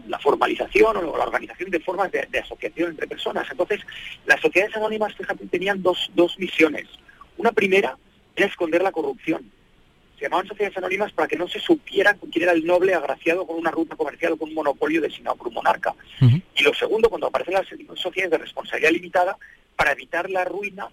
la 0.09 0.19
formalización 0.19 0.97
o 0.97 1.19
la 1.19 1.25
organización 1.25 1.71
de 1.71 1.81
formas 1.81 2.11
de, 2.11 2.39
asociación 2.39 2.93
entre 2.93 3.07
personas. 3.07 3.47
Entonces, 3.51 3.81
las 4.25 4.41
sociedades 4.41 4.75
anónimas, 4.77 5.15
fíjate, 5.15 5.45
tenían 5.49 5.83
dos, 5.83 6.11
dos 6.15 6.39
misiones. 6.39 6.89
Una 7.37 7.53
primera 7.53 7.99
era 8.37 8.47
esconder 8.47 8.83
la 8.83 8.93
corrupción 8.93 9.51
se 10.19 10.27
llamaban 10.27 10.47
sociedades 10.47 10.79
anónimas 10.79 11.13
para 11.13 11.29
que 11.29 11.37
no 11.37 11.49
se 11.49 11.59
supiera 11.59 12.15
quién 12.15 12.45
era 12.45 12.53
el 12.53 12.65
noble 12.65 12.95
agraciado 12.95 13.47
con 13.47 13.57
una 13.57 13.71
ruta 13.71 13.97
comercial 13.97 14.33
o 14.33 14.37
con 14.37 14.49
un 14.49 14.55
monopolio 14.55 15.01
designado 15.01 15.37
por 15.37 15.49
un 15.49 15.55
monarca. 15.55 15.95
Y 16.55 16.63
lo 16.63 16.73
segundo, 16.75 17.09
cuando 17.09 17.27
aparecen 17.27 17.55
las 17.55 17.67
sociedades 17.97 18.31
de 18.31 18.39
responsabilidad 18.39 18.93
limitada, 18.93 19.37
para 19.77 19.93
evitar 19.93 20.31
la 20.31 20.45
ruina 20.45 20.89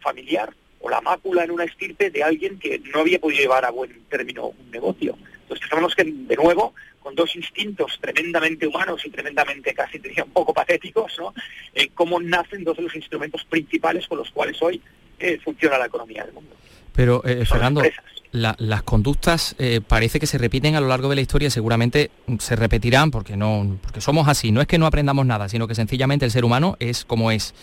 familiar 0.00 0.52
o 0.80 0.90
la 0.90 1.00
mácula 1.00 1.44
en 1.44 1.52
una 1.52 1.64
estirpe 1.64 2.10
de 2.10 2.22
alguien 2.22 2.58
que 2.58 2.80
no 2.92 3.00
había 3.00 3.20
podido 3.20 3.40
llevar 3.40 3.64
a 3.64 3.70
buen 3.70 4.04
término 4.08 4.46
un 4.46 4.70
negocio. 4.70 5.16
Entonces 5.42 5.66
sabemos 5.68 5.94
que, 5.94 6.04
de 6.04 6.36
nuevo, 6.36 6.74
con 7.00 7.14
dos 7.14 7.34
instintos 7.36 7.98
tremendamente 8.00 8.66
humanos 8.66 9.04
y 9.04 9.10
tremendamente 9.10 9.72
casi 9.72 9.98
diría 9.98 10.24
un 10.24 10.30
poco 10.30 10.52
patéticos, 10.52 11.16
¿no? 11.18 11.32
Eh, 11.74 11.88
cómo 11.94 12.20
nacen 12.20 12.64
dos 12.64 12.76
de 12.76 12.82
los 12.82 12.94
instrumentos 12.94 13.44
principales 13.44 14.06
con 14.08 14.18
los 14.18 14.30
cuales 14.30 14.60
hoy 14.60 14.82
eh, 15.20 15.38
funciona 15.42 15.78
la 15.78 15.86
economía 15.86 16.24
del 16.24 16.34
mundo. 16.34 16.54
Pero, 16.98 17.22
eh, 17.24 17.44
Fernando, 17.46 17.80
las 18.32 18.82
conductas 18.82 19.54
eh, 19.60 19.80
parece 19.86 20.18
que 20.18 20.26
se 20.26 20.36
repiten 20.36 20.74
a 20.74 20.80
lo 20.80 20.88
largo 20.88 21.08
de 21.08 21.14
la 21.14 21.20
historia, 21.20 21.48
seguramente 21.48 22.10
se 22.40 22.56
repetirán 22.56 23.12
porque, 23.12 23.36
no, 23.36 23.78
porque 23.80 24.00
somos 24.00 24.26
así, 24.26 24.50
no 24.50 24.60
es 24.60 24.66
que 24.66 24.78
no 24.78 24.86
aprendamos 24.86 25.24
nada, 25.24 25.48
sino 25.48 25.68
que 25.68 25.76
sencillamente 25.76 26.24
el 26.24 26.32
ser 26.32 26.44
humano 26.44 26.76
es 26.80 27.04
como 27.04 27.30
es. 27.30 27.54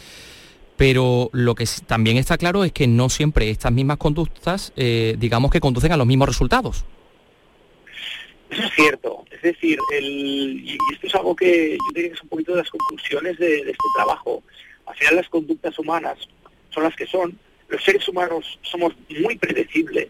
pero 0.77 1.29
lo 1.33 1.53
que 1.53 1.65
también 1.85 2.15
está 2.15 2.37
claro 2.37 2.63
es 2.63 2.71
que 2.71 2.87
no 2.87 3.09
siempre 3.09 3.49
estas 3.49 3.73
mismas 3.73 3.97
conductas, 3.97 4.71
eh, 4.77 5.17
digamos 5.17 5.51
que 5.51 5.59
conducen 5.59 5.91
a 5.91 5.97
los 5.97 6.07
mismos 6.07 6.29
resultados. 6.29 6.85
Eso 8.49 8.63
es 8.63 8.73
cierto, 8.73 9.25
es 9.31 9.41
decir, 9.41 9.77
y 10.01 10.77
esto 10.93 11.07
es 11.07 11.15
algo 11.15 11.35
que 11.35 11.71
yo 11.71 11.93
diría 11.93 12.11
que 12.11 12.15
es 12.15 12.23
un 12.23 12.29
poquito 12.29 12.53
de 12.53 12.59
las 12.59 12.69
conclusiones 12.69 13.37
de, 13.37 13.65
de 13.65 13.71
este 13.71 13.87
trabajo. 13.97 14.43
Al 14.85 14.95
final 14.95 15.17
las 15.17 15.27
conductas 15.27 15.77
humanas 15.77 16.19
son 16.69 16.83
las 16.83 16.95
que 16.95 17.05
son, 17.05 17.37
los 17.67 17.83
seres 17.83 18.07
humanos 18.07 18.59
somos 18.61 18.93
muy 19.09 19.37
predecibles 19.37 20.09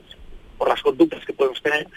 por 0.57 0.69
las 0.69 0.81
conductas 0.81 1.25
que 1.25 1.33
podemos 1.33 1.61
tener, 1.61 1.87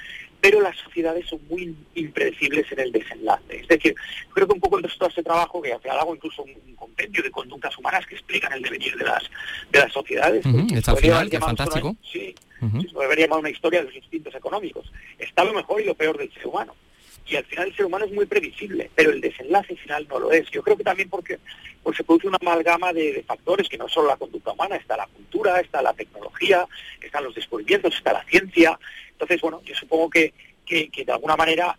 pero 0.40 0.60
las 0.60 0.76
sociedades 0.76 1.26
son 1.26 1.40
muy 1.48 1.74
impredecibles 1.94 2.70
en 2.72 2.80
el 2.80 2.92
desenlace. 2.92 3.60
Es 3.60 3.68
decir, 3.68 3.94
creo 4.32 4.46
que 4.46 4.54
un 4.54 4.60
poco 4.60 4.78
el 4.78 4.84
resto 4.84 5.04
de 5.04 5.08
este 5.08 5.22
trabajo, 5.22 5.60
que 5.60 5.72
al 5.72 5.98
hago 5.98 6.14
incluso 6.14 6.42
un, 6.42 6.74
compendio 6.76 7.22
de 7.22 7.30
conductas 7.30 7.76
humanas 7.76 8.06
que 8.06 8.14
explican 8.14 8.52
el 8.52 8.62
devenir 8.62 8.96
de 8.96 9.04
las, 9.04 9.22
de 9.70 9.78
las 9.80 9.92
sociedades. 9.92 10.44
está 10.72 10.92
al 10.92 10.98
final, 10.98 11.30
que 11.30 11.36
es 11.36 11.44
fantástico. 11.44 11.96
sí, 12.02 12.34
se 12.60 12.98
debería 12.98 13.26
llamar 13.26 13.40
una 13.40 13.50
historia 13.50 13.80
de 13.80 13.86
los 13.86 13.96
instintos 13.96 14.34
económicos. 14.34 14.90
Está 15.18 15.44
lo 15.44 15.52
mejor 15.52 15.80
y 15.80 15.84
lo 15.84 15.94
peor 15.94 16.18
del 16.18 16.32
ser 16.32 16.46
humano 16.46 16.74
y 17.28 17.36
al 17.36 17.44
final 17.44 17.68
el 17.68 17.76
ser 17.76 17.84
humano 17.84 18.06
es 18.06 18.12
muy 18.12 18.26
previsible, 18.26 18.90
pero 18.94 19.10
el 19.10 19.20
desenlace 19.20 19.76
final 19.76 20.06
no 20.08 20.18
lo 20.18 20.32
es. 20.32 20.50
Yo 20.50 20.62
creo 20.62 20.76
que 20.76 20.84
también 20.84 21.10
porque 21.10 21.38
pues, 21.82 21.96
se 21.96 22.04
produce 22.04 22.26
una 22.26 22.38
amalgama 22.40 22.92
de, 22.92 23.22
factores 23.26 23.68
que 23.68 23.76
no 23.76 23.88
solo 23.88 24.08
la 24.08 24.16
conducta 24.16 24.52
humana, 24.52 24.76
está 24.76 24.96
la 24.96 25.06
cultura, 25.06 25.60
está 25.60 25.82
la 25.82 25.92
tecnología, 25.92 26.66
están 27.00 27.24
los 27.24 27.34
descubrimientos, 27.34 27.94
está 27.94 28.14
la 28.14 28.24
ciencia. 28.24 28.78
Entonces, 29.10 29.40
bueno, 29.42 29.60
yo 29.64 29.74
supongo 29.74 30.08
que, 30.08 30.32
que, 30.64 30.90
de 31.04 31.12
alguna 31.12 31.36
manera 31.36 31.78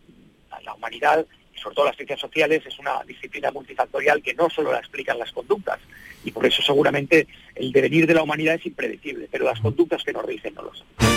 la 0.64 0.74
humanidad, 0.74 1.26
sobre 1.56 1.76
todo 1.76 1.86
las 1.86 1.96
ciencias 1.96 2.20
sociales, 2.20 2.64
es 2.66 2.78
una 2.78 3.04
disciplina 3.06 3.50
multifactorial 3.52 4.22
que 4.22 4.36
no 4.36 4.50
solo 4.50 4.72
la 4.72 4.80
explican 4.80 5.18
las 5.18 5.32
conductas, 5.32 5.80
y 6.24 6.32
por 6.32 6.46
eso 6.46 6.62
seguramente 6.62 7.28
el 7.56 7.72
devenir 7.72 8.06
de 8.06 8.14
la 8.14 8.24
humanidad 8.24 8.56
es 8.56 8.66
impredecible, 8.66 9.28
pero 9.32 9.46
las 9.46 9.60
conductas 9.60 10.04
que 10.04 10.14
nos 10.14 10.28
dicen 10.28 10.54
no 10.54 10.64
lo 10.64 10.74
son. 10.74 11.09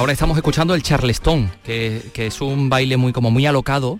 Ahora 0.00 0.14
estamos 0.14 0.38
escuchando 0.38 0.74
el 0.74 0.82
charleston, 0.82 1.50
que, 1.62 2.10
es 2.14 2.40
un 2.40 2.70
baile 2.70 2.96
muy 2.96 3.12
como 3.12 3.30
muy 3.30 3.44
alocado, 3.44 3.98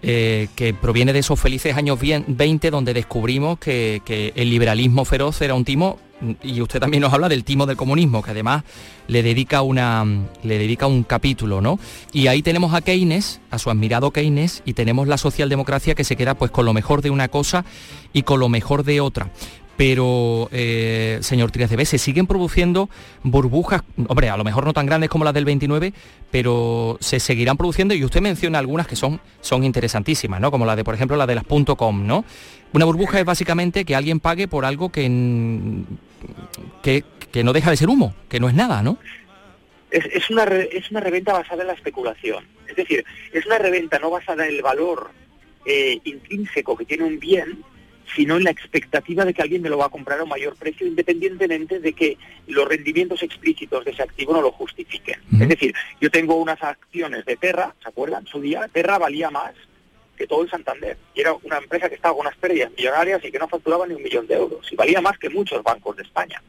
eh, 0.00 0.48
que 0.56 0.72
proviene 0.72 1.12
de 1.12 1.18
esos 1.18 1.38
felices 1.38 1.76
años 1.76 1.98
20 2.00 2.70
donde 2.70 2.94
descubrimos 2.94 3.58
que, 3.58 4.32
el 4.34 4.48
liberalismo 4.48 5.04
feroz 5.04 5.42
era 5.42 5.52
un 5.52 5.66
timo, 5.66 5.98
y 6.42 6.62
usted 6.62 6.80
también 6.80 7.02
nos 7.02 7.12
habla 7.12 7.28
del 7.28 7.44
timo 7.44 7.66
del 7.66 7.76
comunismo, 7.76 8.22
que 8.22 8.30
además 8.30 8.64
le 9.08 9.22
dedica, 9.22 9.60
una, 9.60 10.06
le 10.42 10.58
dedica 10.58 10.86
un 10.86 11.02
capítulo, 11.02 11.60
¿no? 11.60 11.78
Y 12.14 12.28
ahí 12.28 12.40
tenemos 12.40 12.72
a 12.72 12.80
Keynes, 12.80 13.42
a 13.50 13.58
su 13.58 13.68
admirado 13.68 14.12
Keynes, 14.12 14.62
y 14.64 14.72
tenemos 14.72 15.06
la 15.06 15.18
socialdemocracia 15.18 15.94
que 15.94 16.04
se 16.04 16.16
queda 16.16 16.34
pues 16.34 16.50
con 16.50 16.64
lo 16.64 16.72
mejor 16.72 17.02
de 17.02 17.10
una 17.10 17.28
cosa 17.28 17.66
y 18.14 18.22
con 18.22 18.40
lo 18.40 18.48
mejor 18.48 18.84
de 18.84 19.02
otra 19.02 19.30
pero, 19.76 20.48
eh, 20.52 21.18
señor 21.20 21.50
Trias 21.50 21.70
de 21.70 21.76
B, 21.76 21.84
se 21.84 21.98
siguen 21.98 22.26
produciendo 22.26 22.88
burbujas, 23.22 23.82
hombre, 24.08 24.30
a 24.30 24.36
lo 24.36 24.44
mejor 24.44 24.64
no 24.64 24.72
tan 24.72 24.86
grandes 24.86 25.10
como 25.10 25.24
las 25.24 25.34
del 25.34 25.44
29, 25.44 25.92
pero 26.30 26.96
se 27.00 27.20
seguirán 27.20 27.56
produciendo 27.56 27.94
y 27.94 28.04
usted 28.04 28.20
menciona 28.20 28.58
algunas 28.58 28.86
que 28.86 28.96
son, 28.96 29.20
son 29.40 29.64
interesantísimas, 29.64 30.40
¿no? 30.40 30.50
Como 30.50 30.64
la 30.64 30.76
de, 30.76 30.84
por 30.84 30.94
ejemplo, 30.94 31.16
la 31.16 31.26
de 31.26 31.34
las 31.34 31.44
.com, 31.76 32.06
¿no? 32.06 32.24
Una 32.72 32.84
burbuja 32.84 33.20
es 33.20 33.24
básicamente 33.24 33.84
que 33.84 33.94
alguien 33.94 34.20
pague 34.20 34.48
por 34.48 34.64
algo 34.64 34.90
que, 34.90 35.04
que, 36.82 37.04
que 37.30 37.44
no 37.44 37.52
deja 37.52 37.70
de 37.70 37.76
ser 37.76 37.88
humo, 37.88 38.14
que 38.28 38.40
no 38.40 38.48
es 38.48 38.54
nada, 38.54 38.82
¿no? 38.82 38.98
Es, 39.90 40.30
una 40.30 40.44
es 40.44 40.90
una 40.90 41.00
reventa 41.00 41.32
basada 41.32 41.62
en 41.62 41.68
la 41.68 41.74
especulación. 41.74 42.44
Es 42.68 42.76
decir, 42.76 43.04
es 43.32 43.46
una 43.46 43.58
reventa 43.58 43.98
no 43.98 44.10
basada 44.10 44.46
en 44.46 44.54
el 44.54 44.62
valor 44.62 45.10
eh, 45.64 45.98
intrínseco 46.04 46.76
que 46.76 46.84
tiene 46.84 47.04
un 47.04 47.18
bien, 47.18 47.62
sino 48.14 48.36
en 48.36 48.44
la 48.44 48.50
expectativa 48.50 49.24
de 49.24 49.34
que 49.34 49.42
alguien 49.42 49.62
me 49.62 49.68
lo 49.68 49.78
va 49.78 49.86
a 49.86 49.90
comprar 49.90 50.20
a 50.20 50.22
un 50.22 50.28
mayor 50.28 50.56
precio, 50.56 50.86
independientemente 50.86 51.80
de 51.80 51.92
que 51.92 52.18
los 52.46 52.68
rendimientos 52.68 53.22
explícitos 53.22 53.84
de 53.84 53.90
ese 53.90 54.02
activo 54.02 54.32
no 54.32 54.42
lo 54.42 54.52
justifiquen. 54.52 55.20
Es 55.40 55.48
decir, 55.48 55.74
yo 56.00 56.10
tengo 56.10 56.36
unas 56.36 56.62
acciones 56.62 57.24
de 57.24 57.36
Terra, 57.36 57.74
¿se 57.82 57.88
acuerdan? 57.88 58.26
Su 58.26 58.40
día, 58.40 58.68
Terra 58.72 58.98
valía 58.98 59.30
más 59.30 59.54
que 60.16 60.26
todo 60.26 60.42
el 60.42 60.50
Santander. 60.50 60.96
Y 61.14 61.20
era 61.20 61.34
una 61.34 61.58
empresa 61.58 61.88
que 61.88 61.94
estaba 61.94 62.14
con 62.14 62.26
unas 62.26 62.38
pérdidas 62.38 62.70
millonarias 62.76 63.24
y 63.24 63.30
que 63.30 63.38
no 63.38 63.48
facturaba 63.48 63.86
ni 63.86 63.94
un 63.94 64.02
millón 64.02 64.26
de 64.26 64.34
euros. 64.34 64.66
Y 64.72 64.76
valía 64.76 65.00
más 65.00 65.18
que 65.18 65.28
muchos 65.28 65.62
bancos 65.62 65.96
de 65.96 66.02
España. 66.02 66.42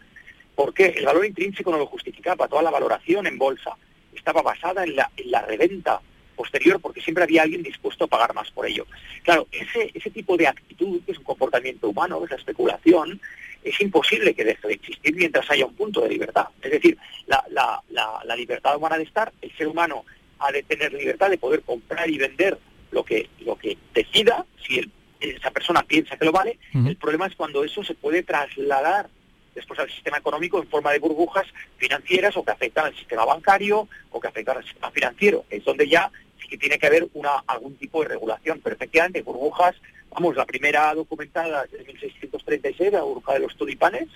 ¿Por 0.55 0.73
qué? 0.73 0.87
El 0.97 1.05
valor 1.05 1.25
intrínseco 1.25 1.71
no 1.71 1.77
lo 1.77 1.85
justificaba. 1.85 2.47
Toda 2.47 2.63
la 2.63 2.71
valoración 2.71 3.27
en 3.27 3.37
bolsa 3.37 3.75
estaba 4.15 4.41
basada 4.41 4.83
en 4.83 4.95
la, 4.95 5.11
en 5.17 5.31
la 5.31 5.41
reventa 5.41 6.01
posterior 6.37 6.79
porque 6.79 7.01
siempre 7.01 7.25
había 7.25 7.41
alguien 7.41 7.63
dispuesto 7.63 8.05
a 8.05 8.07
pagar 8.07 8.33
más 8.33 8.49
por 8.51 8.65
ello. 8.65 8.85
Claro, 9.23 9.47
ese, 9.51 9.91
ese 9.93 10.09
tipo 10.09 10.37
de 10.37 10.47
actitud, 10.47 11.01
que 11.05 11.11
es 11.11 11.17
un 11.17 11.25
comportamiento 11.25 11.89
humano, 11.89 12.23
es 12.23 12.29
la 12.29 12.37
especulación, 12.37 13.19
es 13.63 13.81
imposible 13.81 14.33
que 14.33 14.45
deje 14.45 14.67
de 14.67 14.73
existir 14.75 15.15
mientras 15.15 15.49
haya 15.51 15.65
un 15.65 15.73
punto 15.73 16.01
de 16.01 16.09
libertad. 16.09 16.47
Es 16.61 16.71
decir, 16.71 16.97
la, 17.25 17.43
la, 17.49 17.81
la, 18.23 18.35
libertad 18.35 18.77
humana 18.77 18.97
de 18.97 19.03
estar, 19.03 19.33
el 19.41 19.51
ser 19.57 19.67
humano 19.67 20.05
ha 20.39 20.51
de 20.51 20.63
tener 20.63 20.93
libertad 20.93 21.29
de 21.29 21.37
poder 21.37 21.61
comprar 21.63 22.09
y 22.09 22.17
vender 22.17 22.57
lo 22.91 23.03
que, 23.03 23.29
lo 23.41 23.57
que 23.57 23.77
decida, 23.93 24.45
si 24.65 24.89
esa 25.19 25.51
persona 25.51 25.83
piensa 25.83 26.15
que 26.15 26.25
lo 26.25 26.31
vale, 26.31 26.59
el 26.73 26.95
problema 26.95 27.25
es 27.25 27.35
cuando 27.35 27.63
eso 27.63 27.83
se 27.83 27.95
puede 27.95 28.23
trasladar 28.23 29.09
después 29.57 29.79
al 29.79 29.89
sistema 29.89 30.17
económico 30.17 30.61
en 30.61 30.69
forma 30.69 30.91
de 30.91 30.99
burbujas 30.99 31.47
financieras 31.77 32.37
o 32.37 32.45
que 32.45 32.51
afectan 32.51 32.85
al 32.85 32.95
sistema 32.95 33.25
bancario 33.25 33.87
o 34.11 34.19
que 34.19 34.27
afectan 34.27 34.57
al 34.57 34.63
sistema 34.63 34.91
financiero. 34.91 35.45
Es 35.49 35.65
donde 35.65 35.89
ya 35.89 36.11
que 36.49 36.57
tiene 36.57 36.77
que 36.77 36.87
haber 36.87 37.07
una, 37.13 37.43
algún 37.47 37.75
tipo 37.75 38.01
de 38.01 38.09
regulación. 38.09 38.59
Pero 38.63 38.75
efectivamente, 38.75 39.21
burbujas, 39.21 39.75
vamos, 40.11 40.35
la 40.35 40.45
primera 40.45 40.93
documentada 40.93 41.65
es 41.65 41.71
de 41.71 41.83
1636, 41.85 42.93
la 42.93 43.01
burbuja 43.01 43.33
de 43.33 43.39
los 43.39 43.55
tulipanes, 43.55 44.07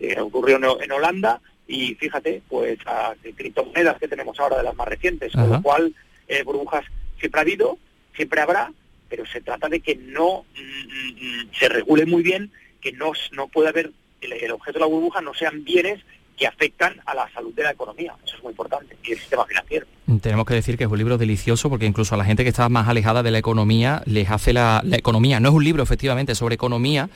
eh, 0.00 0.20
ocurrió 0.20 0.56
en, 0.80 0.92
Holanda, 0.92 1.40
y 1.66 1.94
fíjate, 1.94 2.42
pues 2.48 2.78
a 2.86 3.14
criptomonedas 3.36 3.98
que 3.98 4.08
tenemos 4.08 4.38
ahora 4.38 4.58
de 4.58 4.62
las 4.62 4.76
más 4.76 4.88
recientes, 4.88 5.32
con 5.32 5.50
lo 5.50 5.62
cual 5.62 5.94
eh, 6.28 6.42
burbujas 6.42 6.84
siempre 7.18 7.40
ha 7.40 7.42
habido, 7.42 7.78
siempre 8.14 8.40
habrá, 8.40 8.72
pero 9.08 9.24
se 9.26 9.40
trata 9.40 9.68
de 9.68 9.80
que 9.80 9.96
no 9.96 10.44
mm, 10.54 11.40
mm, 11.40 11.50
se 11.58 11.68
regule 11.68 12.06
muy 12.06 12.22
bien, 12.22 12.52
que 12.80 12.92
no, 12.92 13.12
no 13.32 13.48
puede 13.48 13.68
haber, 13.68 13.90
el 14.20 14.52
objeto 14.52 14.78
de 14.78 14.84
la 14.84 14.90
burbuja 14.90 15.20
no 15.20 15.34
sean 15.34 15.64
bienes 15.64 16.00
que 16.36 16.46
afectan 16.46 17.00
a 17.06 17.14
la 17.14 17.30
salud 17.32 17.54
de 17.54 17.62
la 17.62 17.70
economía. 17.70 18.14
Eso 18.24 18.36
es 18.36 18.42
muy 18.42 18.50
importante. 18.50 18.96
Y 19.04 19.12
el 19.12 19.18
sistema 19.18 19.44
financiero. 19.46 19.86
Tenemos 20.20 20.46
que 20.46 20.54
decir 20.54 20.76
que 20.76 20.84
es 20.84 20.90
un 20.90 20.98
libro 20.98 21.18
delicioso 21.18 21.68
porque 21.68 21.86
incluso 21.86 22.14
a 22.14 22.18
la 22.18 22.24
gente 22.24 22.44
que 22.44 22.50
está 22.50 22.68
más 22.68 22.88
alejada 22.88 23.22
de 23.22 23.30
la 23.30 23.38
economía 23.38 24.02
les 24.06 24.30
hace 24.30 24.52
la, 24.52 24.82
economía. 24.92 25.40
No 25.40 25.48
es 25.48 25.54
un 25.54 25.64
libro 25.64 25.82
efectivamente 25.82 26.34
sobre 26.34 26.54
economía, 26.54 27.08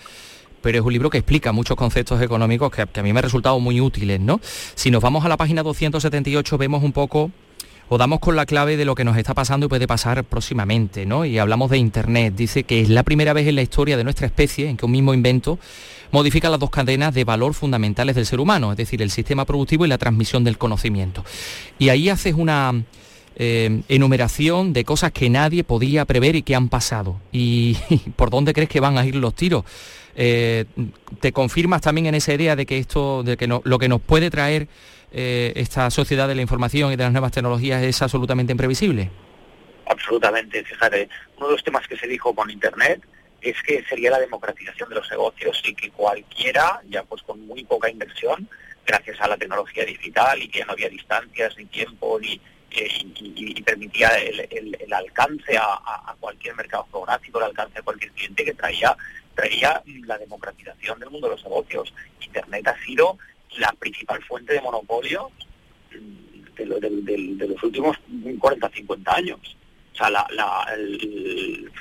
pero 0.63 0.79
es 0.79 0.85
un 0.85 0.93
libro 0.93 1.11
que 1.11 1.19
explica 1.19 1.53
muchos 1.53 1.77
conceptos 1.77 2.21
económicos 2.23 2.71
que, 2.73 2.83
a 2.83 3.03
mí 3.03 3.13
me 3.13 3.21
han 3.21 3.25
resultado 3.25 3.61
muy 3.61 3.81
útiles, 3.81 4.21
¿no? 4.21 4.41
Si 4.75 4.91
nos 4.91 5.03
vamos 5.03 5.25
a 5.25 5.29
la 5.29 5.37
página 5.37 5.63
278 5.63 6.59
vemos 6.59 6.83
un 6.83 6.93
poco 6.93 7.31
o 7.93 7.99
damos 7.99 8.21
con 8.21 8.37
la 8.37 8.47
clave 8.47 8.77
de 8.77 8.85
lo 8.85 8.95
que 8.95 9.03
nos 9.03 9.17
está 9.17 9.35
pasando 9.35 9.67
y 9.67 9.69
puede 9.69 9.89
pasar 9.89 10.23
próximamente, 10.23 11.07
¿no? 11.07 11.25
Y 11.25 11.39
hablamos 11.39 11.71
de 11.71 11.79
Internet. 11.79 12.35
Dice 12.37 12.63
que 12.63 12.81
es 12.81 12.89
la 12.89 13.03
primera 13.03 13.33
vez 13.33 13.49
en 13.49 13.57
la 13.57 13.63
historia 13.63 13.97
de 13.97 14.05
nuestra 14.05 14.29
especie 14.29 14.69
en 14.69 14.77
que 14.77 14.87
un 14.87 14.93
mismo 14.93 15.13
invento 15.13 15.59
modifica 16.13 16.49
las 16.49 16.61
dos 16.61 16.71
cadenas 16.71 17.13
de 17.15 17.25
valor 17.25 17.53
fundamentales 17.53 18.15
del 18.15 18.27
ser 18.27 18.39
humano, 18.39 18.71
es 18.71 18.77
decir, 18.77 19.03
el 19.03 19.11
sistema 19.11 19.45
productivo 19.45 19.85
y 19.85 19.89
la 19.89 19.99
transmisión 19.99 20.45
del 20.45 20.57
conocimiento. 20.57 21.25
Y 21.81 21.89
ahí 21.89 22.09
haces 22.09 22.35
una 22.35 22.81
eh, 23.35 23.83
enumeración 23.89 24.73
de 24.73 24.85
cosas 24.85 25.11
que 25.11 25.29
nadie 25.29 25.65
podía 25.65 26.05
prever 26.05 26.37
y 26.37 26.43
que 26.43 26.55
han 26.55 26.69
pasado. 26.69 27.17
¿Y 27.33 27.77
por 28.15 28.31
dónde 28.31 28.53
crees 28.53 28.69
que 28.69 28.79
van 28.79 28.99
a 28.99 29.05
ir 29.05 29.17
los 29.17 29.35
tiros? 29.35 29.65
Eh, 30.15 30.65
¿Te 31.19 31.33
confirmas 31.33 31.81
también 31.81 32.07
en 32.07 32.15
esa 32.15 32.35
idea 32.35 32.55
de 32.55 32.67
que 32.67 32.79
esto, 32.79 33.25
de 33.25 33.37
que 33.37 33.49
lo 33.49 33.79
que 33.81 33.89
nos 33.89 34.01
puede 34.01 34.31
traer 34.31 34.69
eh, 35.13 35.53
esta 35.57 35.91
sociedad 35.91 36.29
de 36.29 36.35
la 36.35 36.43
información 36.43 36.93
y 36.93 36.97
de 36.97 37.05
las 37.05 37.13
nuevas 37.13 37.33
tecnologías 37.33 37.83
es 37.83 38.01
absolutamente 38.03 38.53
imprevisible? 38.53 39.11
Absolutamente, 39.87 40.63
fíjate, 40.65 41.09
uno 41.37 41.49
de 41.49 41.53
los 41.53 41.65
temas 41.65 41.87
que 41.89 41.97
se 41.97 42.07
dijo 42.07 42.35
con 42.35 42.51
Internet 42.51 43.03
es 43.41 43.57
que 43.63 43.83
sería 43.85 44.11
la 44.11 44.21
democratización 44.21 44.89
de 44.89 44.97
los 44.97 45.11
negocios 45.11 45.61
y 45.65 45.75
que 45.75 45.91
cualquiera, 45.91 46.81
ya 46.89 47.03
pues 47.05 47.23
con 47.23 47.47
muy 47.47 47.65
poca 47.65 47.91
inversión, 47.91 48.49
gracias 48.87 49.21
a 49.21 49.29
la 49.29 49.37
tecnología 49.37 49.85
digital 49.85 50.43
y 50.43 50.49
que 50.49 50.61
ya 50.61 50.67
no 50.67 50.73
había 50.73 50.89
distancias 50.89 51.57
ni 51.57 51.67
tiempo 51.67 52.19
ni 52.21 52.41
eh, 52.73 52.89
y, 53.21 53.63
permitía 53.63 54.09
el, 54.09 54.93
alcance 54.93 55.57
a, 55.57 56.15
cualquier 56.21 56.55
mercado 56.55 56.87
geográfico, 56.91 57.39
el 57.39 57.47
alcance 57.47 57.79
a 57.79 57.83
cualquier 57.83 58.13
cliente 58.13 58.45
que 58.45 58.55
traía 58.55 58.97
traía 59.35 59.83
la 60.05 60.19
democratización 60.19 60.99
del 61.01 61.11
mundo 61.11 61.29
de 61.29 61.37
los 61.37 61.45
negocios. 61.45 61.95
Internet 62.21 62.67
ha 62.67 62.85
sido 62.85 63.19
la 63.59 63.73
principal 63.79 64.23
fuente 64.23 64.55
de 64.55 64.61
monopolio 64.61 65.31
de, 66.57 67.47
los 67.49 67.63
últimos 67.63 67.97
40 68.39 68.69
50 68.69 69.15
años. 69.15 69.57
O 69.93 69.97
sea, 69.97 70.11
la, 70.11 70.27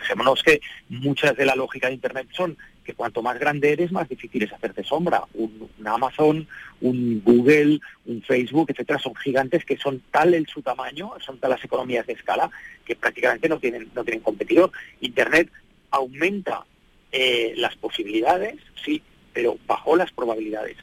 fijémonos 0.01 0.43
que 0.43 0.59
muchas 0.89 1.35
de 1.35 1.45
la 1.45 1.55
lógica 1.55 1.87
de 1.87 1.93
Internet 1.93 2.27
son 2.31 2.57
que 2.83 2.95
cuanto 2.95 3.21
más 3.21 3.37
grande 3.37 3.71
eres, 3.71 3.91
más 3.91 4.09
difícil 4.09 4.41
es 4.41 4.51
hacerte 4.51 4.83
sombra. 4.83 5.23
Un, 5.35 5.69
Amazon, 5.85 6.47
un 6.81 7.21
Google, 7.23 7.79
un 8.05 8.23
Facebook, 8.23 8.71
etcétera, 8.71 8.97
son 8.97 9.13
gigantes 9.15 9.63
que 9.63 9.77
son 9.77 10.01
tal 10.11 10.33
el 10.33 10.47
su 10.47 10.63
tamaño, 10.63 11.11
son 11.23 11.37
tal 11.37 11.51
las 11.51 11.63
economías 11.63 12.07
de 12.07 12.13
escala, 12.13 12.49
que 12.83 12.95
prácticamente 12.95 13.47
no 13.47 13.59
tienen, 13.59 13.91
no 13.93 14.03
tienen 14.03 14.23
competidor. 14.23 14.71
Internet 15.01 15.51
aumenta 15.91 16.65
eh, 17.11 17.53
las 17.57 17.75
posibilidades, 17.75 18.55
sí, 18.83 19.03
pero 19.33 19.57
bajo 19.67 19.95
las 19.95 20.11
probabilidades. 20.11 20.77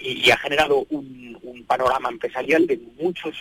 Y, 0.00 0.30
ha 0.30 0.36
generado 0.38 0.86
un, 0.90 1.14
panorama 1.66 2.10
empresarial 2.10 2.66
de 2.66 2.78
muchas 3.00 3.32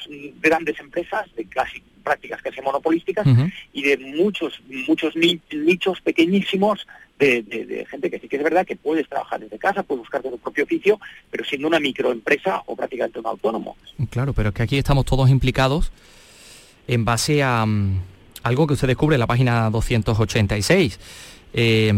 grandes 0.42 0.80
empresas, 0.80 1.28
de 1.36 1.44
casi 1.44 1.84
prácticas 2.04 2.42
casi 2.42 2.62
monopolísticas, 2.62 3.28
y 3.74 3.84
de 3.84 3.98
muchos 3.98 4.62
muchos 4.88 5.14
nichos 5.16 6.00
pequeñísimos 6.00 6.88
de, 7.20 7.86
gente 7.90 8.10
que 8.10 8.20
sí 8.20 8.28
que 8.28 8.38
es 8.38 8.44
verdad 8.44 8.66
que 8.66 8.76
puedes 8.76 9.08
trabajar 9.10 9.40
desde 9.42 9.58
casa, 9.60 9.84
puedes 9.84 10.02
buscar 10.02 10.22
tu 10.22 10.38
propio 10.38 10.64
oficio, 10.64 11.00
pero 11.30 11.44
siendo 11.44 11.68
una 11.68 11.80
microempresa 11.80 12.64
o 12.66 12.76
prácticamente 12.76 13.20
un 13.20 13.28
autónomo. 13.28 13.76
Claro, 14.10 14.34
pero 14.34 14.50
es 14.50 14.56
que 14.56 14.64
aquí 14.64 14.78
estamos 14.78 15.06
todos 15.06 15.30
implicados 15.30 15.92
en 16.88 17.06
base 17.06 17.44
a 17.44 17.66
mm, 17.66 18.02
algo 18.44 18.68
que 18.68 18.74
usted 18.74 18.88
descubre 18.88 19.16
en 19.16 19.20
la 19.20 19.28
página 19.28 19.70
286. 19.70 21.00
Eh, 21.54 21.94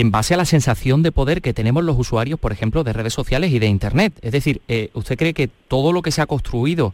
en 0.00 0.12
base 0.12 0.34
a 0.34 0.36
la 0.36 0.44
sensación 0.44 1.02
de 1.02 1.10
poder 1.10 1.42
que 1.42 1.52
tenemos 1.52 1.82
los 1.82 1.98
usuarios, 1.98 2.38
por 2.38 2.52
ejemplo, 2.52 2.84
de 2.84 2.92
redes 2.92 3.12
sociales 3.12 3.50
y 3.50 3.58
de 3.58 3.66
Internet. 3.66 4.12
Es 4.22 4.30
decir, 4.30 4.62
eh, 4.68 4.90
¿usted 4.94 5.18
cree 5.18 5.34
que 5.34 5.48
todo 5.48 5.92
lo 5.92 6.02
que 6.02 6.12
se 6.12 6.22
ha 6.22 6.26
construido, 6.26 6.92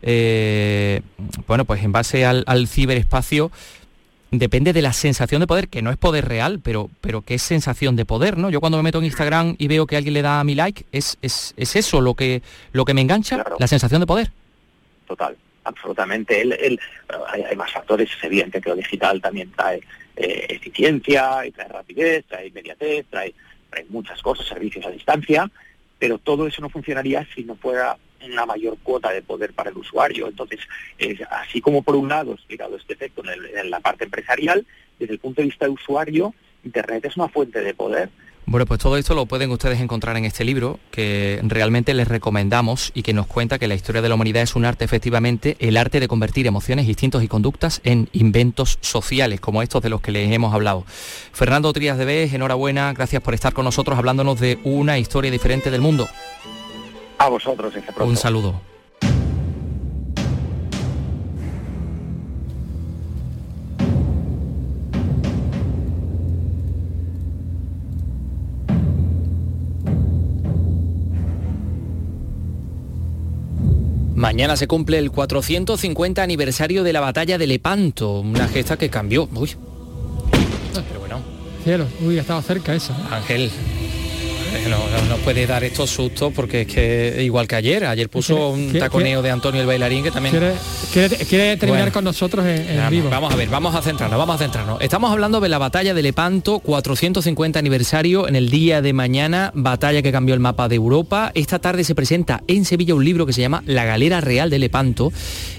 eh, 0.00 1.02
bueno, 1.46 1.66
pues 1.66 1.84
en 1.84 1.92
base 1.92 2.24
al, 2.24 2.66
ciberespacio, 2.66 3.50
depende 4.30 4.72
de 4.72 4.80
la 4.80 4.94
sensación 4.94 5.40
de 5.40 5.46
poder, 5.46 5.68
que 5.68 5.82
no 5.82 5.90
es 5.90 5.98
poder 5.98 6.26
real, 6.26 6.58
pero, 6.62 6.88
pero 7.02 7.20
que 7.20 7.34
es 7.34 7.42
sensación 7.42 7.96
de 7.96 8.06
poder, 8.06 8.38
¿no? 8.38 8.48
Yo 8.48 8.60
cuando 8.60 8.78
me 8.78 8.82
meto 8.82 8.98
en 8.98 9.04
Instagram 9.04 9.54
y 9.58 9.68
veo 9.68 9.86
que 9.86 9.98
alguien 9.98 10.14
le 10.14 10.22
da 10.22 10.40
a 10.40 10.44
mi 10.44 10.54
like, 10.54 10.86
¿es, 10.90 11.18
es, 11.20 11.52
eso 11.58 12.00
lo 12.00 12.14
que, 12.14 12.40
lo 12.72 12.86
que 12.86 12.94
me 12.94 13.02
engancha? 13.02 13.44
¿La 13.58 13.66
sensación 13.66 14.00
de 14.00 14.06
poder? 14.06 14.32
Total, 15.06 15.36
absolutamente. 15.68 16.40
El, 16.40 16.80
hay, 17.28 17.56
más 17.56 17.72
factores, 17.72 18.10
es 18.10 18.24
evidente 18.24 18.60
que 18.60 18.70
lo 18.70 18.76
digital 18.76 19.20
también 19.20 19.50
trae 19.52 19.80
eh, 20.16 20.46
eficiencia, 20.48 21.46
y 21.46 21.52
trae 21.52 21.68
rapidez, 21.68 22.24
trae 22.26 22.48
inmediatez, 22.48 23.06
trae, 23.08 23.34
trae 23.70 23.86
muchas 23.88 24.20
cosas, 24.22 24.46
servicios 24.46 24.84
a 24.86 24.90
distancia, 24.90 25.50
pero 25.98 26.18
todo 26.18 26.46
eso 26.46 26.60
no 26.62 26.70
funcionaría 26.70 27.26
si 27.34 27.44
no 27.44 27.56
fuera 27.56 27.96
una 28.24 28.46
mayor 28.46 28.76
cuota 28.82 29.10
de 29.10 29.22
poder 29.22 29.52
para 29.52 29.70
el 29.70 29.76
usuario. 29.76 30.28
Entonces, 30.28 30.60
así 31.30 31.60
como 31.60 31.82
por 31.82 31.96
un 31.96 32.08
lado 32.08 32.32
explicado 32.32 32.76
este 32.76 32.94
efecto 32.94 33.22
en, 33.24 33.70
la 33.70 33.80
parte 33.80 34.04
empresarial, 34.04 34.66
desde 34.98 35.14
el 35.14 35.20
punto 35.20 35.40
de 35.40 35.48
vista 35.48 35.66
de 35.66 35.72
usuario, 35.72 36.34
Internet 36.64 37.04
es 37.04 37.16
una 37.16 37.28
fuente 37.28 37.60
de 37.60 37.74
poder. 37.74 38.10
Bueno, 38.50 38.64
pues 38.64 38.80
todo 38.80 38.96
esto 38.96 39.14
lo 39.14 39.26
pueden 39.26 39.50
ustedes 39.50 39.78
encontrar 39.78 40.16
en 40.16 40.24
este 40.24 40.42
libro 40.42 40.80
que 40.90 41.38
realmente 41.42 41.92
les 41.92 42.08
recomendamos 42.08 42.92
y 42.94 43.02
que 43.02 43.12
nos 43.12 43.26
cuenta 43.26 43.58
que 43.58 43.68
la 43.68 43.74
historia 43.74 44.00
de 44.00 44.08
la 44.08 44.14
humanidad 44.14 44.42
es 44.42 44.56
un 44.56 44.64
arte, 44.64 44.86
efectivamente, 44.86 45.58
el 45.60 45.76
arte 45.76 46.00
de 46.00 46.08
convertir 46.08 46.46
emociones, 46.46 46.88
instintos 46.88 47.22
y 47.22 47.28
conductas 47.28 47.82
en 47.84 48.08
inventos 48.14 48.78
sociales, 48.80 49.38
como 49.42 49.60
estos 49.60 49.82
de 49.82 49.90
los 49.90 50.00
que 50.00 50.12
les 50.12 50.32
hemos 50.32 50.54
hablado. 50.54 50.86
Fernando 50.86 51.70
Trías 51.74 51.98
de 51.98 52.06
Vez, 52.06 52.32
enhorabuena, 52.32 52.90
gracias 52.94 53.20
por 53.22 53.34
estar 53.34 53.52
con 53.52 53.66
nosotros 53.66 53.98
hablándonos 53.98 54.40
de 54.40 54.58
una 54.64 54.98
historia 54.98 55.30
diferente 55.30 55.70
del 55.70 55.82
mundo. 55.82 56.08
A 57.18 57.28
vosotros, 57.28 57.74
Un 58.00 58.16
saludo. 58.16 58.62
Mañana 74.18 74.56
se 74.56 74.66
cumple 74.66 74.98
el 74.98 75.12
450 75.12 76.20
aniversario 76.20 76.82
de 76.82 76.92
la 76.92 76.98
batalla 76.98 77.38
de 77.38 77.46
Lepanto, 77.46 78.18
una 78.18 78.48
gesta 78.48 78.76
que 78.76 78.90
cambió. 78.90 79.28
Uy. 79.32 79.50
Pero 80.88 80.98
bueno. 80.98 81.20
Cielo, 81.62 81.86
uy, 82.00 82.18
ha 82.18 82.22
estado 82.22 82.42
cerca 82.42 82.74
eso. 82.74 82.92
Ángel, 83.12 83.48
no, 84.68 85.08
no, 85.08 85.16
puede 85.18 85.46
dar 85.46 85.64
estos 85.64 85.90
sustos 85.90 86.32
porque 86.34 86.62
es 86.62 86.66
que 86.66 87.22
igual 87.22 87.46
que 87.46 87.56
ayer, 87.56 87.84
ayer 87.84 88.08
puso 88.08 88.50
un 88.50 88.72
taconeo 88.72 89.22
de 89.22 89.30
Antonio 89.30 89.60
el 89.60 89.66
bailarín 89.66 90.02
que 90.02 90.10
también... 90.10 90.34
Quiere, 90.92 91.56
terminar 91.56 91.92
con 91.92 92.04
nosotros 92.04 92.46
en, 92.46 92.90
vivo. 92.90 93.10
Vamos 93.10 93.32
a 93.32 93.36
ver, 93.36 93.48
vamos 93.48 93.74
a 93.74 93.82
centrarnos, 93.82 94.18
vamos 94.18 94.36
a 94.36 94.38
centrarnos. 94.38 94.80
Estamos 94.80 95.10
hablando 95.10 95.40
de 95.40 95.48
la 95.48 95.58
batalla 95.58 95.94
de 95.94 96.02
Lepanto, 96.02 96.60
450 96.60 97.58
aniversario 97.58 98.28
en 98.28 98.36
el 98.36 98.50
día 98.50 98.82
de 98.82 98.92
mañana, 98.92 99.50
batalla 99.54 100.02
que 100.02 100.12
cambió 100.12 100.34
el 100.34 100.40
mapa 100.40 100.68
de 100.68 100.76
Europa. 100.76 101.30
Esta 101.34 101.58
tarde 101.58 101.84
se 101.84 101.94
presenta 101.94 102.42
en 102.46 102.64
Sevilla 102.64 102.94
un 102.94 103.04
libro 103.04 103.26
que 103.26 103.32
se 103.32 103.40
llama 103.40 103.62
La 103.66 103.84
Galera 103.84 104.20
Real 104.20 104.50
de 104.50 104.58
Lepanto. 104.58 105.12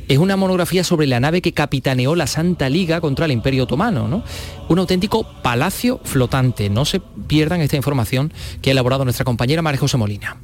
Es 0.08 0.18
una 0.18 0.36
monografía 0.36 0.84
sobre 0.84 1.06
la 1.06 1.20
nave 1.20 1.42
que 1.42 1.54
capitaneó 1.54 2.16
la 2.16 2.26
Santa 2.26 2.68
Liga 2.68 3.00
contra 3.00 3.26
el 3.26 3.32
Imperio 3.32 3.64
Otomano, 3.64 4.08
¿no? 4.08 4.24
Un 4.68 4.80
auténtico 4.80 5.24
palacio 5.44 6.00
flotante. 6.04 6.70
No 6.70 6.86
se 6.86 7.00
pierdan 7.00 7.62
esta 7.62 7.76
información 7.76 8.34
que 8.62 8.74
elaborado 8.80 9.04
nuestra 9.04 9.26
compañera 9.26 9.62
María 9.62 9.80
José 9.80 9.98
Molina. 9.98 10.38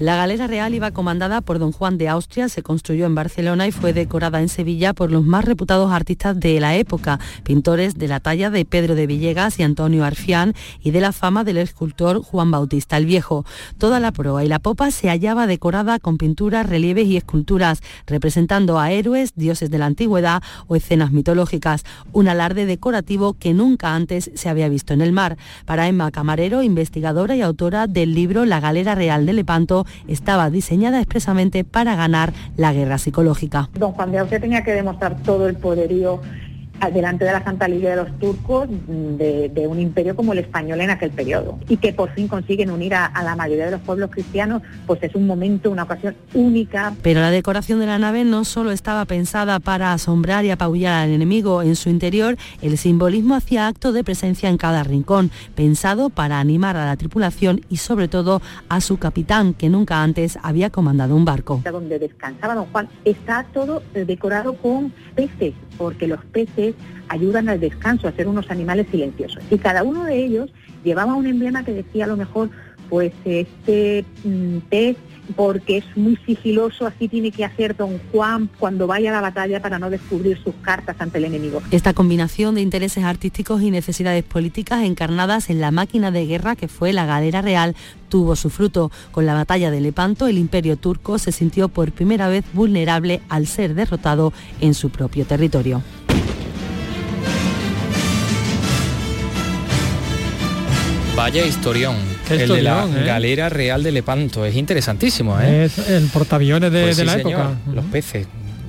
La 0.00 0.16
galera 0.16 0.46
real 0.46 0.74
iba 0.74 0.90
comandada 0.90 1.40
por 1.40 1.58
don 1.58 1.72
Juan 1.72 1.98
de 1.98 2.08
Austria, 2.08 2.48
se 2.48 2.62
construyó 2.62 3.06
en 3.06 3.14
Barcelona 3.14 3.66
y 3.66 3.72
fue 3.72 3.92
decorada 3.92 4.40
en 4.40 4.48
Sevilla 4.48 4.92
por 4.92 5.10
los 5.10 5.24
más 5.24 5.44
reputados 5.44 5.92
artistas 5.92 6.38
de 6.38 6.60
la 6.60 6.76
época, 6.76 7.18
pintores 7.44 7.98
de 7.98 8.08
la 8.08 8.20
talla 8.20 8.50
de 8.50 8.64
Pedro 8.64 8.94
de 8.94 9.06
Villegas 9.06 9.58
y 9.58 9.62
Antonio 9.62 10.04
Arfián 10.04 10.54
y 10.82 10.90
de 10.90 11.00
la 11.00 11.12
fama 11.12 11.44
del 11.44 11.58
escultor 11.58 12.22
Juan 12.22 12.50
Bautista 12.50 12.96
el 12.96 13.06
Viejo. 13.06 13.44
Toda 13.78 14.00
la 14.00 14.12
proa 14.12 14.44
y 14.44 14.48
la 14.48 14.58
popa 14.58 14.90
se 14.90 15.08
hallaba 15.08 15.46
decorada 15.46 15.98
con 15.98 16.18
pinturas, 16.18 16.68
relieves 16.68 17.06
y 17.06 17.16
esculturas, 17.16 17.82
representando 18.06 18.78
a 18.78 18.90
héroes, 18.92 19.32
dioses 19.34 19.70
de 19.70 19.78
la 19.78 19.86
antigüedad 19.86 20.42
o 20.66 20.76
escenas 20.76 21.12
mitológicas, 21.12 21.84
un 22.12 22.28
alarde 22.28 22.66
decorativo 22.66 23.34
que 23.34 23.54
nunca 23.54 23.94
antes 23.94 24.30
se 24.34 24.48
había 24.48 24.68
visto 24.68 24.94
en 24.94 25.00
el 25.00 25.12
mar. 25.12 25.36
Para 25.64 25.88
Emma 25.88 26.10
Camarero, 26.10 26.62
investigadora 26.62 27.36
y 27.36 27.42
autora 27.42 27.86
del 27.86 28.14
libro 28.14 28.44
La 28.44 28.60
Galera 28.60 28.94
Real 28.94 29.26
de 29.26 29.32
Lepanto, 29.32 29.67
estaba 30.06 30.50
diseñada 30.50 30.98
expresamente 30.98 31.64
para 31.64 31.94
ganar 31.94 32.32
la 32.56 32.72
guerra 32.72 32.98
psicológica. 32.98 33.68
Don 33.74 33.92
Juan 33.92 34.12
de 34.12 34.18
Austria 34.18 34.40
tenía 34.40 34.64
que 34.64 34.72
demostrar 34.72 35.16
todo 35.22 35.48
el 35.48 35.56
poderío 35.56 36.20
delante 36.92 37.24
de 37.24 37.32
la 37.32 37.42
Santa 37.42 37.68
Liga 37.68 37.90
de 37.90 37.96
los 37.96 38.18
turcos 38.18 38.68
de, 38.68 39.66
un 39.68 39.80
imperio 39.80 40.14
como 40.16 40.32
el 40.32 40.38
español 40.38 40.80
en 40.80 40.90
aquel 40.90 41.10
periodo 41.10 41.58
y 41.68 41.76
que 41.76 41.92
por 41.92 42.10
fin 42.10 42.28
consiguen 42.28 42.70
unir 42.70 42.94
a, 42.94 43.12
la 43.22 43.36
mayoría 43.36 43.66
de 43.66 43.72
los 43.72 43.80
pueblos 43.80 44.10
cristianos, 44.10 44.62
pues 44.86 45.02
es 45.02 45.14
un 45.14 45.26
momento, 45.26 45.70
una 45.70 45.82
ocasión 45.82 46.16
única. 46.32 46.94
Pero 47.02 47.20
la 47.20 47.30
decoración 47.30 47.80
de 47.80 47.86
la 47.86 47.98
nave 47.98 48.24
no 48.24 48.44
solo 48.44 48.70
estaba 48.70 49.04
pensada 49.04 49.60
para 49.60 49.92
asombrar 49.92 50.44
y 50.44 50.50
apabullar 50.50 50.94
al 50.94 51.10
enemigo, 51.10 51.62
en 51.62 51.76
su 51.76 51.90
interior 51.90 52.36
el 52.62 52.78
simbolismo 52.78 53.34
hacía 53.34 53.66
acto 53.66 53.92
de 53.92 54.04
presencia 54.04 54.48
en 54.48 54.56
cada 54.56 54.84
rincón, 54.84 55.30
pensado 55.54 56.10
para 56.10 56.38
animar 56.38 56.76
a 56.76 56.86
la 56.86 56.96
tripulación 56.96 57.60
y 57.68 57.76
sobre 57.76 58.08
todo 58.08 58.40
a 58.68 58.80
su 58.80 58.98
capitán, 58.98 59.54
que 59.54 59.68
nunca 59.68 60.02
antes 60.02 60.38
había 60.42 60.70
comandado 60.70 61.16
un 61.16 61.24
barco. 61.24 61.60
Donde 61.64 61.98
descansaba 61.98 62.54
don 62.54 62.66
Juan, 62.66 62.88
está 63.04 63.44
todo 63.52 63.82
decorado 63.92 64.54
con 64.54 64.92
peces, 65.14 65.54
porque 65.76 66.06
los 66.06 66.24
peces 66.26 66.67
ayudan 67.08 67.48
al 67.48 67.60
descanso, 67.60 68.08
a 68.08 68.12
ser 68.12 68.28
unos 68.28 68.50
animales 68.50 68.86
silenciosos. 68.90 69.42
Y 69.50 69.58
cada 69.58 69.82
uno 69.82 70.04
de 70.04 70.24
ellos 70.24 70.50
llevaba 70.84 71.14
un 71.14 71.26
emblema 71.26 71.64
que 71.64 71.72
decía 71.72 72.04
a 72.04 72.08
lo 72.08 72.16
mejor, 72.16 72.50
pues 72.88 73.12
este 73.24 74.04
mm, 74.24 74.58
porque 75.36 75.78
es 75.78 75.84
muy 75.96 76.16
sigiloso, 76.24 76.86
así 76.86 77.08
tiene 77.08 77.30
que 77.30 77.44
hacer 77.44 77.76
don 77.76 78.00
Juan 78.10 78.48
cuando 78.58 78.86
vaya 78.86 79.10
a 79.10 79.12
la 79.14 79.20
batalla 79.20 79.60
para 79.60 79.78
no 79.78 79.90
descubrir 79.90 80.38
sus 80.42 80.54
cartas 80.62 80.96
ante 80.98 81.18
el 81.18 81.26
enemigo. 81.26 81.62
Esta 81.70 81.92
combinación 81.92 82.54
de 82.54 82.62
intereses 82.62 83.04
artísticos 83.04 83.62
y 83.62 83.70
necesidades 83.70 84.24
políticas 84.24 84.84
encarnadas 84.84 85.50
en 85.50 85.60
la 85.60 85.70
máquina 85.70 86.10
de 86.10 86.26
guerra 86.26 86.56
que 86.56 86.68
fue 86.68 86.92
la 86.92 87.06
galera 87.06 87.42
real 87.42 87.76
tuvo 88.08 88.36
su 88.36 88.48
fruto. 88.48 88.90
Con 89.12 89.26
la 89.26 89.34
batalla 89.34 89.70
de 89.70 89.80
Lepanto, 89.80 90.28
el 90.28 90.38
imperio 90.38 90.76
turco 90.76 91.18
se 91.18 91.32
sintió 91.32 91.68
por 91.68 91.92
primera 91.92 92.28
vez 92.28 92.44
vulnerable 92.54 93.20
al 93.28 93.46
ser 93.46 93.74
derrotado 93.74 94.32
en 94.60 94.72
su 94.74 94.90
propio 94.90 95.26
territorio. 95.26 95.82
Vaya 101.18 101.44
historión. 101.44 101.96
el 102.30 102.48
de 102.48 102.62
la 102.62 102.84
¿eh? 102.84 103.04
galera 103.04 103.48
real 103.48 103.82
de 103.82 103.90
Lepanto. 103.90 104.46
Es 104.46 104.54
interesantísimo, 104.54 105.36
¿eh? 105.40 105.64
Es 105.64 105.76
el 105.90 106.06
portaaviones 106.06 106.70
de, 106.70 106.82
pues 106.82 107.04
la 107.04 107.16
época. 107.16 107.56
Los 107.74 107.84
peces. 107.86 108.28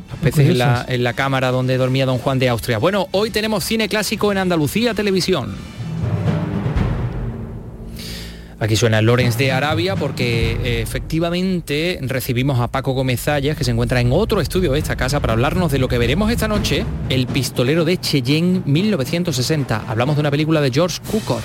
Los 0.09 0.19
peces 0.19 0.49
en 0.49 0.57
la, 0.57 0.83
en 0.89 1.03
la 1.03 1.13
cámara 1.13 1.51
donde 1.51 1.77
dormía 1.77 2.07
don 2.07 2.17
Juan 2.17 2.39
de 2.39 2.49
Austria. 2.49 2.79
Bueno, 2.79 3.07
hoy 3.11 3.29
tenemos 3.29 3.63
cine 3.63 3.87
clásico 3.87 4.31
en 4.31 4.39
Andalucía 4.39 4.95
Televisión. 4.95 5.55
Aquí 8.59 8.75
suena 8.75 8.99
Lorenz 9.03 9.37
de 9.37 9.51
Arabia 9.51 9.95
porque 9.95 10.53
eh, 10.53 10.81
efectivamente 10.81 11.99
recibimos 12.01 12.59
a 12.59 12.67
Paco 12.67 12.93
Gómez 12.93 13.21
Zayas, 13.21 13.55
que 13.57 13.63
se 13.63 13.69
encuentra 13.69 14.01
en 14.01 14.11
otro 14.11 14.41
estudio 14.41 14.71
de 14.71 14.79
esta 14.79 14.95
casa 14.95 15.19
para 15.19 15.33
hablarnos 15.33 15.71
de 15.71 15.77
lo 15.77 15.87
que 15.87 15.99
veremos 15.99 16.31
esta 16.31 16.47
noche, 16.47 16.83
El 17.09 17.27
pistolero 17.27 17.85
de 17.85 17.99
Cheyenne 17.99 18.63
1960. 18.65 19.83
Hablamos 19.87 20.15
de 20.15 20.21
una 20.21 20.31
película 20.31 20.61
de 20.61 20.71
George 20.71 20.99
Cukor. 21.11 21.43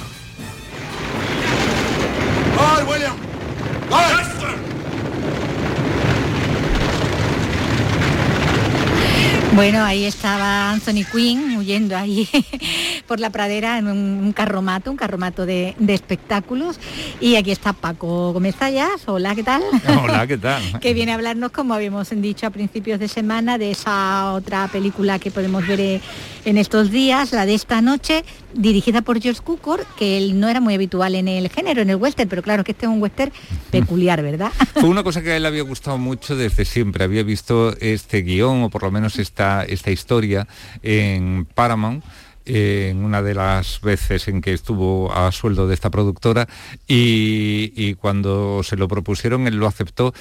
Bueno, 9.55 9.85
ahí 9.85 10.05
estaba 10.05 10.73
Anthony 10.73 11.05
Quinn 11.13 11.57
huyendo 11.57 11.97
ahí 11.97 12.29
por 13.07 13.21
la 13.21 13.31
pradera 13.31 13.79
en 13.79 13.87
un 13.87 14.33
carromato, 14.33 14.91
un 14.91 14.97
carromato 14.97 15.47
de, 15.47 15.77
espectáculos. 15.87 16.81
Y 17.21 17.37
aquí 17.37 17.53
está 17.53 17.73
Paco 17.73 18.33
Gómez 18.33 18.57
Zayas. 18.57 19.03
Hola, 19.07 19.33
¿qué 19.37 19.45
tal? 19.45 19.63
Hola, 20.03 20.27
¿qué 20.27 20.39
tal? 20.39 20.61
que 20.81 20.93
viene 20.93 21.13
a 21.13 21.15
hablarnos, 21.15 21.53
como 21.53 21.73
habíamos 21.73 22.11
dicho 22.11 22.49
a 22.49 22.51
principios 22.51 22.99
de 22.99 23.07
semana, 23.07 23.57
de 23.57 23.71
esa 23.71 24.33
otra 24.33 24.67
película 24.67 25.21
que 25.21 25.31
podemos 25.31 25.65
ver 25.65 25.81
eh, 25.81 26.01
en 26.45 26.59
estos 26.59 26.91
días, 26.91 27.31
la 27.33 27.47
de 27.47 27.55
esta 27.55 27.81
noche, 27.81 28.25
dirigida 28.55 29.03
por 29.03 29.21
George 29.21 29.41
Cukor, 29.43 29.87
que 29.97 30.17
él 30.19 30.39
no 30.39 30.49
era 30.49 30.61
muy 30.61 30.75
habitual 30.75 31.15
en 31.15 31.29
el 31.29 31.49
género, 31.49 31.83
en 31.83 31.91
el 31.91 31.97
western, 31.97 32.29
pero 32.29 32.43
claro 32.43 32.65
que 32.65 32.73
este 32.73 32.87
es 32.87 32.93
un 32.93 33.03
western 33.03 33.33
peculiar, 33.71 34.23
¿verdad? 34.23 34.53
Fue 34.75 34.89
una 34.89 35.03
cosa 35.03 35.23
que 35.23 35.33
a 35.33 35.37
él 35.37 35.47
había 35.47 35.63
gustado 35.63 35.99
mucho 35.99 36.37
desde 36.37 36.65
siempre. 36.65 37.05
Había 37.05 37.23
visto 37.23 37.77
este 37.81 38.23
guion, 38.23 38.63
o 38.65 38.71
por 38.71 38.83
lo 38.83 38.91
menos 38.91 39.19
esta, 39.19 39.44
esta 39.69 39.91
historia, 39.91 40.47
en 40.83 41.47
Paramount 41.55 42.05
en 42.47 43.05
una 43.05 43.23
de 43.23 43.35
las 43.35 43.81
veces 43.81 44.29
en 44.29 44.41
que 44.43 44.53
estuvo 44.53 45.13
a 45.15 45.33
sueldo 45.33 45.67
de 45.67 45.75
esta 45.75 45.91
productora 45.91 46.47
y, 46.87 47.95
cuando 47.95 48.63
se 48.63 48.77
lo 48.77 48.87
propusieron 48.89 49.47
él 49.47 49.57
lo 49.57 49.67
aceptó 49.67 50.13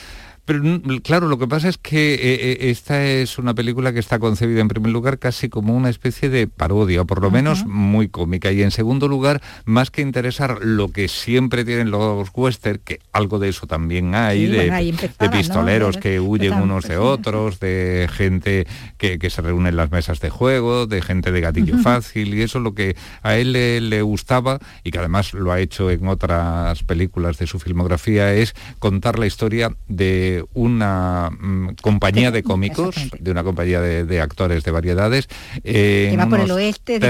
pero 0.45 0.61
claro, 1.01 1.29
lo 1.29 1.39
que 1.39 1.47
pasa 1.47 1.69
es 1.69 1.77
que 1.77 2.15
eh, 2.15 2.19
eh, 2.21 2.69
esta 2.69 3.05
es 3.05 3.37
una 3.37 3.53
película 3.53 3.93
que 3.93 3.99
está 3.99 4.19
concebida 4.19 4.59
en 4.59 4.67
primer 4.67 4.91
lugar 4.91 5.17
casi 5.17 5.47
como 5.47 5.73
una 5.73 5.89
especie 5.89 6.29
de 6.29 6.47
parodia, 6.47 7.01
o 7.01 7.05
por 7.05 7.21
lo 7.21 7.31
menos 7.31 7.65
muy 7.65 8.09
cómica. 8.09 8.51
Y 8.51 8.61
en 8.61 8.71
segundo 8.71 9.07
lugar, 9.07 9.41
más 9.63 9.89
que 9.89 10.01
interesar 10.01 10.59
lo 10.61 10.91
que 10.91 11.07
siempre 11.07 11.63
tienen 11.63 11.91
los 11.91 12.29
western, 12.33 12.81
que 12.83 12.99
algo 13.13 13.39
de 13.39 13.49
eso 13.49 13.67
también 13.67 14.15
hay, 14.15 14.47
de, 14.47 15.29
pistoleros 15.31 15.97
que 15.97 16.19
huyen 16.19 16.55
unos 16.55 16.89
de 16.89 16.97
otros, 16.97 17.61
de 17.61 18.09
gente 18.11 18.67
que, 18.97 19.17
se 19.29 19.41
reúne 19.41 19.69
en 19.69 19.77
las 19.77 19.91
mesas 19.91 20.19
de 20.19 20.29
juego, 20.29 20.87
de 20.87 21.01
gente 21.01 21.31
de 21.31 21.39
gatillo 21.39 21.77
fácil, 21.79 22.33
y 22.33 22.41
eso 22.41 22.57
es 22.57 22.63
lo 22.63 22.73
que 22.73 22.97
a 23.21 23.37
él 23.37 23.53
le 23.53 24.01
gustaba 24.01 24.59
y 24.83 24.91
que 24.91 24.99
además 24.99 25.33
lo 25.33 25.51
ha 25.53 25.61
hecho 25.61 25.89
en 25.89 26.05
otras 26.07 26.83
películas 26.83 27.37
de 27.37 27.47
su 27.47 27.59
filmografía, 27.59 28.33
es 28.33 28.53
contar 28.79 29.17
la 29.17 29.25
historia 29.25 29.75
de 29.87 30.32
una 30.53 31.29
mm, 31.29 31.75
compañía 31.81 32.31
de 32.31 32.43
cómicos, 32.43 32.95
de 33.19 33.31
una 33.31 33.43
compañía 33.43 33.81
de, 33.81 34.21
actores 34.21 34.63
de 34.63 34.71
variedades. 34.71 35.27
que 35.63 36.15
va 36.17 36.27
por 36.27 36.39
el 36.39 36.51
oeste, 36.51 36.99
de 36.99 37.09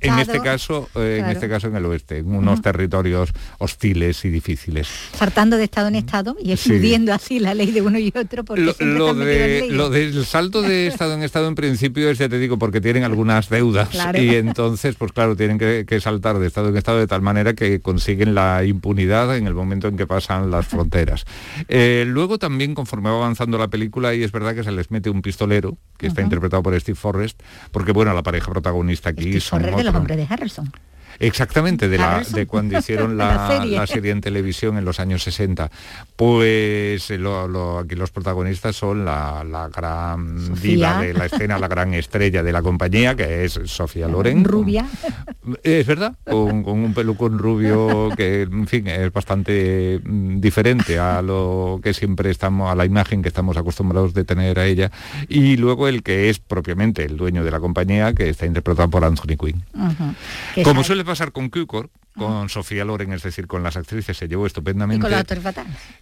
en, 0.00 0.18
este 0.18 0.40
caso, 0.40 0.88
eh, 0.96 1.20
en 1.22 1.30
este 1.30 1.48
caso 1.48 1.68
en 1.68 1.76
el 1.76 1.84
oeste, 1.86 2.18
en 2.18 2.34
unos 2.34 2.62
territorios 2.62 3.30
hostiles 3.58 4.24
y 4.24 4.30
difíciles. 4.30 4.88
Saltando 5.14 5.56
de 5.56 5.64
estado 5.64 5.88
en 5.88 5.96
estado 5.96 6.36
y 6.42 6.52
estudiando 6.52 7.12
así 7.12 7.38
la 7.38 7.54
ley 7.54 7.70
de 7.70 7.82
uno 7.82 7.98
y 7.98 8.12
otro. 8.14 8.44
Porque 8.44 8.74
lo, 8.80 9.12
lo, 9.12 9.90
del 9.90 10.24
salto 10.24 10.62
de 10.62 10.86
estado 10.88 11.14
en 11.14 11.22
estado 11.22 11.48
en 11.48 11.54
principio 11.54 12.10
es, 12.10 12.18
ya 12.18 12.28
te 12.28 12.38
digo, 12.38 12.58
porque 12.58 12.80
tienen 12.80 13.04
algunas 13.04 13.48
deudas 13.48 13.88
y 14.14 14.34
entonces, 14.34 14.96
pues 14.96 15.12
claro, 15.12 15.36
tienen 15.36 15.58
que, 15.58 15.84
que 15.86 16.00
saltar 16.00 16.38
de 16.38 16.46
estado 16.46 16.68
en 16.68 16.76
estado 16.76 16.98
de 16.98 17.06
tal 17.06 17.22
manera 17.22 17.54
que 17.54 17.80
consiguen 17.80 18.34
la 18.34 18.64
impunidad 18.64 19.36
en 19.36 19.46
el 19.46 19.54
momento 19.54 19.88
en 19.88 19.96
que 19.96 20.06
pasan 20.06 20.50
las 20.50 20.66
fronteras. 20.66 21.24
Eh, 21.68 22.04
luego 22.06 22.38
también 22.38 22.57
también 22.58 22.74
conforme 22.74 23.08
va 23.08 23.18
avanzando 23.18 23.56
la 23.56 23.68
película 23.68 24.16
y 24.16 24.24
es 24.24 24.32
verdad 24.32 24.52
que 24.52 24.64
se 24.64 24.72
les 24.72 24.90
mete 24.90 25.10
un 25.10 25.22
pistolero, 25.22 25.78
que 25.96 26.08
está 26.08 26.22
interpretado 26.22 26.60
por 26.60 26.78
Steve 26.80 26.96
Forrest, 26.96 27.40
porque 27.70 27.92
bueno, 27.92 28.12
la 28.14 28.24
pareja 28.24 28.50
protagonista 28.50 29.10
aquí 29.10 29.22
Steve 29.22 29.40
son... 29.40 29.62
de 29.62 29.84
los 29.84 29.94
hombres 29.94 30.16
de 30.16 30.26
Harrison. 30.28 30.72
Exactamente, 31.20 31.88
de, 31.88 31.98
la, 31.98 32.22
de 32.22 32.46
cuando 32.46 32.78
hicieron 32.78 33.16
la, 33.18 33.86
serie. 33.86 34.10
en 34.10 34.20
televisión 34.20 34.78
en 34.78 34.84
los 34.84 35.00
años 35.00 35.22
60. 35.22 35.70
Pues 36.16 37.10
eh, 37.10 37.18
aquí 37.80 37.94
los 37.96 38.10
protagonistas 38.10 38.76
son 38.76 39.04
la, 39.04 39.70
gran 39.74 40.54
diva 40.54 41.02
de 41.02 41.14
la 41.14 41.26
escena, 41.26 41.58
la 41.58 41.68
gran 41.68 41.94
estrella 41.94 42.42
de 42.42 42.52
la 42.52 42.62
compañía, 42.62 43.14
que 43.14 43.44
es 43.44 43.60
Sofía 43.64 44.08
Loren. 44.08 44.44
Rubia. 44.44 44.86
es 45.62 45.86
verdad, 45.86 46.14
con, 46.24 46.64
un 46.68 46.94
pelucón 46.94 47.38
rubio 47.38 48.10
que, 48.16 48.42
en 48.42 48.66
fin, 48.66 48.86
es 48.86 49.12
bastante 49.12 50.00
mm, 50.04 50.40
diferente 50.40 50.98
a 50.98 51.22
lo 51.22 51.80
que 51.82 51.94
siempre 51.94 52.30
estamos, 52.30 52.70
a 52.70 52.74
la 52.74 52.84
imagen 52.84 53.22
que 53.22 53.28
estamos 53.28 53.56
acostumbrados 53.56 54.14
de 54.14 54.24
tener 54.24 54.58
a 54.58 54.66
ella. 54.66 54.90
Y 55.28 55.56
luego 55.56 55.88
el 55.88 56.02
que 56.02 56.30
es 56.30 56.38
propiamente 56.38 57.04
el 57.04 57.16
dueño 57.16 57.44
de 57.44 57.50
la 57.50 57.60
compañía, 57.60 58.12
que 58.12 58.28
está 58.28 58.46
interpretado 58.46 58.88
por 58.88 59.04
Anthony 59.04 59.36
Quinn. 59.36 59.64
Como 60.64 60.84
suele 60.84 61.04
pasar 61.08 61.32
con 61.32 61.48
Cukor, 61.48 61.90
con 62.16 62.48
Sofía 62.48 62.84
Loren, 62.84 63.12
es 63.12 63.22
decir, 63.22 63.46
con 63.46 63.62
las 63.62 63.76
actrices, 63.76 64.16
se 64.16 64.28
llevó 64.28 64.46
estupendamente. 64.46 64.98
Y 64.98 65.02
con 65.02 65.10
la 65.10 65.24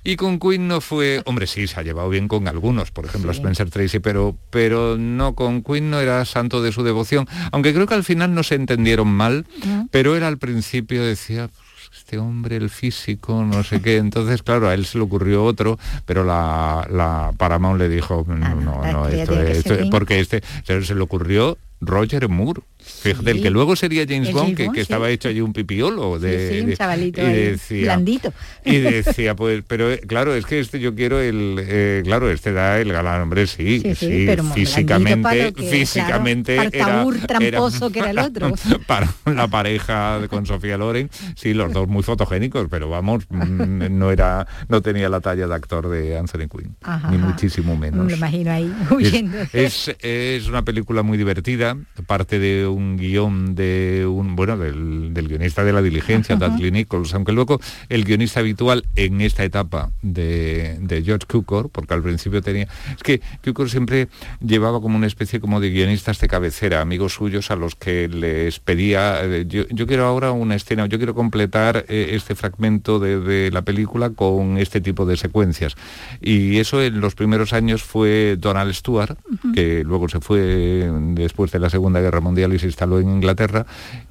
Y 0.02 0.16
con 0.16 0.38
Queen 0.38 0.66
no 0.66 0.80
fue, 0.80 1.22
hombre, 1.26 1.46
sí, 1.46 1.66
se 1.66 1.78
ha 1.78 1.82
llevado 1.82 2.08
bien 2.08 2.26
con 2.26 2.48
algunos, 2.48 2.90
por 2.90 3.04
ejemplo, 3.04 3.30
Spencer 3.30 3.70
Tracy, 3.70 4.00
pero, 4.00 4.36
pero 4.50 4.96
no, 4.98 5.34
con 5.34 5.62
Queen 5.62 5.90
no 5.90 6.00
era 6.00 6.24
santo 6.24 6.62
de 6.62 6.72
su 6.72 6.82
devoción, 6.82 7.28
aunque 7.52 7.72
creo 7.72 7.86
que 7.86 7.94
al 7.94 8.04
final 8.04 8.34
no 8.34 8.42
se 8.42 8.54
entendieron 8.54 9.08
mal, 9.08 9.46
pero 9.90 10.16
él 10.16 10.24
al 10.24 10.38
principio 10.38 11.04
decía, 11.04 11.48
pues, 11.48 11.98
este 11.98 12.18
hombre, 12.18 12.56
el 12.56 12.70
físico, 12.70 13.44
no 13.44 13.62
sé 13.64 13.80
qué. 13.80 13.96
Entonces, 13.96 14.42
claro, 14.42 14.68
a 14.68 14.74
él 14.74 14.86
se 14.86 14.98
le 14.98 15.04
ocurrió 15.04 15.44
otro, 15.44 15.78
pero 16.04 16.24
la, 16.24 16.86
la 16.90 17.32
Paramount 17.36 17.78
le 17.78 17.88
dijo, 17.88 18.24
no, 18.28 18.34
ah, 18.46 18.54
no, 18.54 18.92
no, 18.92 19.08
esto, 19.08 19.40
esto, 19.40 19.74
porque 19.90 20.20
este 20.20 20.42
se 20.64 20.94
le 20.94 21.00
ocurrió 21.00 21.58
Roger 21.80 22.28
Moore. 22.28 22.62
Fíjate, 22.86 23.30
el 23.30 23.42
que 23.42 23.50
luego 23.50 23.76
sería 23.76 24.04
James 24.08 24.32
Bond, 24.32 24.56
que, 24.56 24.80
estaba 24.80 25.10
hecho 25.10 25.28
allí 25.28 25.40
un 25.40 25.52
pipiolo 25.52 26.18
de, 26.18 26.62
un 26.64 26.74
chavalito 26.74 27.20
y 27.20 27.32
decía, 27.32 27.84
blandito. 27.84 28.32
Y 28.64 28.78
decía, 28.78 29.34
pues, 29.34 29.62
pero 29.66 29.92
eh, 29.92 30.00
claro, 30.06 30.34
es 30.34 30.46
que 30.46 30.60
este 30.60 30.80
yo 30.80 30.94
quiero 30.94 31.20
el, 31.20 31.58
eh, 31.60 32.02
claro, 32.04 32.30
este 32.30 32.52
da 32.52 32.78
el 32.80 32.92
galán, 32.92 33.22
hombre, 33.22 33.46
sí, 33.46 33.82
sí, 33.94 34.28
físicamente, 34.54 35.52
físicamente 35.52 36.54
era, 36.72 37.04
tramposo 37.26 37.90
que 37.90 38.00
era 38.00 38.10
el 38.10 38.18
otro. 38.18 38.52
Para 38.86 39.12
la 39.24 39.48
pareja 39.48 40.20
con 40.28 40.46
Sofía 40.46 40.76
Loren, 40.76 41.10
sí, 41.34 41.54
los 41.54 41.72
dos 41.72 41.88
muy 41.88 42.02
fotogénicos, 42.02 42.68
pero 42.70 42.88
vamos, 42.88 43.24
mm, 43.28 43.86
no 43.98 44.10
era, 44.10 44.46
no 44.68 44.80
tenía 44.80 45.08
la 45.08 45.20
talla 45.20 45.46
de 45.46 45.54
actor 45.54 45.88
de 45.88 46.16
Anthony 46.18 46.48
Quinn, 46.48 46.76
ni 47.10 47.18
muchísimo 47.18 47.76
menos. 47.76 48.04
Me 48.04 48.12
lo 48.12 48.16
imagino 48.16 48.50
ahí 48.52 48.72
huyendo. 48.90 49.38
Es, 49.52 49.94
es 50.00 50.46
una 50.46 50.64
película 50.64 51.02
muy 51.02 51.18
divertida, 51.18 51.76
parte 52.06 52.38
de 52.38 52.66
un 52.76 52.96
guion 52.96 53.54
de 53.54 54.06
un 54.06 54.36
bueno 54.36 54.56
del, 54.56 55.12
guionista 55.12 55.64
de 55.64 55.72
la 55.72 55.82
diligencia, 55.82 56.36
Dudley 56.36 56.70
Nichols, 56.70 57.14
aunque 57.14 57.32
luego 57.32 57.60
el 57.88 58.04
guionista 58.04 58.40
habitual 58.40 58.84
en 58.94 59.20
esta 59.20 59.44
etapa 59.44 59.90
de, 60.02 61.02
George 61.04 61.26
Cukor, 61.26 61.70
porque 61.70 61.94
al 61.94 62.02
principio 62.02 62.42
tenía. 62.42 62.68
Es 62.94 63.02
que 63.02 63.20
Cukor 63.42 63.70
siempre 63.70 64.08
llevaba 64.40 64.80
como 64.80 64.96
una 64.96 65.06
especie 65.06 65.40
como 65.40 65.60
de 65.60 65.70
guionistas 65.70 66.20
de 66.20 66.28
cabecera, 66.28 66.80
amigos 66.80 67.14
suyos 67.14 67.50
a 67.50 67.56
los 67.56 67.74
que 67.74 68.08
les 68.08 68.60
pedía. 68.60 69.20
Eh, 69.24 69.46
yo, 69.48 69.86
quiero 69.86 70.04
ahora 70.04 70.32
una 70.32 70.54
escena, 70.54 70.86
yo 70.86 70.98
quiero 70.98 71.14
completar 71.14 71.84
eh, 71.88 72.10
este 72.12 72.34
fragmento 72.34 72.98
de, 72.98 73.50
la 73.50 73.62
película 73.62 74.10
con 74.10 74.58
este 74.58 74.80
tipo 74.80 75.06
de 75.06 75.16
secuencias. 75.16 75.76
Y 76.20 76.58
eso 76.58 76.82
en 76.82 77.00
los 77.00 77.14
primeros 77.14 77.52
años 77.52 77.82
fue 77.82 78.36
Donald 78.38 78.74
Stewart, 78.74 79.16
que 79.54 79.82
luego 79.84 80.08
se 80.08 80.20
fue 80.20 80.90
después 81.14 81.50
de 81.52 81.58
la 81.58 81.70
Segunda 81.70 82.00
Guerra 82.00 82.20
Mundial 82.20 82.52
y 82.52 82.58
se 82.58 82.65
instaló 82.66 83.00
en 83.00 83.08
Inglaterra 83.08 83.66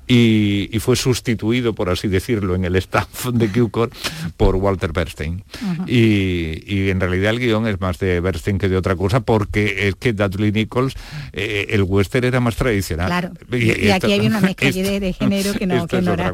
y, 0.08 0.78
fue 0.80 0.96
sustituido, 0.96 1.74
por 1.74 1.90
así 1.90 2.08
decirlo, 2.08 2.56
en 2.56 2.66
el 2.66 2.76
staff 2.76 3.28
de 3.28 3.50
Cukor 3.50 3.90
por 4.38 4.56
Walter 4.56 4.92
Bernstein. 4.92 5.44
y, 5.88 6.90
en 6.90 7.00
realidad 7.00 7.32
el 7.32 7.40
guion 7.40 7.68
es 7.68 7.82
más 7.82 7.98
de 8.00 8.20
Bernstein 8.20 8.58
que 8.58 8.70
de 8.70 8.78
otra 8.78 8.96
cosa, 8.96 9.22
porque 9.22 9.88
es 9.88 9.96
que 9.96 10.14
Dudley 10.14 10.52
Nichols, 10.52 10.96
eh, 11.34 11.68
el 11.70 11.84
western 11.84 12.26
era 12.26 12.40
más 12.40 12.56
tradicional. 12.56 13.08
Claro, 13.08 13.32
y, 13.52 13.90
aquí 13.90 14.12
hay 14.12 14.28
una 14.28 14.40
mezcla 14.42 14.70
de, 14.72 15.14
género 15.20 15.54
que 15.54 15.66
no, 15.66 15.88
que 15.88 16.02
no 16.02 16.14
era. 16.14 16.34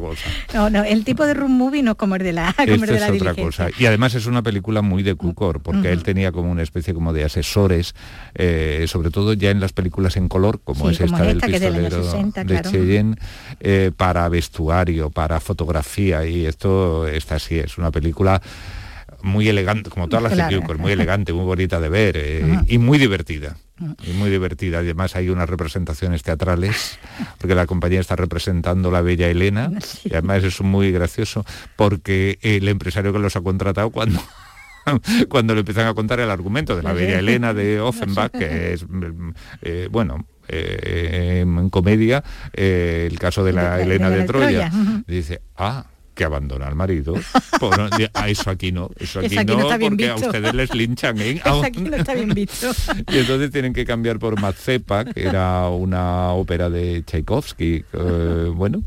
No, 0.54 0.70
no, 0.70 0.84
el 0.84 1.04
tipo 1.04 1.26
de 1.26 1.34
room 1.34 1.52
movie 1.52 1.84
no 1.84 1.96
como 1.96 2.16
el 2.16 2.24
de 2.24 2.34
la, 2.34 2.54
como 2.54 2.86
de 2.86 3.00
la 3.00 3.08
es 3.08 3.22
otra 3.22 3.36
cosa. 3.36 3.70
Y 3.78 3.86
además 3.86 4.16
es 4.16 4.26
una 4.26 4.42
película 4.42 4.82
muy 4.82 5.04
de 5.04 5.16
Cukor, 5.16 5.62
porque 5.62 5.92
él 5.92 6.04
tenía 6.04 6.32
como 6.32 6.52
una 6.52 6.64
especie 6.64 6.94
como 6.94 7.14
de 7.14 7.24
asesores, 7.24 7.96
eh, 8.36 8.86
sobre 8.88 9.12
todo 9.12 9.34
ya 9.34 9.52
en 9.52 9.60
las 9.60 9.74
películas 9.74 10.18
en 10.18 10.28
color, 10.28 10.60
como 10.64 10.90
es 10.90 11.00
esta, 11.00 11.24
del 11.24 11.40
pistolero 11.40 12.04
de 12.44 12.62
Cheyenne, 12.64 13.16
eh, 13.64 13.92
para 13.96 14.28
vestuario, 14.28 15.12
para 15.12 15.40
fotografía 15.40 16.26
y 16.26 16.48
esto 16.48 17.08
está 17.08 17.36
así, 17.36 17.60
es 17.60 17.78
una 17.78 17.92
película 17.92 18.42
muy 19.22 19.48
elegante, 19.48 19.92
como 19.92 20.08
todas 20.08 20.36
las 20.36 20.50
de 20.50 20.60
muy 20.78 20.92
elegante, 20.92 21.32
muy 21.32 21.46
bonita 21.46 21.80
de 21.80 21.90
ver 21.90 22.16
eh, 22.18 22.60
y 22.68 22.80
muy 22.80 22.98
divertida. 22.98 23.56
Y 24.04 24.14
muy 24.14 24.30
divertida. 24.30 24.80
Además 24.80 25.16
hay 25.16 25.30
unas 25.30 25.50
representaciones 25.50 26.24
teatrales, 26.24 27.00
porque 27.38 27.56
la 27.56 27.66
compañía 27.68 28.00
está 28.00 28.16
representando 28.16 28.92
la 28.92 29.02
Bella 29.02 29.28
Elena, 29.28 29.72
y 30.04 30.14
además 30.14 30.44
es 30.44 30.62
muy 30.62 30.92
gracioso, 30.92 31.46
porque 31.76 32.40
el 32.42 32.68
empresario 32.68 33.14
que 33.14 33.20
los 33.20 33.36
ha 33.36 33.42
contratado 33.42 33.90
cuando 33.92 34.20
cuando 35.30 35.54
le 35.54 35.62
empiezan 35.62 35.88
a 35.88 35.94
contar 35.94 36.20
el 36.20 36.30
argumento 36.30 36.76
de 36.76 36.84
la 36.84 36.94
Bella 36.94 37.20
Elena 37.20 37.54
de 37.54 37.80
Offenbach, 37.82 38.32
que 38.32 38.74
es, 38.74 38.86
eh, 39.62 39.88
bueno, 39.92 40.26
eh, 40.48 41.40
en 41.42 41.70
comedia, 41.70 42.24
eh, 42.54 43.08
el 43.10 43.20
caso 43.20 43.44
de 43.44 43.54
la 43.54 43.82
Elena 43.82 44.10
de, 44.10 44.24
Troya. 44.24 44.72
Dice, 45.08 45.42
ah, 45.58 45.86
que 46.14 46.24
abandona 46.24 46.68
al 46.68 46.76
marido. 46.76 47.16
a 48.14 48.30
eso 48.30 48.50
aquí 48.50 48.72
no, 48.72 48.90
eso 48.98 49.20
aquí, 49.20 49.36
no, 49.36 49.68
porque 49.80 50.10
a 50.10 50.16
ustedes 50.16 50.54
les 50.54 50.74
linchan. 50.74 51.20
¿eh? 51.20 51.42
aquí 51.64 51.82
no 51.82 51.96
está 51.96 52.14
bien 52.14 52.30
visto. 52.30 52.72
y 53.12 53.18
entonces 53.18 53.52
tienen 53.52 53.74
que 53.74 53.86
cambiar 53.86 54.20
por 54.20 54.40
Mazepa, 54.40 55.06
que 55.06 55.24
era 55.28 55.68
una 55.70 56.32
ópera 56.32 56.70
de 56.70 57.04
Tchaikovsky. 57.04 57.84
Eh, 57.94 58.52
bueno, 58.54 58.84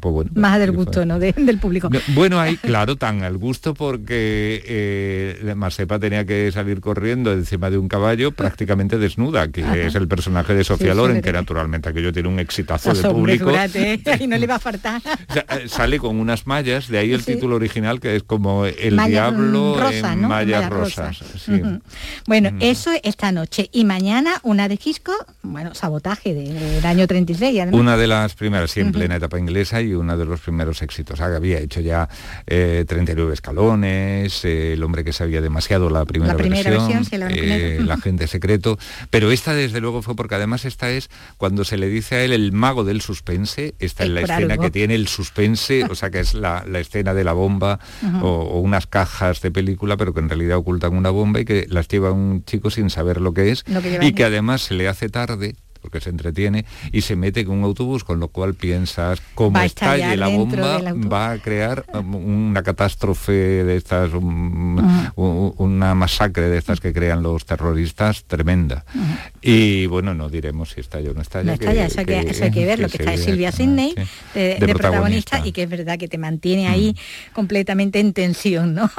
pues 0.00 0.12
bueno. 0.12 0.30
Más 0.34 0.58
del 0.58 0.72
gusto, 0.72 1.04
¿no? 1.04 1.18
del 1.18 1.58
público. 1.58 1.88
bueno, 2.08 2.40
ahí, 2.40 2.56
claro, 2.56 2.96
tan 2.96 3.22
al 3.22 3.36
gusto 3.36 3.74
porque 3.74 4.62
eh, 4.66 5.54
Mazepa 5.56 5.98
tenía 5.98 6.24
que 6.24 6.50
salir 6.52 6.80
corriendo 6.80 7.32
encima 7.32 7.70
de 7.70 7.78
un 7.78 7.88
caballo 7.88 8.32
prácticamente 8.32 8.98
desnuda, 8.98 9.48
que 9.48 9.86
es 9.86 9.94
el 9.94 10.08
personaje 10.08 10.54
de 10.54 10.64
Sofía 10.64 10.94
Loren, 10.94 11.20
que 11.20 11.32
naturalmente 11.32 11.88
aquello 11.88 12.12
tiene 12.12 12.28
un 12.28 12.38
exitazo 12.38 12.92
de 12.92 13.08
público. 13.08 13.52
y 14.18 14.26
no 14.26 14.38
le 14.38 14.46
va 14.46 14.56
a 14.56 14.58
faltar. 14.58 15.02
Eh, 15.34 15.68
sale 15.68 15.98
con 15.98 16.18
unas 16.38 16.46
mallas, 16.46 16.88
de 16.88 16.98
ahí 16.98 17.12
el 17.12 17.24
título 17.24 17.56
original 17.56 18.00
que 18.00 18.16
es 18.16 18.22
como 18.22 18.64
El 18.66 18.96
Diablo 18.96 19.76
en 19.90 20.20
mallas, 20.20 20.70
rosas. 20.70 21.20
Bueno, 22.26 22.50
eso 22.60 22.90
esta 23.02 23.32
noche. 23.32 23.68
Y 23.72 23.84
mañana 23.84 24.40
una 24.42 24.68
de 24.68 24.76
Quisco, 24.76 25.12
bueno, 25.42 25.74
sabotaje 25.74 26.34
del 26.34 26.84
año 26.84 27.06
36. 27.06 27.68
Una 27.72 27.96
de 27.96 28.06
las 28.06 28.34
primeras, 28.34 28.70
sí, 28.70 28.80
en 28.80 28.92
plena 28.92 29.16
etapa 29.16 29.38
inglesa 29.38 29.80
y 29.80 29.94
uno 29.94 30.16
de 30.16 30.24
los 30.24 30.40
primeros 30.40 30.82
éxitos. 30.82 31.20
Había 31.20 31.58
hecho 31.58 31.80
ya 31.80 32.08
39 32.46 33.30
eh, 33.30 33.34
escalones, 33.34 34.44
eh, 34.44 34.74
El 34.74 34.82
hombre 34.82 35.04
que 35.04 35.12
sabía 35.12 35.40
demasiado, 35.40 35.90
la 35.90 36.04
primera, 36.04 36.34
versión, 36.34 37.04
la, 37.86 37.96
gente 37.98 38.26
secreto. 38.26 38.78
Pero 39.10 39.30
esta 39.30 39.54
desde 39.54 39.80
luego 39.80 40.02
fue 40.02 40.14
porque 40.14 40.34
además 40.34 40.64
esta 40.64 40.90
es 40.90 41.10
cuando 41.36 41.64
se 41.64 41.76
le 41.76 41.88
dice 41.88 42.16
a 42.16 42.24
él 42.24 42.32
el 42.32 42.52
mago 42.52 42.84
del 42.84 43.00
suspense, 43.00 43.74
esta 43.78 44.04
es 44.04 44.10
la 44.10 44.20
escena 44.20 44.58
que 44.58 44.70
tiene 44.70 44.94
el 44.94 45.08
suspense, 45.08 45.84
o 45.84 45.94
sea 45.94 46.10
que 46.10 46.18
es 46.28 46.34
la, 46.34 46.64
escena 46.78 47.14
de 47.14 47.24
la 47.24 47.32
bomba 47.32 47.78
o, 48.22 48.60
unas 48.60 48.86
cajas 48.86 49.40
de 49.40 49.50
película, 49.50 49.96
pero 49.96 50.14
que 50.14 50.20
en 50.20 50.28
realidad 50.28 50.58
ocultan 50.58 50.94
una 50.94 51.10
bomba 51.10 51.40
y 51.40 51.44
que 51.44 51.66
las 51.68 51.88
lleva 51.88 52.12
un 52.12 52.44
chico 52.44 52.70
sin 52.70 52.90
saber 52.90 53.20
lo 53.20 53.32
que 53.32 53.50
es 53.50 53.64
y 54.00 54.12
que 54.12 54.24
además 54.24 54.62
se 54.62 54.74
le 54.74 54.88
hace 54.88 55.08
tarde 55.08 55.56
porque 55.88 56.04
se 56.04 56.10
entretiene 56.10 56.66
y 56.92 57.00
se 57.00 57.16
mete 57.16 57.46
con 57.46 57.56
un 57.58 57.64
autobús, 57.64 58.04
con 58.04 58.20
lo 58.20 58.28
cual 58.28 58.52
piensas, 58.52 59.22
como 59.34 59.58
estalle 59.60 60.18
la 60.18 60.28
bomba, 60.28 60.82
va 61.10 61.30
a 61.30 61.38
crear 61.38 61.86
um, 61.94 62.14
una 62.50 62.62
catástrofe 62.62 63.32
de 63.32 63.76
estas, 63.76 64.10
una 64.12 65.94
masacre 65.94 66.50
de 66.50 66.58
estas 66.58 66.80
que 66.80 66.92
crean 66.92 67.22
los 67.22 67.46
terroristas 67.46 68.24
tremenda. 68.24 68.84
Y 69.40 69.86
bueno, 69.86 70.12
no 70.12 70.28
diremos 70.28 70.72
si 70.72 70.80
estalla 70.80 71.10
o 71.10 71.14
no 71.14 71.22
estalla. 71.22 71.44
No 71.44 71.52
estalla, 71.54 71.86
eso, 71.86 72.00
hay 72.00 72.50
que 72.50 72.66
ver, 72.66 72.80
lo 72.80 72.88
que 72.88 72.98
está 72.98 73.14
es 73.14 73.24
Silvia 73.24 73.50
Sidney 73.50 73.94
de, 74.34 74.56
protagonista. 74.68 75.40
y 75.42 75.52
que 75.52 75.62
es 75.62 75.70
verdad 75.70 75.98
que 75.98 76.08
te 76.08 76.18
mantiene 76.18 76.68
ahí 76.68 76.94
completamente 77.32 77.98
en 77.98 78.12
tensión, 78.12 78.74
¿no? 78.74 78.90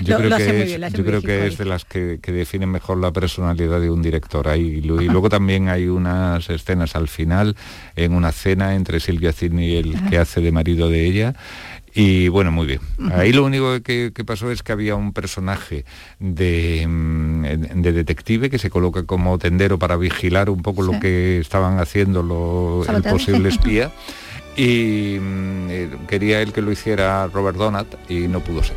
Yo 0.00 0.16
creo, 0.18 0.36
que, 0.36 0.44
es, 0.44 1.56
que 1.56 1.64
de 1.64 1.64
las 1.64 1.84
que, 1.84 2.18
definen 2.18 2.70
mejor 2.70 2.98
la 2.98 3.12
personalidad 3.12 3.80
de 3.80 3.90
un 3.90 4.00
director. 4.00 4.46
Ahí, 4.46 4.80
y 4.80 4.80
luego 4.82 5.28
también 5.28 5.68
hay 5.68 5.88
una 5.88 6.19
escenas 6.48 6.96
al 6.96 7.08
final 7.08 7.56
en 7.96 8.14
una 8.14 8.32
cena 8.32 8.74
entre 8.74 9.00
Silvia 9.00 9.32
Sidney 9.32 9.72
y 9.72 9.76
el 9.76 10.08
que 10.08 10.18
hace 10.18 10.40
de 10.40 10.52
marido 10.52 10.88
de 10.88 11.06
ella. 11.06 11.34
Y 11.92 12.28
bueno, 12.28 12.52
muy 12.52 12.66
bien. 12.66 12.80
Ahí 13.12 13.32
lo 13.32 13.44
único 13.44 13.80
que, 13.82 14.12
pasó 14.24 14.50
es 14.50 14.62
que 14.62 14.72
había 14.72 14.94
un 14.94 15.12
personaje 15.12 15.84
de, 16.20 16.86
mm, 16.88 17.82
de, 17.82 17.92
detective 17.92 18.48
que 18.48 18.58
se 18.58 18.70
coloca 18.70 19.04
como 19.04 19.38
tendero 19.38 19.78
para 19.78 19.96
vigilar 19.96 20.50
un 20.50 20.62
poco 20.62 20.82
lo 20.82 21.00
que 21.00 21.40
estaban 21.40 21.80
haciendo 21.80 22.84
el 22.88 23.02
posible 23.02 23.48
espía. 23.48 23.90
y 24.56 25.18
mm, 25.20 25.70
eh, 25.70 25.90
quería 26.08 26.40
él 26.40 26.52
que 26.52 26.62
lo 26.62 26.72
hiciera 26.72 27.26
Robert 27.28 27.56
Donat 27.56 27.86
y 28.10 28.28
no 28.28 28.40
pudo 28.40 28.62
ser. 28.62 28.76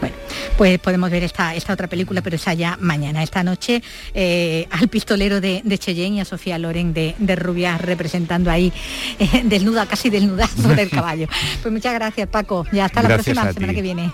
Bueno, 0.00 0.16
pues 0.56 0.78
podemos 0.78 1.10
ver 1.10 1.22
esta, 1.22 1.54
esta 1.54 1.72
otra 1.72 1.86
película, 1.86 2.22
pero 2.22 2.36
esa 2.36 2.54
ya 2.54 2.76
mañana, 2.80 3.22
esta 3.22 3.44
noche, 3.44 3.82
eh, 4.14 4.66
al 4.70 4.88
pistolero 4.88 5.40
de, 5.40 5.62
de, 5.64 5.78
Cheyenne 5.78 6.16
y 6.16 6.20
a 6.20 6.24
Sofía 6.24 6.58
Loren 6.58 6.92
de, 6.92 7.14
de 7.18 7.36
Rubias 7.36 7.80
representando 7.80 8.50
ahí 8.50 8.72
eh, 9.18 9.42
desnuda, 9.44 9.86
casi 9.86 10.10
desnuda 10.10 10.48
sobre 10.48 10.82
el 10.82 10.90
caballo. 10.90 11.28
Pues 11.62 11.72
muchas 11.72 11.94
gracias 11.94 12.28
Paco, 12.28 12.66
ya 12.72 12.86
hasta 12.86 13.02
la 13.02 13.08
próxima 13.08 13.52
semana 13.52 13.74
que 13.74 13.82
viene. 13.82 14.10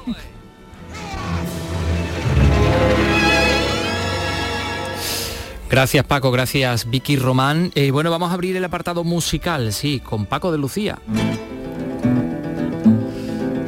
Gracias 5.77 6.07
Paco, 6.07 6.31
gracias 6.31 6.89
Vicky 6.89 7.17
Román. 7.17 7.71
Eh, 7.75 7.91
bueno, 7.91 8.11
vamos 8.11 8.31
a 8.31 8.33
abrir 8.33 8.57
el 8.57 8.65
apartado 8.65 9.05
musical, 9.05 9.75
sí, 9.75 10.01
con 10.01 10.25
Paco 10.25 10.51
de 10.51 10.57
Lucía. 10.57 10.99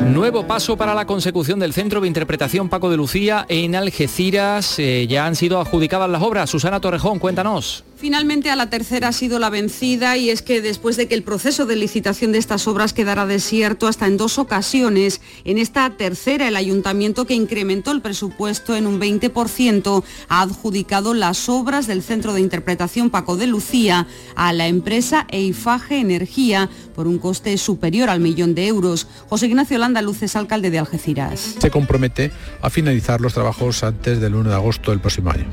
Nuevo 0.07 0.47
paso 0.47 0.79
para 0.79 0.95
la 0.95 1.05
consecución 1.05 1.59
del 1.59 1.75
Centro 1.75 2.01
de 2.01 2.09
Interpretación 2.09 2.71
Paco 2.71 2.89
de 2.89 2.97
Lucía 2.97 3.45
en 3.51 3.77
Algeciras. 3.77 4.79
Eh, 4.79 5.07
ya 5.07 5.27
han 5.27 5.37
sido 5.37 5.61
adjudicadas 5.61 6.09
las 6.09 6.23
obras. 6.23 6.49
Susana 6.49 6.81
Torrejón, 6.81 7.19
cuéntanos. 7.19 7.85
Finalmente 7.99 8.49
a 8.49 8.55
la 8.55 8.71
tercera 8.71 9.09
ha 9.09 9.13
sido 9.13 9.41
la 9.41 9.51
vencida 9.51 10.17
y 10.17 10.31
es 10.31 10.41
que 10.41 10.63
después 10.63 10.97
de 10.97 11.09
que 11.09 11.17
el 11.17 11.25
proceso 11.25 11.67
de 11.67 11.75
licitación 11.75 12.31
de 12.31 12.39
estas 12.39 12.69
obras 12.69 12.93
quedara 12.93 13.27
desierto 13.27 13.89
hasta 13.89 14.07
en 14.07 14.17
dos 14.17 14.39
ocasiones, 14.39 15.21
en 15.45 15.59
esta 15.59 15.91
tercera 15.91 16.47
el 16.47 16.55
ayuntamiento 16.55 17.25
que 17.25 17.35
incrementó 17.35 17.91
el 17.91 18.01
presupuesto 18.01 18.77
en 18.77 18.87
un 18.87 19.01
20% 19.01 20.05
ha 20.29 20.43
adjudicado 20.43 21.13
las 21.13 21.49
obras 21.49 21.89
del 21.89 22.05
Centro 22.05 22.35
de 22.35 22.41
Interpretación 22.41 23.11
Paco 23.11 23.37
de 23.37 23.49
Lucía 23.49 24.07
a 24.37 24.53
la 24.53 24.69
empresa 24.69 25.27
Eifaje 25.33 25.99
Energía 25.99 26.71
por 26.95 27.09
un 27.09 27.19
coste 27.19 27.59
superior 27.59 28.11
al 28.11 28.21
millón 28.21 28.55
de 28.55 28.69
euros. 28.69 29.09
José 29.29 29.47
Ignacio 29.47 29.77
Landa 29.77 30.03
Luces, 30.03 30.37
alcalde 30.37 30.71
de 30.71 30.79
Algeciras. 30.79 31.57
Se 31.59 31.71
compromete 31.73 32.31
a 32.63 32.71
finalizar 32.71 33.21
los 33.21 33.35
trabajos 33.35 33.83
antes 33.83 34.21
del 34.21 34.37
1 34.37 34.51
de 34.51 34.55
agosto 34.55 34.93
del 34.93 35.01
próximo 35.01 35.31
año. 35.31 35.47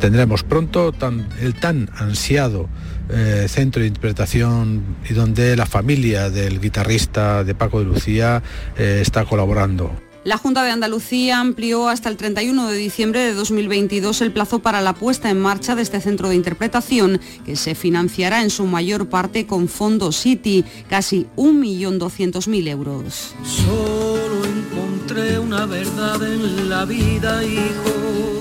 Tendremos 0.00 0.44
pronto 0.44 0.94
el 1.40 1.54
tan 1.54 1.87
ansiado 1.96 2.68
eh, 3.10 3.46
centro 3.48 3.80
de 3.80 3.88
interpretación 3.88 4.96
y 5.08 5.14
donde 5.14 5.56
la 5.56 5.66
familia 5.66 6.28
del 6.28 6.60
guitarrista 6.60 7.42
de 7.42 7.54
Paco 7.54 7.78
de 7.78 7.86
Lucía 7.86 8.42
eh, 8.76 9.00
está 9.02 9.24
colaborando. 9.24 9.90
La 10.24 10.36
Junta 10.36 10.62
de 10.62 10.72
Andalucía 10.72 11.40
amplió 11.40 11.88
hasta 11.88 12.10
el 12.10 12.18
31 12.18 12.68
de 12.68 12.76
diciembre 12.76 13.20
de 13.20 13.32
2022 13.32 14.20
el 14.20 14.32
plazo 14.32 14.58
para 14.58 14.82
la 14.82 14.92
puesta 14.92 15.30
en 15.30 15.40
marcha 15.40 15.74
de 15.74 15.80
este 15.80 16.02
centro 16.02 16.28
de 16.28 16.34
interpretación, 16.34 17.18
que 17.46 17.56
se 17.56 17.74
financiará 17.74 18.42
en 18.42 18.50
su 18.50 18.66
mayor 18.66 19.08
parte 19.08 19.46
con 19.46 19.68
fondos 19.68 20.16
City, 20.16 20.66
casi 20.90 21.26
1.200.000 21.36 22.68
euros. 22.68 23.34
Solo 23.42 24.44
encontré 24.44 25.38
una 25.38 25.64
verdad 25.64 26.22
en 26.22 26.68
la 26.68 26.84
vida, 26.84 27.42
hijo 27.42 28.37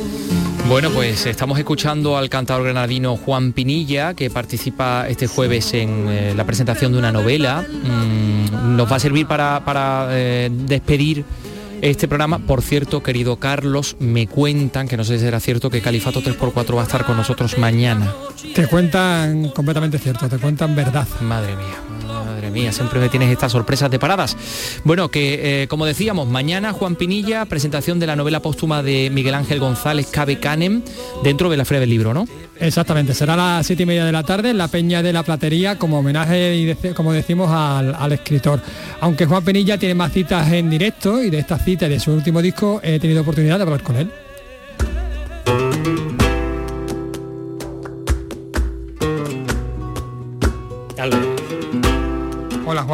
bueno, 0.68 0.90
pues 0.92 1.26
estamos 1.26 1.58
escuchando 1.60 2.18
al 2.18 2.30
cantador 2.30 2.64
granadino 2.64 3.16
Juan 3.16 3.54
Pinilla, 3.54 4.14
que 4.14 4.30
participa 4.30 5.08
este 5.08 5.28
jueves 5.28 5.74
en 5.74 6.08
eh, 6.10 6.34
la 6.36 6.46
presentación 6.46 6.92
de 6.92 7.00
una 7.00 7.12
novela. 7.12 7.62
Mm, 7.62 8.76
nos 8.76 8.92
va 8.92 8.98
a 8.98 9.00
servir 9.00 9.28
para, 9.28 10.08
eh, 10.12 10.50
despedir 10.52 11.24
este 11.82 12.08
programa. 12.08 12.40
Por 12.40 12.62
cierto, 12.62 13.02
querido 13.02 13.38
Carlos, 13.38 13.96
me 14.00 14.28
cuentan, 14.28 14.88
que 14.88 14.98
no 14.98 15.06
sé 15.06 15.18
si 15.18 15.26
será 15.26 15.40
cierto, 15.40 15.70
que 15.70 15.82
Califato 15.82 16.22
3x4 16.22 16.76
va 16.76 16.82
a 16.82 16.86
estar 16.86 17.06
con 17.06 17.16
nosotros 17.16 17.58
mañana. 17.58 18.14
Te 18.54 18.68
cuentan 18.68 19.50
completamente 19.50 19.98
cierto, 20.00 20.28
te 20.28 20.38
cuentan 20.38 20.76
verdad. 20.76 21.08
Madre 21.22 21.56
mía 21.56 22.17
mía, 22.52 22.72
siempre 22.72 23.00
me 23.00 23.10
tienes 23.10 23.32
estas 23.32 23.52
sorpresas 23.52 23.92
de 23.92 24.00
paradas. 24.00 24.36
Bueno, 24.84 25.10
que 25.10 25.64
eh, 25.64 25.68
como 25.68 25.86
decíamos, 25.86 26.28
mañana 26.28 26.74
Juan 26.74 26.96
Pinilla, 26.96 27.46
presentación 27.46 28.00
de 28.00 28.08
la 28.08 28.16
novela 28.16 28.42
póstuma 28.42 28.84
de 28.84 29.10
Miguel 29.10 29.36
Ángel 29.36 29.60
González, 29.60 30.08
Cabe 30.08 30.40
Canem, 30.40 30.82
dentro 31.24 31.50
de 31.50 31.58
la 31.58 31.66
Feria 31.66 31.82
del 31.82 31.90
Libro, 31.90 32.14
¿no? 32.14 32.28
Exactamente, 32.60 33.14
será 33.14 33.36
las 33.36 33.66
siete 33.66 33.84
y 33.84 33.86
media 33.86 34.06
de 34.06 34.12
la 34.12 34.24
tarde 34.24 34.50
en 34.50 34.58
la 34.58 34.68
Peña 34.68 35.04
de 35.04 35.14
la 35.14 35.24
Platería 35.24 35.78
como 35.78 36.00
homenaje 36.00 36.56
y 36.56 36.94
como 36.94 37.14
decimos 37.14 37.50
al, 37.52 38.12
escritor. 38.12 38.62
Aunque 39.02 39.26
Juan 39.26 39.44
Pinilla 39.44 39.78
tiene 39.78 39.96
más 39.96 40.12
citas 40.12 40.52
en 40.52 40.70
directo 40.70 41.22
y 41.22 41.30
de 41.30 41.40
estas 41.40 41.64
citas 41.64 41.90
de 41.90 42.00
su 42.00 42.12
último 42.12 42.42
disco 42.42 42.80
he 42.84 43.00
tenido 43.00 43.22
oportunidad 43.22 43.58
de 43.58 43.64
hablar 43.64 43.84
con 43.84 43.98
él. 43.98 44.12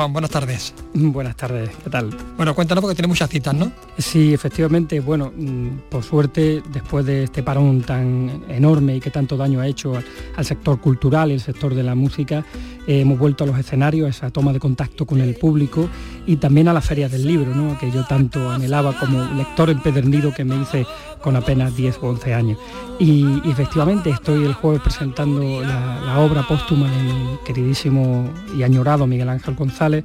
Juan, 0.04 0.12
buenas 0.12 0.32
tardes. 0.32 0.74
Buenas 0.94 1.38
tardes, 1.38 1.70
¿qué 1.82 1.90
tal? 1.90 2.10
Bueno, 2.36 2.54
cuéntanos 2.54 2.82
porque 2.82 2.94
tiene 2.94 3.08
muchas 3.08 3.30
citas, 3.30 3.54
¿no? 3.54 3.72
Sí, 3.98 4.34
efectivamente, 4.34 5.00
bueno, 5.00 5.32
mm, 5.34 5.90
por 5.90 6.04
suerte, 6.04 6.62
después 6.74 7.06
de 7.06 7.24
este 7.24 7.42
parón 7.42 7.84
tan 7.84 8.44
enorme 8.50 8.98
y 8.98 9.00
que 9.00 9.12
tanto 9.12 9.38
daño 9.38 9.62
ha 9.62 9.68
hecho 9.68 9.94
al, 9.96 10.44
sector 10.44 10.82
cultural 10.82 11.32
y 11.32 11.36
el 11.36 11.40
sector 11.40 11.74
de 11.74 11.84
la 11.84 11.96
música, 11.96 12.44
eh, 12.86 13.00
hemos 13.00 13.18
vuelto 13.18 13.46
a 13.46 13.48
los 13.48 13.58
escenarios, 13.58 14.08
a 14.08 14.10
esa 14.10 14.30
toma 14.30 14.52
de 14.52 14.60
contacto 14.60 15.06
con 15.06 15.22
el 15.22 15.36
público 15.36 15.88
y 16.26 16.38
también 16.38 16.68
a 16.68 16.74
las 16.74 16.86
ferias 16.86 17.12
del 17.12 17.28
libro, 17.28 17.54
¿no? 17.54 17.78
que 17.78 17.92
yo 17.92 18.06
tanto 18.06 18.50
anhelaba 18.50 18.94
como 18.98 19.24
lector 19.36 19.70
empedernido 19.70 20.34
que 20.34 20.46
me 20.46 20.56
hice 20.56 20.86
con 21.22 21.36
apenas 21.36 21.76
10 21.76 22.00
o 22.02 22.10
11 22.10 22.34
años. 22.34 22.58
Y, 23.00 23.42
efectivamente 23.50 24.10
estoy 24.10 24.46
el 24.46 24.54
jueves 24.54 24.82
presentando 24.82 25.62
la, 25.62 26.20
obra 26.20 26.44
póstuma 26.48 26.90
de 26.90 27.04
mi 27.04 27.38
queridísimo 27.46 28.30
y 28.56 28.64
añorado 28.64 29.08
Miguel 29.08 29.30
Ángel 29.30 29.56
González 29.56 30.04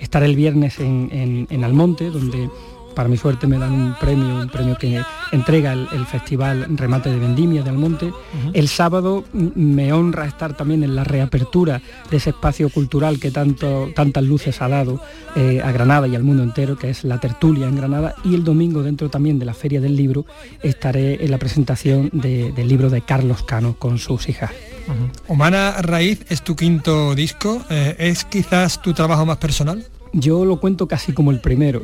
Estaré 0.00 0.24
el 0.26 0.34
viernes 0.34 0.80
en, 0.80 1.46
en 1.50 1.62
Almonte, 1.62 2.08
donde 2.08 2.48
para 2.94 3.08
mi 3.08 3.16
suerte 3.16 3.46
me 3.46 3.58
dan 3.58 3.72
un 3.72 3.94
premio, 3.98 4.36
un 4.36 4.48
premio 4.48 4.76
que 4.76 5.02
entrega 5.32 5.72
el, 5.72 6.06
Festival 6.06 6.66
Remate 6.76 7.10
de 7.10 7.18
Vendimia 7.18 7.62
de 7.62 7.70
Almonte. 7.70 8.12
El 8.52 8.68
sábado 8.68 9.24
me 9.32 9.92
honra 9.92 10.26
estar 10.26 10.56
también 10.56 10.82
en 10.82 10.96
la 10.96 11.04
reapertura 11.04 11.80
de 12.10 12.16
ese 12.16 12.30
espacio 12.30 12.68
cultural 12.68 13.20
que 13.20 13.30
tanto, 13.30 13.90
tantas 13.94 14.24
luces 14.24 14.60
ha 14.60 14.68
dado 14.68 15.00
eh, 15.36 15.60
a 15.62 15.70
Granada 15.72 16.08
y 16.08 16.16
al 16.16 16.22
mundo 16.22 16.42
entero, 16.42 16.76
que 16.76 16.90
es 16.90 17.04
la 17.04 17.18
tertulia 17.18 17.68
en 17.68 17.76
Granada. 17.76 18.14
Y 18.24 18.34
el 18.34 18.44
domingo, 18.44 18.82
dentro 18.82 19.08
también 19.08 19.38
de 19.38 19.44
la 19.44 19.54
Feria 19.54 19.80
del 19.80 19.94
Libro, 19.94 20.26
estaré 20.62 21.24
en 21.24 21.30
la 21.30 21.38
presentación 21.38 22.10
del 22.12 22.68
libro 22.68 22.90
de 22.90 23.02
Carlos 23.02 23.42
Cano 23.42 23.76
con 23.78 23.98
sus 23.98 24.28
hijas. 24.28 24.50
Humana 25.28 25.82
Raíz 25.82 26.24
es 26.28 26.42
tu 26.42 26.56
quinto 26.56 27.14
disco, 27.14 27.62
eh, 27.70 27.94
¿es 27.98 28.24
quizás 28.24 28.82
tu 28.82 28.92
trabajo 28.92 29.24
más 29.24 29.36
personal? 29.36 29.84
Yo 30.12 30.44
lo 30.44 30.58
cuento 30.58 30.88
casi 30.88 31.12
como 31.12 31.30
el 31.30 31.40
primero, 31.40 31.82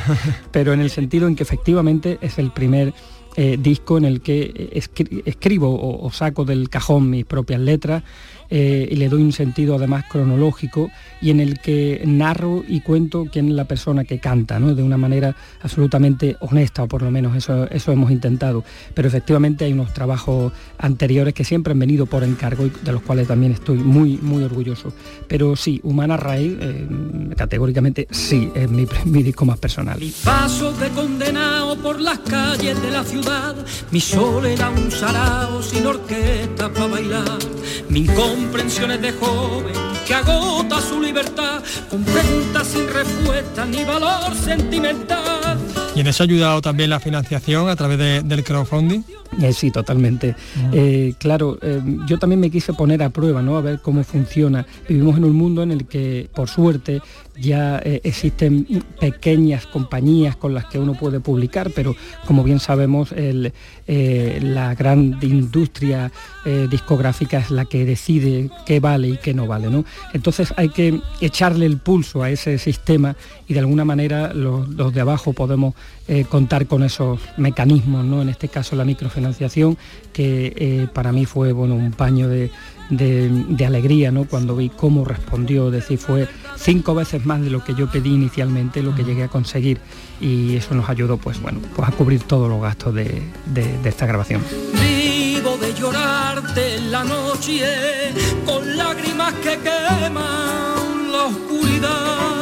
pero 0.50 0.72
en 0.72 0.80
el 0.80 0.90
sentido 0.90 1.28
en 1.28 1.36
que 1.36 1.42
efectivamente 1.42 2.18
es 2.20 2.38
el 2.38 2.50
primer 2.50 2.92
eh, 3.36 3.56
disco 3.60 3.98
en 3.98 4.04
el 4.04 4.20
que 4.20 4.82
escribo 5.24 6.02
o, 6.02 6.10
saco 6.10 6.44
del 6.44 6.68
cajón 6.68 7.10
mis 7.10 7.24
propias 7.24 7.60
letras 7.60 8.02
eh, 8.50 8.88
y 8.90 8.96
le 8.96 9.08
doy 9.08 9.22
un 9.22 9.32
sentido 9.32 9.76
además 9.76 10.04
cronológico 10.08 10.90
y 11.20 11.30
en 11.30 11.40
el 11.40 11.58
que 11.58 12.02
narro 12.06 12.64
y 12.66 12.80
cuento 12.80 13.26
quién 13.30 13.48
es 13.48 13.54
la 13.54 13.64
persona 13.64 14.04
que 14.04 14.18
canta, 14.18 14.58
¿no? 14.58 14.74
de 14.74 14.82
una 14.82 14.96
manera 14.96 15.34
absolutamente 15.62 16.36
honesta, 16.40 16.84
o 16.84 16.88
por 16.88 17.02
lo 17.02 17.10
menos 17.10 17.36
eso, 17.36 17.68
eso 17.70 17.92
hemos 17.92 18.10
intentado. 18.10 18.64
Pero 18.94 19.08
efectivamente 19.08 19.64
hay 19.64 19.72
unos 19.72 19.92
trabajos 19.92 20.52
anteriores 20.78 21.34
que 21.34 21.44
siempre 21.44 21.72
han 21.72 21.78
venido 21.78 22.06
por 22.06 22.24
encargo 22.24 22.66
y 22.66 22.72
de 22.82 22.92
los 22.92 23.02
cuales 23.02 23.28
también 23.28 23.52
estoy 23.52 23.78
muy, 23.78 24.18
muy 24.18 24.44
orgulloso. 24.44 24.92
Pero 25.26 25.56
sí, 25.56 25.80
Humana 25.82 26.16
Raíz, 26.16 26.56
eh, 26.60 26.86
categóricamente 27.36 28.06
sí, 28.10 28.50
es 28.54 28.70
mi, 28.70 28.86
disco 29.22 29.44
más 29.44 29.58
personal. 29.58 29.98
Mi 29.98 30.12
paso 30.24 30.72
de 30.72 30.88
condenado 30.90 31.76
por 31.78 32.00
las 32.00 32.18
calles 32.20 32.80
de 32.80 32.90
la 32.90 33.04
ciudad, 33.04 33.56
mi 33.90 34.00
sol 34.00 34.46
era 34.46 34.70
un 34.70 34.90
sarao 34.90 35.62
sin 35.62 35.86
orquesta 35.86 36.72
para 36.72 36.86
bailar, 36.86 37.38
comprensiones 38.38 39.02
de 39.02 39.12
joven 39.12 39.74
que 40.06 40.14
agota 40.14 40.80
su 40.80 41.00
libertad 41.00 41.60
con 41.90 42.04
preguntas 42.04 42.68
sin 42.68 42.86
respuesta 42.88 43.64
ni 43.66 43.84
valor 43.84 44.34
sentimental. 44.34 45.58
¿Y 45.96 46.00
en 46.00 46.06
eso 46.06 46.22
ha 46.22 46.26
ayudado 46.26 46.62
también 46.62 46.90
la 46.90 47.00
financiación 47.00 47.68
a 47.68 47.74
través 47.74 47.98
del 47.98 48.44
crowdfunding? 48.44 49.00
Eh, 49.42 49.52
sí, 49.52 49.72
totalmente. 49.72 50.36
Eh, 50.72 51.14
claro, 51.18 51.58
eh, 51.60 51.80
yo 52.06 52.18
también 52.18 52.38
me 52.38 52.50
quise 52.50 52.72
poner 52.72 53.02
a 53.02 53.10
prueba, 53.10 53.42
¿no? 53.42 53.56
A 53.56 53.60
ver 53.60 53.80
cómo 53.80 54.04
funciona. 54.04 54.64
Vivimos 54.88 55.16
en 55.16 55.24
un 55.24 55.34
mundo 55.34 55.62
en 55.64 55.72
el 55.72 55.86
que, 55.86 56.30
por 56.32 56.48
suerte, 56.48 57.02
ya 57.40 57.78
existen 57.78 58.66
pequeñas 59.00 59.66
compañías 59.66 60.36
con 60.36 60.54
las 60.54 60.66
que 60.66 60.78
uno 60.78 60.94
puede 60.94 61.20
publicar, 61.20 61.70
pero 61.74 61.94
como 62.26 62.42
bien 62.44 62.60
sabemos, 62.60 63.14
la 63.86 64.74
gran 64.74 65.18
industria 65.22 66.10
discográfica 66.70 67.38
es 67.38 67.50
la 67.50 67.64
que 67.64 67.84
decide 67.84 68.50
qué 68.66 68.80
vale 68.80 69.08
y 69.08 69.16
qué 69.16 69.34
no 69.34 69.46
vale, 69.46 69.70
¿no? 69.70 69.84
Entonces 70.12 70.52
hay 70.56 70.68
que 70.70 71.00
echarle 71.20 71.66
el 71.66 71.78
pulso 71.78 72.22
a 72.22 72.30
ese 72.30 72.58
sistema 72.58 73.16
y 73.46 73.54
de 73.54 73.60
alguna 73.60 73.84
manera 73.84 74.32
los, 74.34 74.68
los 74.68 74.92
de 74.92 75.00
abajo 75.00 75.32
podemos 75.32 75.74
contar 76.28 76.66
con 76.66 76.82
esos 76.82 77.20
mecanismos, 77.36 78.04
¿no? 78.04 78.22
En 78.22 78.28
este 78.28 78.48
caso 78.48 78.76
la 78.76 78.84
microfinanciación 78.84 79.76
que 80.12 80.52
eh, 80.56 80.86
para 80.92 81.12
mí 81.12 81.26
fue 81.26 81.52
bueno, 81.52 81.74
un 81.74 81.92
paño 81.92 82.28
de, 82.28 82.50
alegría 83.66 84.10
¿no? 84.10 84.24
cuando 84.24 84.56
vi 84.56 84.68
cómo 84.68 85.04
respondió, 85.04 85.66
es 85.66 85.72
decir, 85.72 85.98
fue 85.98 86.28
cinco 86.56 86.94
veces 86.94 87.24
más 87.26 87.40
de 87.40 87.50
lo 87.50 87.62
que 87.64 87.74
yo 87.74 87.90
pedí 87.90 88.14
inicialmente, 88.14 88.82
lo 88.82 88.94
que 88.94 89.04
llegué 89.04 89.24
a 89.24 89.28
conseguir 89.28 89.78
y 90.20 90.56
eso 90.56 90.74
nos 90.74 90.88
ayudó 90.88 91.16
pues, 91.16 91.40
bueno, 91.40 91.60
pues 91.76 91.88
a 91.88 91.92
cubrir 91.92 92.22
todos 92.22 92.48
los 92.48 92.60
gastos 92.60 92.94
de, 92.94 93.22
de 93.46 93.88
esta 93.88 94.06
grabación. 94.06 94.42
Vivo 94.74 95.56
de 95.58 95.74
llorarte 95.74 96.76
en 96.76 96.90
la 96.90 97.04
noche 97.04 97.62
con 98.44 98.76
lágrimas 98.76 99.34
que 99.34 99.58
queman 99.58 101.12
la 101.12 101.24
oscuridad 101.24 102.37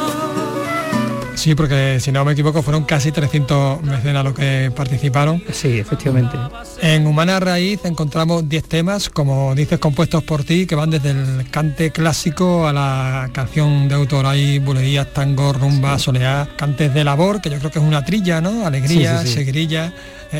Sí, 1.47 1.55
porque 1.55 2.01
si 2.01 2.11
no 2.11 2.25
me 2.25 2.33
equivoco 2.33 2.61
fueron 2.61 2.83
casi 2.83 3.13
300 3.13 3.81
mecenas 3.81 4.21
los 4.21 4.33
que 4.33 4.69
participaron. 4.75 5.41
Sí, 5.49 5.79
efectivamente. 5.79 6.37
En 6.81 7.07
Humana 7.07 7.39
Raíz 7.39 7.85
encontramos 7.85 8.49
10 8.49 8.65
temas, 8.65 9.09
como 9.09 9.55
dices, 9.55 9.79
compuestos 9.79 10.25
por 10.25 10.43
ti, 10.43 10.65
que 10.65 10.75
van 10.75 10.89
desde 10.89 11.11
el 11.11 11.49
cante 11.49 11.91
clásico 11.91 12.67
a 12.67 12.73
la 12.73 13.29
canción 13.31 13.87
de 13.87 13.95
autor. 13.95 14.25
Hay 14.25 14.59
bulerías, 14.59 15.13
tango, 15.13 15.53
rumba, 15.53 15.97
soleá, 15.99 16.49
cantes 16.57 16.93
de 16.93 17.05
labor, 17.05 17.39
que 17.39 17.49
yo 17.49 17.59
creo 17.59 17.71
que 17.71 17.79
es 17.79 17.85
una 17.85 18.03
trilla, 18.03 18.41
¿no? 18.41 18.67
Alegría, 18.67 19.25
sí, 19.25 19.39
eh, 19.39 19.91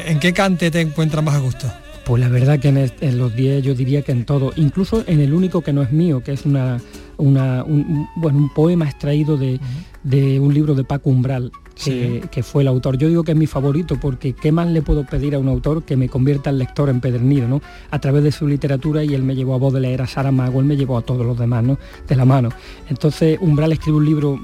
¿En 0.08 0.20
qué 0.20 0.34
cante 0.34 0.70
te 0.72 0.82
encuentras 0.82 1.24
más 1.24 1.36
a 1.36 1.39
gusto? 1.39 1.72
Pues 2.08 2.22
la 2.22 2.30
verdad 2.30 2.58
que 2.58 2.70
en, 2.70 3.18
los 3.18 3.36
10 3.36 3.64
yo 3.64 3.76
diría 3.76 4.01
que 4.01 4.14
en 4.14 4.24
todo, 4.24 4.53
incluso 4.55 5.03
en 5.08 5.20
el 5.20 5.34
único 5.34 5.62
que 5.62 5.74
no 5.74 5.82
es 5.82 5.91
mío, 5.91 6.22
que 6.24 6.32
es 6.32 6.45
una, 6.45 6.82
un, 7.18 8.08
bueno, 8.16 8.38
un 8.38 8.53
poema 8.53 8.86
extraído 8.86 9.36
de, 9.36 9.60
de 10.08 10.39
un 10.39 10.53
libro 10.53 10.74
de 10.74 10.86
Paco 10.86 11.10
Umbral, 11.10 11.51
que, 11.84 12.43
fue 12.43 12.63
el 12.63 12.67
autor. 12.67 12.97
Yo 12.97 13.07
digo 13.07 13.23
que 13.23 13.32
es 13.32 13.38
mi 13.38 13.47
favorito 13.47 13.97
porque 13.99 14.34
¿qué 14.34 14.51
más 14.51 14.67
le 14.67 14.82
puedo 14.82 15.05
pedir 15.05 15.36
a 15.36 15.39
un 15.39 15.47
autor 15.47 15.84
que 15.84 15.97
me 15.97 16.09
convierta 16.09 16.49
al 16.49 16.57
lector 16.57 16.89
empedernido, 16.89 17.47
¿no? 17.47 17.61
A 17.91 17.99
través 17.99 18.23
de 18.23 18.32
su 18.32 18.47
literatura 18.47 19.03
y 19.03 19.13
él 19.13 19.23
me 19.23 19.36
llevó 19.36 19.55
a 19.55 19.57
Baudelaire, 19.57 20.03
a 20.03 20.07
Saramago, 20.07 20.59
él 20.59 20.65
me 20.65 20.78
llevó 20.78 20.97
a 20.97 21.01
todos 21.01 21.25
los 21.25 21.38
demás, 21.38 21.63
¿no? 21.63 21.78
De 22.07 22.15
la 22.15 22.25
mano. 22.25 22.49
Entonces 22.89 23.38
Umbral 23.41 23.71
escribe 23.71 23.97
un 23.97 24.05
libro 24.05 24.39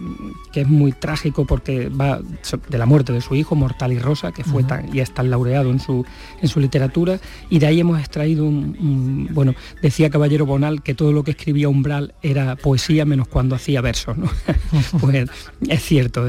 que 0.51 0.61
es 0.61 0.67
muy 0.67 0.91
trágico 0.91 1.45
porque 1.45 1.89
va 1.89 2.21
de 2.69 2.77
la 2.77 2.85
muerte 2.85 3.13
de 3.13 3.21
su 3.21 3.35
hijo, 3.35 3.55
Mortal 3.55 3.93
y 3.93 3.99
Rosa, 3.99 4.31
que 4.31 4.43
fue 4.43 4.63
tan, 4.63 4.95
y 4.95 4.99
es 4.99 5.13
tan 5.13 5.29
laureado 5.29 5.71
en 5.71 5.79
su, 5.79 6.05
en 6.41 6.47
su 6.47 6.59
literatura, 6.59 7.19
y 7.49 7.59
de 7.59 7.67
ahí 7.67 7.79
hemos 7.79 7.99
extraído 7.99 8.45
un, 8.45 9.29
bueno, 9.31 9.55
decía 9.81 10.09
Caballero 10.09 10.45
Bonal 10.45 10.83
que 10.83 10.93
todo 10.93 11.11
lo 11.11 11.23
que 11.23 11.31
escribía 11.31 11.69
Umbral 11.69 12.13
era 12.21 12.55
poesía 12.55 13.05
menos 13.05 13.27
cuando 13.27 13.55
hacía 13.55 13.81
versos, 13.81 14.17
¿no? 14.17 14.29
pues 14.99 15.29
es 15.67 15.83
cierto, 15.83 16.25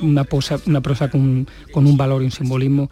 una, 0.00 0.24
una 0.66 0.80
prosa 0.80 1.10
con, 1.10 1.46
un 1.74 1.96
valor 1.96 2.22
y 2.22 2.26
un 2.26 2.30
simbolismo. 2.30 2.90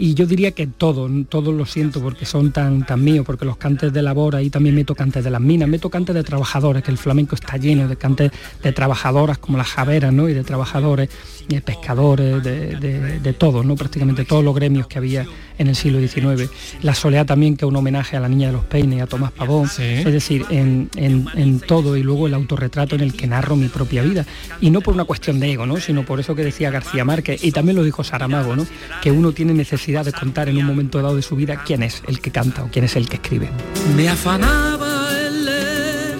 Y 0.00 0.14
yo 0.14 0.26
diría 0.26 0.52
que 0.52 0.68
todo, 0.68 1.10
todo 1.28 1.50
lo 1.50 1.66
siento 1.66 2.00
porque 2.00 2.24
son 2.24 2.52
tan, 2.52 2.86
tan 2.86 3.02
míos, 3.02 3.26
porque 3.26 3.44
los 3.44 3.56
cantes 3.56 3.92
de 3.92 4.00
labor, 4.00 4.36
ahí 4.36 4.48
también 4.48 4.76
meto 4.76 4.94
cantes 4.94 5.24
de 5.24 5.30
las 5.30 5.40
minas, 5.40 5.68
meto 5.68 5.90
cantes 5.90 6.14
de 6.14 6.22
trabajadores, 6.22 6.84
que 6.84 6.92
el 6.92 6.98
flamenco 6.98 7.34
está 7.34 7.56
lleno 7.56 7.88
de 7.88 7.96
cantes 7.96 8.30
de 8.62 8.72
trabajadoras 8.72 9.38
como 9.38 9.58
las 9.58 9.66
javeras, 9.66 10.12
¿no? 10.12 10.28
Y 10.28 10.34
de 10.34 10.44
trabajadores, 10.44 11.10
de 11.48 11.60
pescadores, 11.60 12.44
de, 12.44 13.18
de, 13.20 13.32
todo, 13.32 13.64
¿no? 13.64 13.74
Prácticamente 13.74 14.24
todos 14.24 14.44
los 14.44 14.54
gremios 14.54 14.86
que 14.86 14.98
había 14.98 15.26
en 15.58 15.66
el 15.66 15.74
siglo 15.74 15.98
XIX. 15.98 16.48
La 16.82 16.94
soleá 16.94 17.24
también, 17.24 17.56
que 17.56 17.64
es 17.64 17.68
un 17.68 17.74
homenaje 17.74 18.16
a 18.16 18.20
la 18.20 18.28
niña 18.28 18.48
de 18.48 18.52
los 18.52 18.64
peines, 18.66 19.02
a 19.02 19.06
Tomás 19.08 19.32
Pavón. 19.32 19.68
Es 19.78 20.04
decir, 20.04 20.44
en, 20.50 20.90
en, 20.94 21.58
todo 21.58 21.96
y 21.96 22.04
luego 22.04 22.28
el 22.28 22.34
autorretrato 22.34 22.94
en 22.94 23.00
el 23.00 23.14
que 23.14 23.26
narro 23.26 23.56
mi 23.56 23.66
propia 23.66 24.02
vida. 24.02 24.24
Y 24.60 24.70
no 24.70 24.80
por 24.80 24.94
una 24.94 25.04
cuestión 25.04 25.40
de 25.40 25.50
ego, 25.50 25.66
¿no? 25.66 25.78
Sino 25.78 26.04
por 26.04 26.20
eso 26.20 26.36
que 26.36 26.44
decía 26.44 26.70
García 26.70 27.04
Márquez, 27.04 27.42
y 27.42 27.50
también 27.50 27.76
lo 27.76 27.82
dijo 27.82 28.04
Saramago, 28.04 28.54
¿no? 28.54 28.64
Que 29.02 29.10
uno 29.10 29.32
tiene 29.32 29.54
necesidad 29.54 29.87
de 29.88 30.12
contar 30.12 30.50
en 30.50 30.58
un 30.58 30.64
momento 30.66 31.00
dado 31.00 31.16
de 31.16 31.22
su 31.22 31.34
vida 31.34 31.62
quién 31.64 31.82
es 31.82 32.02
el 32.06 32.20
que 32.20 32.30
canta 32.30 32.62
o 32.62 32.68
quién 32.70 32.84
es 32.84 32.94
el 32.94 33.08
que 33.08 33.16
escribe. 33.16 33.48
Me 33.96 34.08
afanaba 34.10 35.08
el 35.18 35.44
leer 35.46 36.18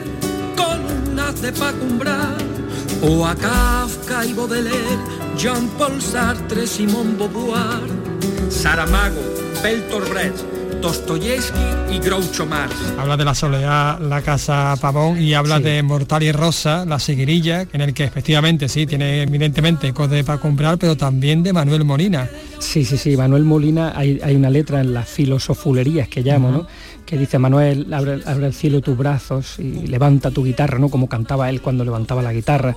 columnas 0.57 1.43
de 1.43 1.53
Pacumbra 1.53 2.35
o 3.03 3.27
a 3.27 3.35
Kafka 3.35 4.25
y 4.25 4.33
Baudelaire, 4.33 4.99
Jean-Paul 5.37 6.01
Sartre, 6.01 6.67
Simón 6.67 7.19
Beauvoir, 7.19 7.83
Saramago, 8.49 9.21
Bertolt 9.63 10.09
Brecht, 10.09 10.39
Dostoyevsky 10.81 11.95
y 11.95 11.99
Groucho 11.99 12.47
Marx. 12.47 12.75
Habla 12.99 13.17
de 13.17 13.25
la 13.25 13.35
soledad, 13.35 14.01
la 14.01 14.23
casa 14.23 14.75
Pavón 14.81 15.21
y 15.21 15.35
habla 15.35 15.59
de 15.59 15.83
Mortal 15.83 16.23
y 16.23 16.33
Rosa, 16.33 16.85
la 16.85 16.99
seguirilla, 16.99 17.67
en 17.73 17.81
el 17.81 17.93
que 17.93 18.05
efectivamente 18.05 18.69
sí, 18.69 18.87
tiene 18.87 19.23
evidentemente 19.23 19.93
cosas 19.93 20.25
para 20.25 20.39
comprar, 20.39 20.79
pero 20.79 20.97
también 20.97 21.43
de 21.43 21.53
Manuel 21.53 21.85
Molina. 21.85 22.29
Sí, 22.59 22.85
sí, 22.85 22.97
sí, 22.97 23.17
Manuel 23.17 23.45
Molina, 23.45 23.93
hay, 23.97 24.21
una 24.35 24.51
letra 24.51 24.81
en 24.81 24.95
las 24.95 25.09
filosofulerías 25.09 26.09
que 26.09 26.23
llamo, 26.23 26.51
¿no? 26.51 26.67
Que 27.09 27.17
dice 27.17 27.39
Manuel, 27.39 27.95
abre, 27.95 28.21
abre, 28.27 28.49
el 28.49 28.53
cielo 28.53 28.83
tus 28.83 28.95
brazos 28.95 29.59
y 29.59 29.87
levanta 29.87 30.31
tu 30.31 30.45
guitarra, 30.45 30.79
¿no? 30.79 30.91
Como 30.91 31.09
cantaba 31.09 31.49
él 31.49 31.63
cuando 31.63 31.83
levantaba 31.83 32.21
la 32.21 32.35
guitarra 32.35 32.77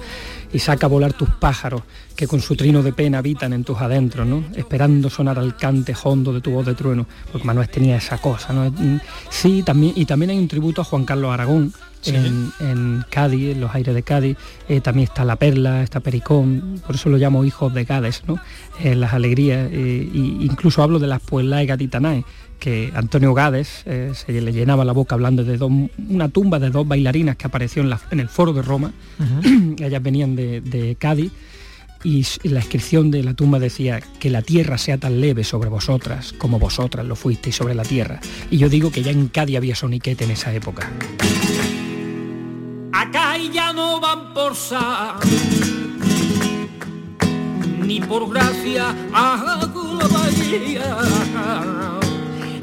y 0.54 0.60
saca 0.60 0.86
a 0.86 0.90
volar 0.90 1.12
tus 1.12 1.28
pájaros 1.32 1.82
que 2.16 2.28
con 2.28 2.40
su 2.40 2.56
trino 2.56 2.82
de 2.82 2.94
pena 2.94 3.18
habitan 3.18 3.52
en 3.52 3.66
tus 3.66 3.82
adentros, 3.82 4.26
¿no? 4.26 4.46
Esperando 4.56 5.10
sonar 5.10 5.38
al 5.38 5.58
cante 5.58 5.94
hondo 6.02 6.32
de 6.32 6.40
tu 6.40 6.52
voz 6.52 6.66
de 6.66 6.76
trueno, 6.76 7.06
porque 7.30 7.46
Manuel 7.46 7.68
tenía 7.68 7.98
esa 7.98 8.20
cosa, 8.20 8.54
¿no? 8.54 8.74
Sí, 9.30 9.64
también, 9.64 9.92
y 9.98 10.06
también 10.06 10.30
hay 10.30 10.38
un 10.38 10.48
tributo 10.48 10.80
a 10.80 10.86
Juan 10.86 11.04
Carlos 11.04 11.34
Aragón, 11.34 11.74
en, 12.06 13.04
Cádiz, 13.10 13.52
en 13.52 13.62
los 13.62 13.74
aires 13.74 13.94
de 13.94 14.04
Cádiz. 14.04 14.38
Eh, 14.70 14.82
también 14.82 15.06
está 15.06 15.26
La 15.26 15.36
Perla, 15.36 15.84
está 15.84 16.00
Pericón, 16.00 16.82
por 16.86 16.96
eso 16.96 17.10
lo 17.10 17.18
llamo 17.18 17.44
hijos 17.46 17.74
de 17.74 17.84
Gades, 17.84 18.24
¿no? 18.28 18.40
las 18.84 19.14
alegrías. 19.14 19.72
e 19.72 20.10
incluso 20.14 20.82
hablo 20.82 21.00
de 21.00 21.08
las 21.08 21.22
Pueblas 21.22 21.66
Gatitanae 21.66 22.24
que 22.60 22.92
Antonio 22.94 23.34
Gades 23.34 23.84
se 23.86 24.42
le 24.42 24.54
llenaba 24.54 24.86
la 24.86 24.94
boca 24.94 25.16
hablando 25.16 25.44
de 25.44 25.58
una 26.10 26.30
tumba 26.30 26.60
de 26.60 26.70
dos 26.70 26.88
bailarinas 26.88 27.36
que 27.36 27.48
apareció 27.48 27.82
en, 27.82 28.20
el 28.20 28.30
foro 28.30 28.54
de 28.54 28.62
Roma. 28.62 28.94
Ellas 29.80 30.04
venían 30.04 30.36
de 30.36 30.96
Cádiz 31.00 31.32
y 32.04 32.26
la 32.44 32.60
inscripción 32.60 33.12
de 33.12 33.24
la 33.24 33.34
tumba 33.34 33.60
decía 33.60 34.02
que 34.20 34.30
la 34.30 34.42
tierra 34.42 34.78
sea 34.78 34.98
tan 34.98 35.22
leve 35.22 35.44
sobre 35.44 35.70
vosotras 35.70 36.34
como 36.34 36.60
vosotras 36.60 37.06
lo 37.06 37.16
fuisteis 37.16 37.56
sobre 37.56 37.76
la 37.76 37.84
tierra. 37.84 38.20
Y 38.50 38.58
yo 38.58 38.70
digo 38.70 38.92
que 38.92 39.04
ya 39.04 39.12
en 39.12 39.28
Cádiz 39.28 39.58
había 39.58 39.76
soniquete 39.76 40.24
en 40.24 40.32
esa 40.32 40.54
época. 40.54 40.90
No 43.82 44.00
van 44.00 44.32
por 44.32 44.56
sa 44.56 45.16
ni 47.88 48.00
por 48.00 48.30
gracia 48.30 48.96
a 49.12 49.60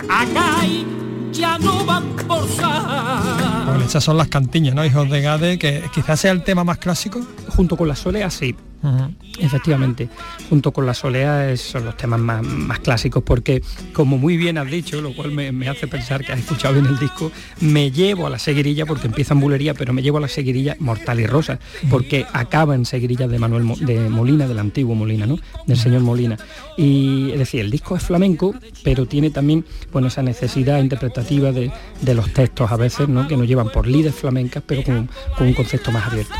Acá 0.08 0.48
ya 1.32 1.58
no 1.58 1.84
van 1.84 2.04
por 2.28 2.48
sa 2.48 3.64
Bueno, 3.66 3.84
esas 3.84 4.04
son 4.04 4.16
las 4.16 4.28
cantiñas, 4.28 4.76
¿no? 4.76 4.84
Hijos 4.84 5.10
de 5.10 5.20
Gade, 5.20 5.58
que 5.58 5.82
quizás 5.92 6.20
sea 6.20 6.30
el 6.30 6.44
tema 6.44 6.62
más 6.62 6.78
clásico. 6.78 7.20
Junto 7.48 7.76
con 7.76 7.88
la 7.88 7.96
soleá, 7.96 8.30
sí, 8.30 8.54
Efectivamente, 9.38 10.08
junto 10.48 10.72
con 10.72 10.86
la 10.86 10.94
soleá 10.94 11.56
son 11.56 11.84
los 11.84 11.96
temas 11.96 12.20
más, 12.20 12.78
clásicos 12.80 13.22
porque, 13.24 13.62
como 13.92 14.18
muy 14.18 14.36
bien 14.36 14.56
has 14.56 14.70
dicho, 14.70 15.00
lo 15.00 15.14
cual 15.14 15.32
me, 15.32 15.68
hace 15.68 15.88
pensar 15.88 16.24
que 16.24 16.32
has 16.32 16.38
escuchado 16.38 16.74
bien 16.74 16.86
el 16.86 16.98
disco, 16.98 17.32
me 17.60 17.90
llevo 17.90 18.26
a 18.26 18.30
la 18.30 18.38
seguirilla 18.38 18.86
porque 18.86 19.06
empieza 19.06 19.34
en 19.34 19.40
bulería, 19.40 19.74
pero 19.74 19.92
me 19.92 20.02
llevo 20.02 20.18
a 20.18 20.20
la 20.20 20.28
seguirilla 20.28 20.76
Mortal 20.78 21.20
y 21.20 21.26
Rosa, 21.26 21.58
porque 21.90 22.26
acaba 22.32 22.74
en 22.74 22.84
seguirilla 22.84 23.26
de 23.26 23.38
Manuel 23.38 23.66
de 23.80 24.08
Molina, 24.08 24.46
del 24.46 24.58
antiguo 24.58 24.94
Molina, 24.94 25.26
¿no? 25.26 25.38
Del 25.66 25.76
señor 25.76 26.02
Molina. 26.02 26.36
Y 26.76 27.30
es 27.32 27.38
decir, 27.38 27.60
el 27.60 27.70
disco 27.70 27.96
es 27.96 28.02
flamenco, 28.02 28.54
pero 28.84 29.06
tiene 29.06 29.30
también 29.30 29.64
bueno, 29.92 30.08
esa 30.08 30.22
necesidad 30.22 30.80
interpretativa 30.80 31.52
de, 31.52 31.72
los 32.14 32.32
textos 32.32 32.70
a 32.70 32.76
veces, 32.76 33.08
¿no? 33.08 33.28
que 33.28 33.36
nos 33.36 33.46
llevan 33.46 33.68
por 33.70 33.86
líderes 33.86 34.14
flamencas, 34.14 34.62
pero 34.66 34.82
con 34.82 35.08
un 35.40 35.54
concepto 35.54 35.92
más 35.92 36.06
abierto. 36.06 36.34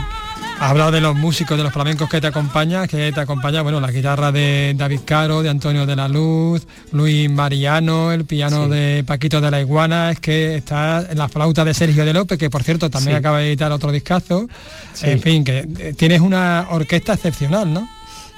Has 0.61 0.73
hablado 0.73 0.91
de 0.91 1.01
los 1.01 1.15
músicos, 1.15 1.57
de 1.57 1.63
los 1.63 1.73
flamencos 1.73 2.11
que 2.11 2.21
te 2.21 2.27
acompañan, 2.27 2.89
que 2.89 3.13
te 3.13 3.21
acompaña, 3.21 3.63
bueno, 3.63 3.81
la 3.81 3.93
guitarra 3.93 4.33
de 4.33 4.75
David 4.77 5.01
Caro, 5.05 5.41
de 5.41 5.49
Antonio 5.49 5.87
de 5.87 5.95
la 5.95 6.09
Luz, 6.09 6.67
Luis 6.91 7.31
Mariano, 7.31 8.11
el 8.11 8.25
piano 8.25 8.69
de 8.69 9.05
Paquito 9.07 9.41
de 9.41 9.53
la 9.53 9.61
Iguana, 9.61 10.11
es 10.11 10.19
que 10.19 10.57
está 10.57 11.07
en 11.09 11.17
la 11.17 11.29
flauta 11.29 11.65
de 11.65 11.75
Sergio 11.75 12.05
de 12.05 12.13
López, 12.13 12.39
que 12.39 12.51
por 12.51 12.65
cierto 12.65 12.91
también 12.91 13.17
acaba 13.17 13.39
de 13.39 13.51
editar 13.51 13.71
otro 13.71 13.93
discazo. 13.93 14.49
En 15.03 15.21
fin, 15.21 15.45
que 15.45 15.69
eh, 15.79 15.95
tienes 15.97 16.21
una 16.21 16.67
orquesta 16.71 17.15
excepcional, 17.15 17.73
¿no? 17.73 17.89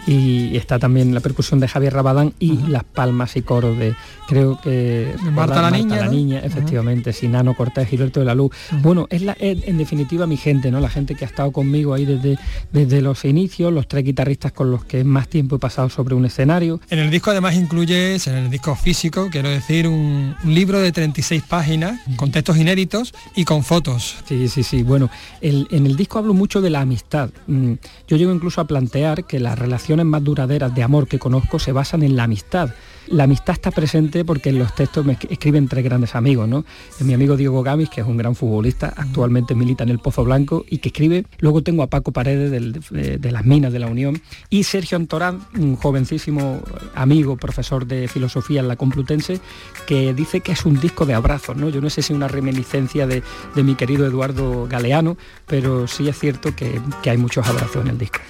Y 0.07 0.57
está 0.57 0.79
también 0.79 1.15
la 1.15 1.21
percusión 1.21 1.61
de 1.61 1.69
Javier 1.69 1.93
Rabadán 1.93 2.33
y 2.39 2.57
las 2.69 2.85
palmas 2.85 3.37
y 3.37 3.43
coros 3.43 3.79
de 3.79 3.95
creo 4.29 4.61
que 4.61 5.15
Marta, 5.33 5.63
la, 5.63 5.71
niña, 5.71 5.97
la 5.97 6.09
niña 6.09 6.41
efectivamente 6.41 7.13
Sinano 7.13 7.55
Cortés 7.55 7.89
Gilberto 7.89 8.21
de 8.21 8.27
la 8.27 8.35
Luz. 8.35 8.53
Bueno 8.83 9.07
es, 9.11 9.23
la, 9.23 9.37
en 9.41 9.77
definitiva 9.77 10.27
mi 10.27 10.37
gente 10.37 10.71
no 10.71 10.81
la 10.81 10.89
gente 10.89 11.15
que 11.15 11.25
ha 11.25 11.29
estado 11.29 11.51
conmigo 11.53 11.95
ahí 11.95 12.05
desde 12.05 12.39
desde 12.73 13.03
los 13.03 13.25
inicios 13.25 13.73
los 13.73 13.89
tres 13.89 14.05
guitarristas 14.05 14.53
con 14.53 14.71
los 14.71 14.85
que 14.85 15.05
más 15.05 15.29
tiempo 15.29 15.57
he 15.57 15.59
pasado 15.59 15.91
sobre 15.91 16.15
un 16.15 16.25
escenario. 16.25 16.81
En 16.91 17.01
el 17.01 17.11
disco 17.11 17.31
además 17.31 17.55
incluyes 17.55 18.27
en 18.27 18.37
el 18.37 18.51
disco 18.51 18.75
físico 18.77 19.29
quiero 19.31 19.49
decir 19.49 19.89
un, 19.89 20.35
libro 20.45 20.81
de 20.81 20.93
36 20.93 21.43
páginas 21.43 22.01
con 22.17 22.31
textos 22.31 22.57
inéditos 22.57 23.13
y 23.35 23.45
con 23.45 23.65
fotos. 23.65 24.17
Sí 24.27 24.49
sí 24.49 24.63
sí. 24.63 24.83
Bueno 24.83 25.11
en 25.41 25.87
el 25.87 25.97
disco 25.97 26.19
hablo 26.19 26.35
mucho 26.35 26.61
de 26.61 26.71
la 26.71 26.81
amistad. 26.81 27.31
Mm, 27.47 27.75
yo 28.07 28.17
llego 28.17 28.33
incluso 28.33 28.61
a 28.61 28.65
plantear 28.65 29.25
que 29.25 29.41
la 29.41 29.55
relación 29.55 29.90
más 29.97 30.23
duraderas 30.23 30.75
de 30.75 30.83
amor 30.83 31.09
que 31.09 31.19
conozco 31.19 31.59
se 31.59 31.73
basan 31.73 32.03
en 32.03 32.17
la 32.17 32.25
amistad 32.25 32.71
la 33.11 33.25
amistad 33.25 33.55
está 33.55 33.71
presente 33.71 34.25
porque 34.25 34.51
en 34.51 34.59
los 34.59 34.75
textos 34.75 35.05
me 35.05 35.19
escriben 35.29 35.69
tres 35.69 35.85
grandes 35.85 36.15
amigos, 36.15 36.49
¿no? 36.49 36.65
Mi 37.01 37.13
amigo 37.13 37.37
Diego 37.37 37.63
Gamis, 37.63 37.91
que 37.91 38.01
es 38.01 38.07
un 38.07 38.17
gran 38.17 38.37
futbolista, 38.37 38.93
actualmente 38.97 39.55
milita 39.55 39.83
en 39.83 39.91
el 39.91 39.99
Pozo 39.99 40.25
Blanco 40.25 40.65
y 40.69 40.79
que 40.79 40.89
escribe. 40.91 41.27
Luego 41.39 41.63
tengo 41.63 41.83
a 41.83 41.89
Paco 41.89 42.13
Paredes 42.13 42.51
de, 42.51 43.31
las 43.33 43.45
Minas 43.45 43.73
de 43.73 43.79
la 43.81 43.89
Unión 43.89 44.23
y 44.49 44.63
Sergio 44.63 44.97
Antorán, 44.97 45.41
un 45.59 45.77
jovencísimo 45.77 46.63
amigo, 46.95 47.37
profesor 47.37 47.87
de 47.87 48.07
filosofía 48.07 48.61
en 48.61 48.69
la 48.69 48.77
Complutense, 48.77 49.41
que 49.87 50.15
dice 50.15 50.41
que 50.41 50.53
es 50.53 50.65
un 50.65 50.81
disco 50.81 51.05
de 51.05 51.15
abrazos, 51.15 51.57
¿no? 51.57 51.69
Yo 51.69 51.81
no 51.81 51.91
sé 51.91 52.03
si 52.03 52.13
una 52.13 52.29
reminiscencia 52.29 53.07
de, 53.07 53.23
mi 53.57 53.75
querido 53.75 54.07
Eduardo 54.07 54.67
Galeano, 54.69 55.17
pero 55.47 55.87
sí 55.87 56.09
es 56.09 56.19
cierto 56.19 56.55
que, 56.55 56.81
hay 57.05 57.19
muchos 57.19 57.47
abrazos 57.49 57.85
en 57.85 57.91
el 57.91 57.99
disco. 57.99 58.21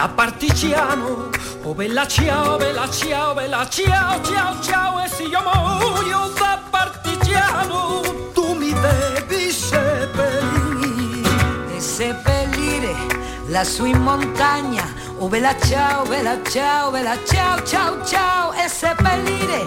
Da 0.00 0.08
partigiano, 0.08 1.28
o 1.62 1.74
bella 1.74 2.06
ciao, 2.06 2.56
bella 2.56 2.88
ciao, 2.88 3.34
bella 3.34 3.68
ciao, 3.68 4.18
ciao, 4.22 4.58
ciao, 4.62 4.98
e 4.98 5.08
se 5.08 5.24
io 5.24 5.42
muoio 5.42 6.32
da 6.38 6.58
partigiano, 6.70 8.00
tu 8.32 8.54
mi 8.54 8.72
devi 8.72 9.50
seppellire. 9.50 11.28
E 11.76 11.80
seppellire 11.80 12.94
lassù 13.48 13.84
in 13.84 14.00
montagna, 14.00 14.86
oh 15.18 15.28
bella 15.28 15.54
ciao, 15.60 16.06
bella 16.06 16.38
ciao, 16.48 16.90
bella 16.90 17.18
ciao, 17.26 17.62
ciao, 17.62 18.02
ciao, 18.02 18.54
e 18.54 18.68
seppellire 18.68 19.66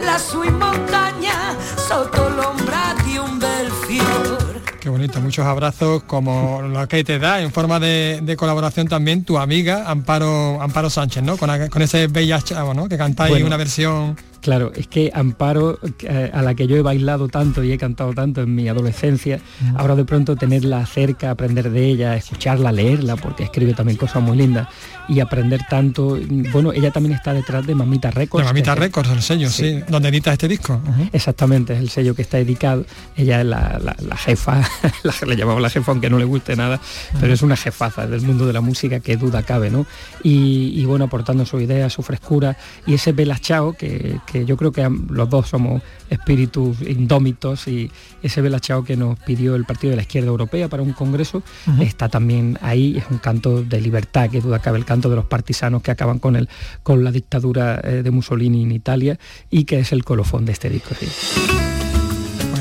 lassù 0.00 0.42
in 0.42 0.58
montagna, 0.58 1.56
sotto 1.74 2.28
l'ombra 2.28 2.92
di 3.02 3.16
un 3.16 3.38
bel 3.38 3.70
fiore. 3.70 4.49
Qué 4.80 4.88
bonito, 4.88 5.20
muchos 5.20 5.44
abrazos 5.44 6.02
como 6.04 6.62
lo 6.62 6.88
que 6.88 7.04
te 7.04 7.18
da 7.18 7.42
en 7.42 7.52
forma 7.52 7.78
de, 7.78 8.34
colaboración 8.38 8.88
también 8.88 9.24
tu 9.24 9.36
amiga 9.36 9.90
Amparo 9.90 10.60
Amparo 10.62 10.88
Sánchez, 10.88 11.22
¿no? 11.22 11.36
Con, 11.36 11.50
ese 11.82 12.06
bella 12.06 12.40
chavo, 12.40 12.72
¿no? 12.72 12.88
Que 12.88 12.96
cantáis 12.96 13.44
una 13.44 13.58
versión 13.58 14.16
Claro, 14.40 14.72
es 14.74 14.86
que 14.86 15.10
Amparo, 15.14 15.78
eh, 16.00 16.30
a 16.32 16.40
la 16.40 16.54
que 16.54 16.66
yo 16.66 16.76
he 16.76 16.82
bailado 16.82 17.28
tanto 17.28 17.62
y 17.62 17.72
he 17.72 17.78
cantado 17.78 18.14
tanto 18.14 18.40
en 18.40 18.54
mi 18.54 18.68
adolescencia, 18.68 19.38
ahora 19.76 19.94
de 19.96 20.04
pronto 20.04 20.34
tenerla 20.34 20.84
cerca, 20.86 21.30
aprender 21.30 21.70
de 21.70 21.86
ella, 21.86 22.16
escucharla, 22.16 22.72
leerla, 22.72 23.16
porque 23.16 23.44
escribe 23.44 23.74
también 23.74 23.98
cosas 23.98 24.22
muy 24.22 24.38
lindas, 24.38 24.68
y 25.10 25.20
aprender 25.20 25.60
tanto, 25.68 26.18
bueno, 26.52 26.72
ella 26.72 26.90
también 26.90 27.16
está 27.16 27.34
detrás 27.34 27.66
de 27.66 27.74
Mamita 27.74 28.10
Records. 28.10 28.46
De 28.46 28.48
Mamita 28.48 28.74
Records, 28.74 29.10
el 29.10 29.22
sello, 29.22 29.50
sí, 29.50 29.80
donde 29.88 30.08
edita 30.08 30.32
este 30.32 30.48
disco. 30.48 30.80
Exactamente, 31.12 31.74
es 31.74 31.80
el 31.80 31.90
sello 31.90 32.14
que 32.14 32.22
está 32.22 32.38
dedicado, 32.38 32.86
ella 33.16 33.40
es 33.40 33.46
la, 33.46 34.16
jefa, 34.16 34.62
le 35.26 35.36
llamamos 35.36 35.60
la 35.60 35.70
jefa 35.70 35.92
aunque 35.92 36.08
no 36.08 36.18
le 36.18 36.24
guste 36.24 36.56
nada, 36.56 36.80
pero 37.20 37.34
es 37.34 37.42
una 37.42 37.56
jefaza 37.56 38.06
del 38.06 38.22
mundo 38.22 38.46
de 38.46 38.52
la 38.52 38.60
música 38.60 39.00
que 39.00 39.16
duda 39.16 39.42
cabe, 39.42 39.70
¿no? 39.70 39.84
Y, 40.22 40.84
bueno, 40.84 41.04
aportando 41.04 41.44
su 41.44 41.60
idea, 41.60 41.90
su 41.90 42.02
frescura, 42.02 42.56
y 42.86 42.94
ese 42.94 43.12
Belachao 43.12 43.74
que 43.74 44.20
que 44.30 44.44
yo 44.44 44.56
creo 44.56 44.72
que 44.72 44.88
los 45.10 45.28
dos 45.28 45.48
somos 45.48 45.82
espíritus 46.08 46.80
indómitos 46.82 47.68
y 47.68 47.90
ese 48.22 48.40
Belachao 48.40 48.84
que 48.84 48.96
nos 48.96 49.18
pidió 49.20 49.54
el 49.54 49.64
Partido 49.64 49.90
de 49.90 49.96
la 49.96 50.02
Izquierda 50.02 50.28
Europea 50.28 50.68
para 50.68 50.82
un 50.82 50.92
congreso 50.92 51.42
está 51.80 52.08
también 52.08 52.58
ahí, 52.62 52.96
es 52.96 53.04
un 53.10 53.18
canto 53.18 53.62
de 53.62 53.80
libertad, 53.80 54.28
que 54.30 54.40
duda 54.40 54.58
cabe 54.58 54.78
el 54.78 54.84
canto 54.84 54.99
de 55.08 55.16
los 55.16 55.24
partisanos 55.24 55.82
que 55.82 55.90
acaban 55.90 56.18
con, 56.18 56.36
el, 56.36 56.48
con 56.82 57.04
la 57.04 57.12
dictadura 57.12 57.80
eh, 57.82 58.02
de 58.02 58.10
Mussolini 58.10 58.62
en 58.62 58.72
Italia 58.72 59.18
y 59.48 59.64
que 59.64 59.80
es 59.80 59.92
el 59.92 60.04
colofón 60.04 60.44
de 60.44 60.52
este 60.52 60.68
disco. 60.68 60.94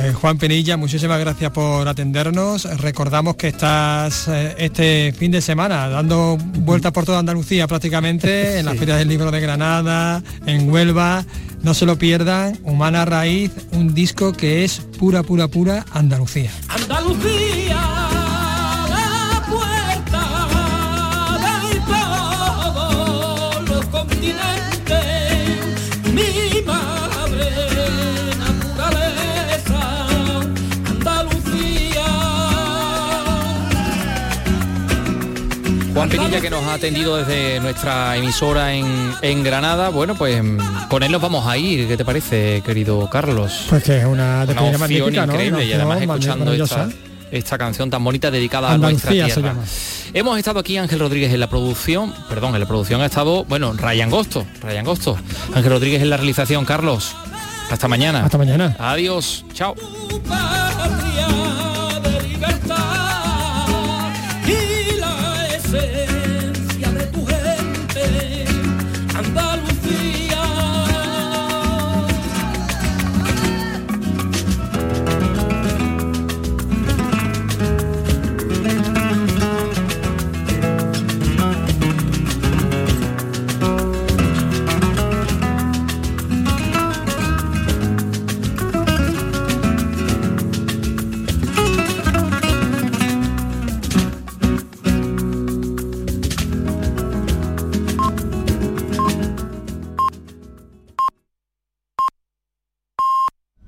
Eh, 0.01 0.13
Juan 0.13 0.37
Penilla, 0.37 0.77
muchísimas 0.77 1.19
gracias 1.19 1.51
por 1.51 1.85
atendernos. 1.87 2.63
Recordamos 2.79 3.35
que 3.35 3.49
estás 3.49 4.29
eh, 4.29 4.55
este 4.57 5.13
fin 5.17 5.31
de 5.31 5.41
semana 5.41 5.89
dando 5.89 6.37
vueltas 6.37 6.93
por 6.93 7.03
toda 7.03 7.19
Andalucía 7.19 7.67
prácticamente, 7.67 8.59
en 8.59 8.65
la 8.65 8.75
Feria 8.75 8.95
del 8.95 9.09
Libro 9.09 9.29
de 9.29 9.41
Granada, 9.41 10.23
en 10.45 10.71
Huelva. 10.71 11.25
No 11.63 11.73
se 11.73 11.85
lo 11.85 11.97
pierdan, 11.97 12.57
Humana 12.63 13.03
Raíz, 13.03 13.51
un 13.73 13.93
disco 13.93 14.31
que 14.31 14.63
es 14.63 14.79
pura, 14.97 15.23
pura, 15.23 15.49
pura 15.49 15.85
Andalucía. 15.91 16.51
Andalucía. 16.69 17.98
Juan 35.99 36.07
Pinilla 36.07 36.39
que 36.39 36.49
nos 36.49 36.63
ha 36.63 36.75
atendido 36.75 37.17
desde 37.17 37.59
nuestra 37.59 38.15
emisora 38.15 38.73
en, 38.73 39.43
Granada. 39.43 39.89
Bueno, 39.89 40.15
pues 40.15 40.41
con 40.87 41.03
él 41.03 41.11
nos 41.11 41.21
vamos 41.21 41.45
a 41.45 41.57
ir. 41.57 41.89
¿Qué 41.89 41.97
te 41.97 42.05
parece, 42.05 42.63
querido 42.65 43.09
Carlos? 43.09 43.65
Pues 43.67 43.83
que 43.83 43.97
es 43.97 44.05
una, 44.05 44.45
una 44.45 44.87
increíble 44.87 45.65
y 45.65 45.73
además 45.73 46.01
escuchando 46.01 46.53
esta, 46.53 46.87
canción 47.57 47.89
tan 47.89 48.03
bonita 48.03 48.31
dedicada 48.31 48.71
a 48.71 48.77
nuestra 48.77 49.11
tierra. 49.11 49.55
Hemos 50.13 50.37
estado 50.37 50.59
aquí 50.59 50.77
Ángel 50.77 50.99
Rodríguez 50.99 51.33
en 51.33 51.39
la 51.39 51.49
producción, 51.49 52.13
perdón, 52.27 52.55
en 52.55 52.61
la 52.61 52.67
producción 52.67 53.01
ha 53.01 53.05
estado, 53.05 53.45
bueno, 53.45 53.73
Ryan 53.73 54.09
Gosto, 54.09 54.45
Ryan 54.61 54.85
Gosto. 54.85 55.17
Ángel 55.53 55.71
Rodríguez 55.71 56.01
en 56.01 56.09
la 56.09 56.17
realización, 56.17 56.65
Carlos. 56.65 57.15
Hasta 57.69 57.87
mañana. 57.87 58.25
Hasta 58.25 58.37
mañana. 58.37 58.75
Adiós. 58.79 59.45
Chao. 59.53 59.75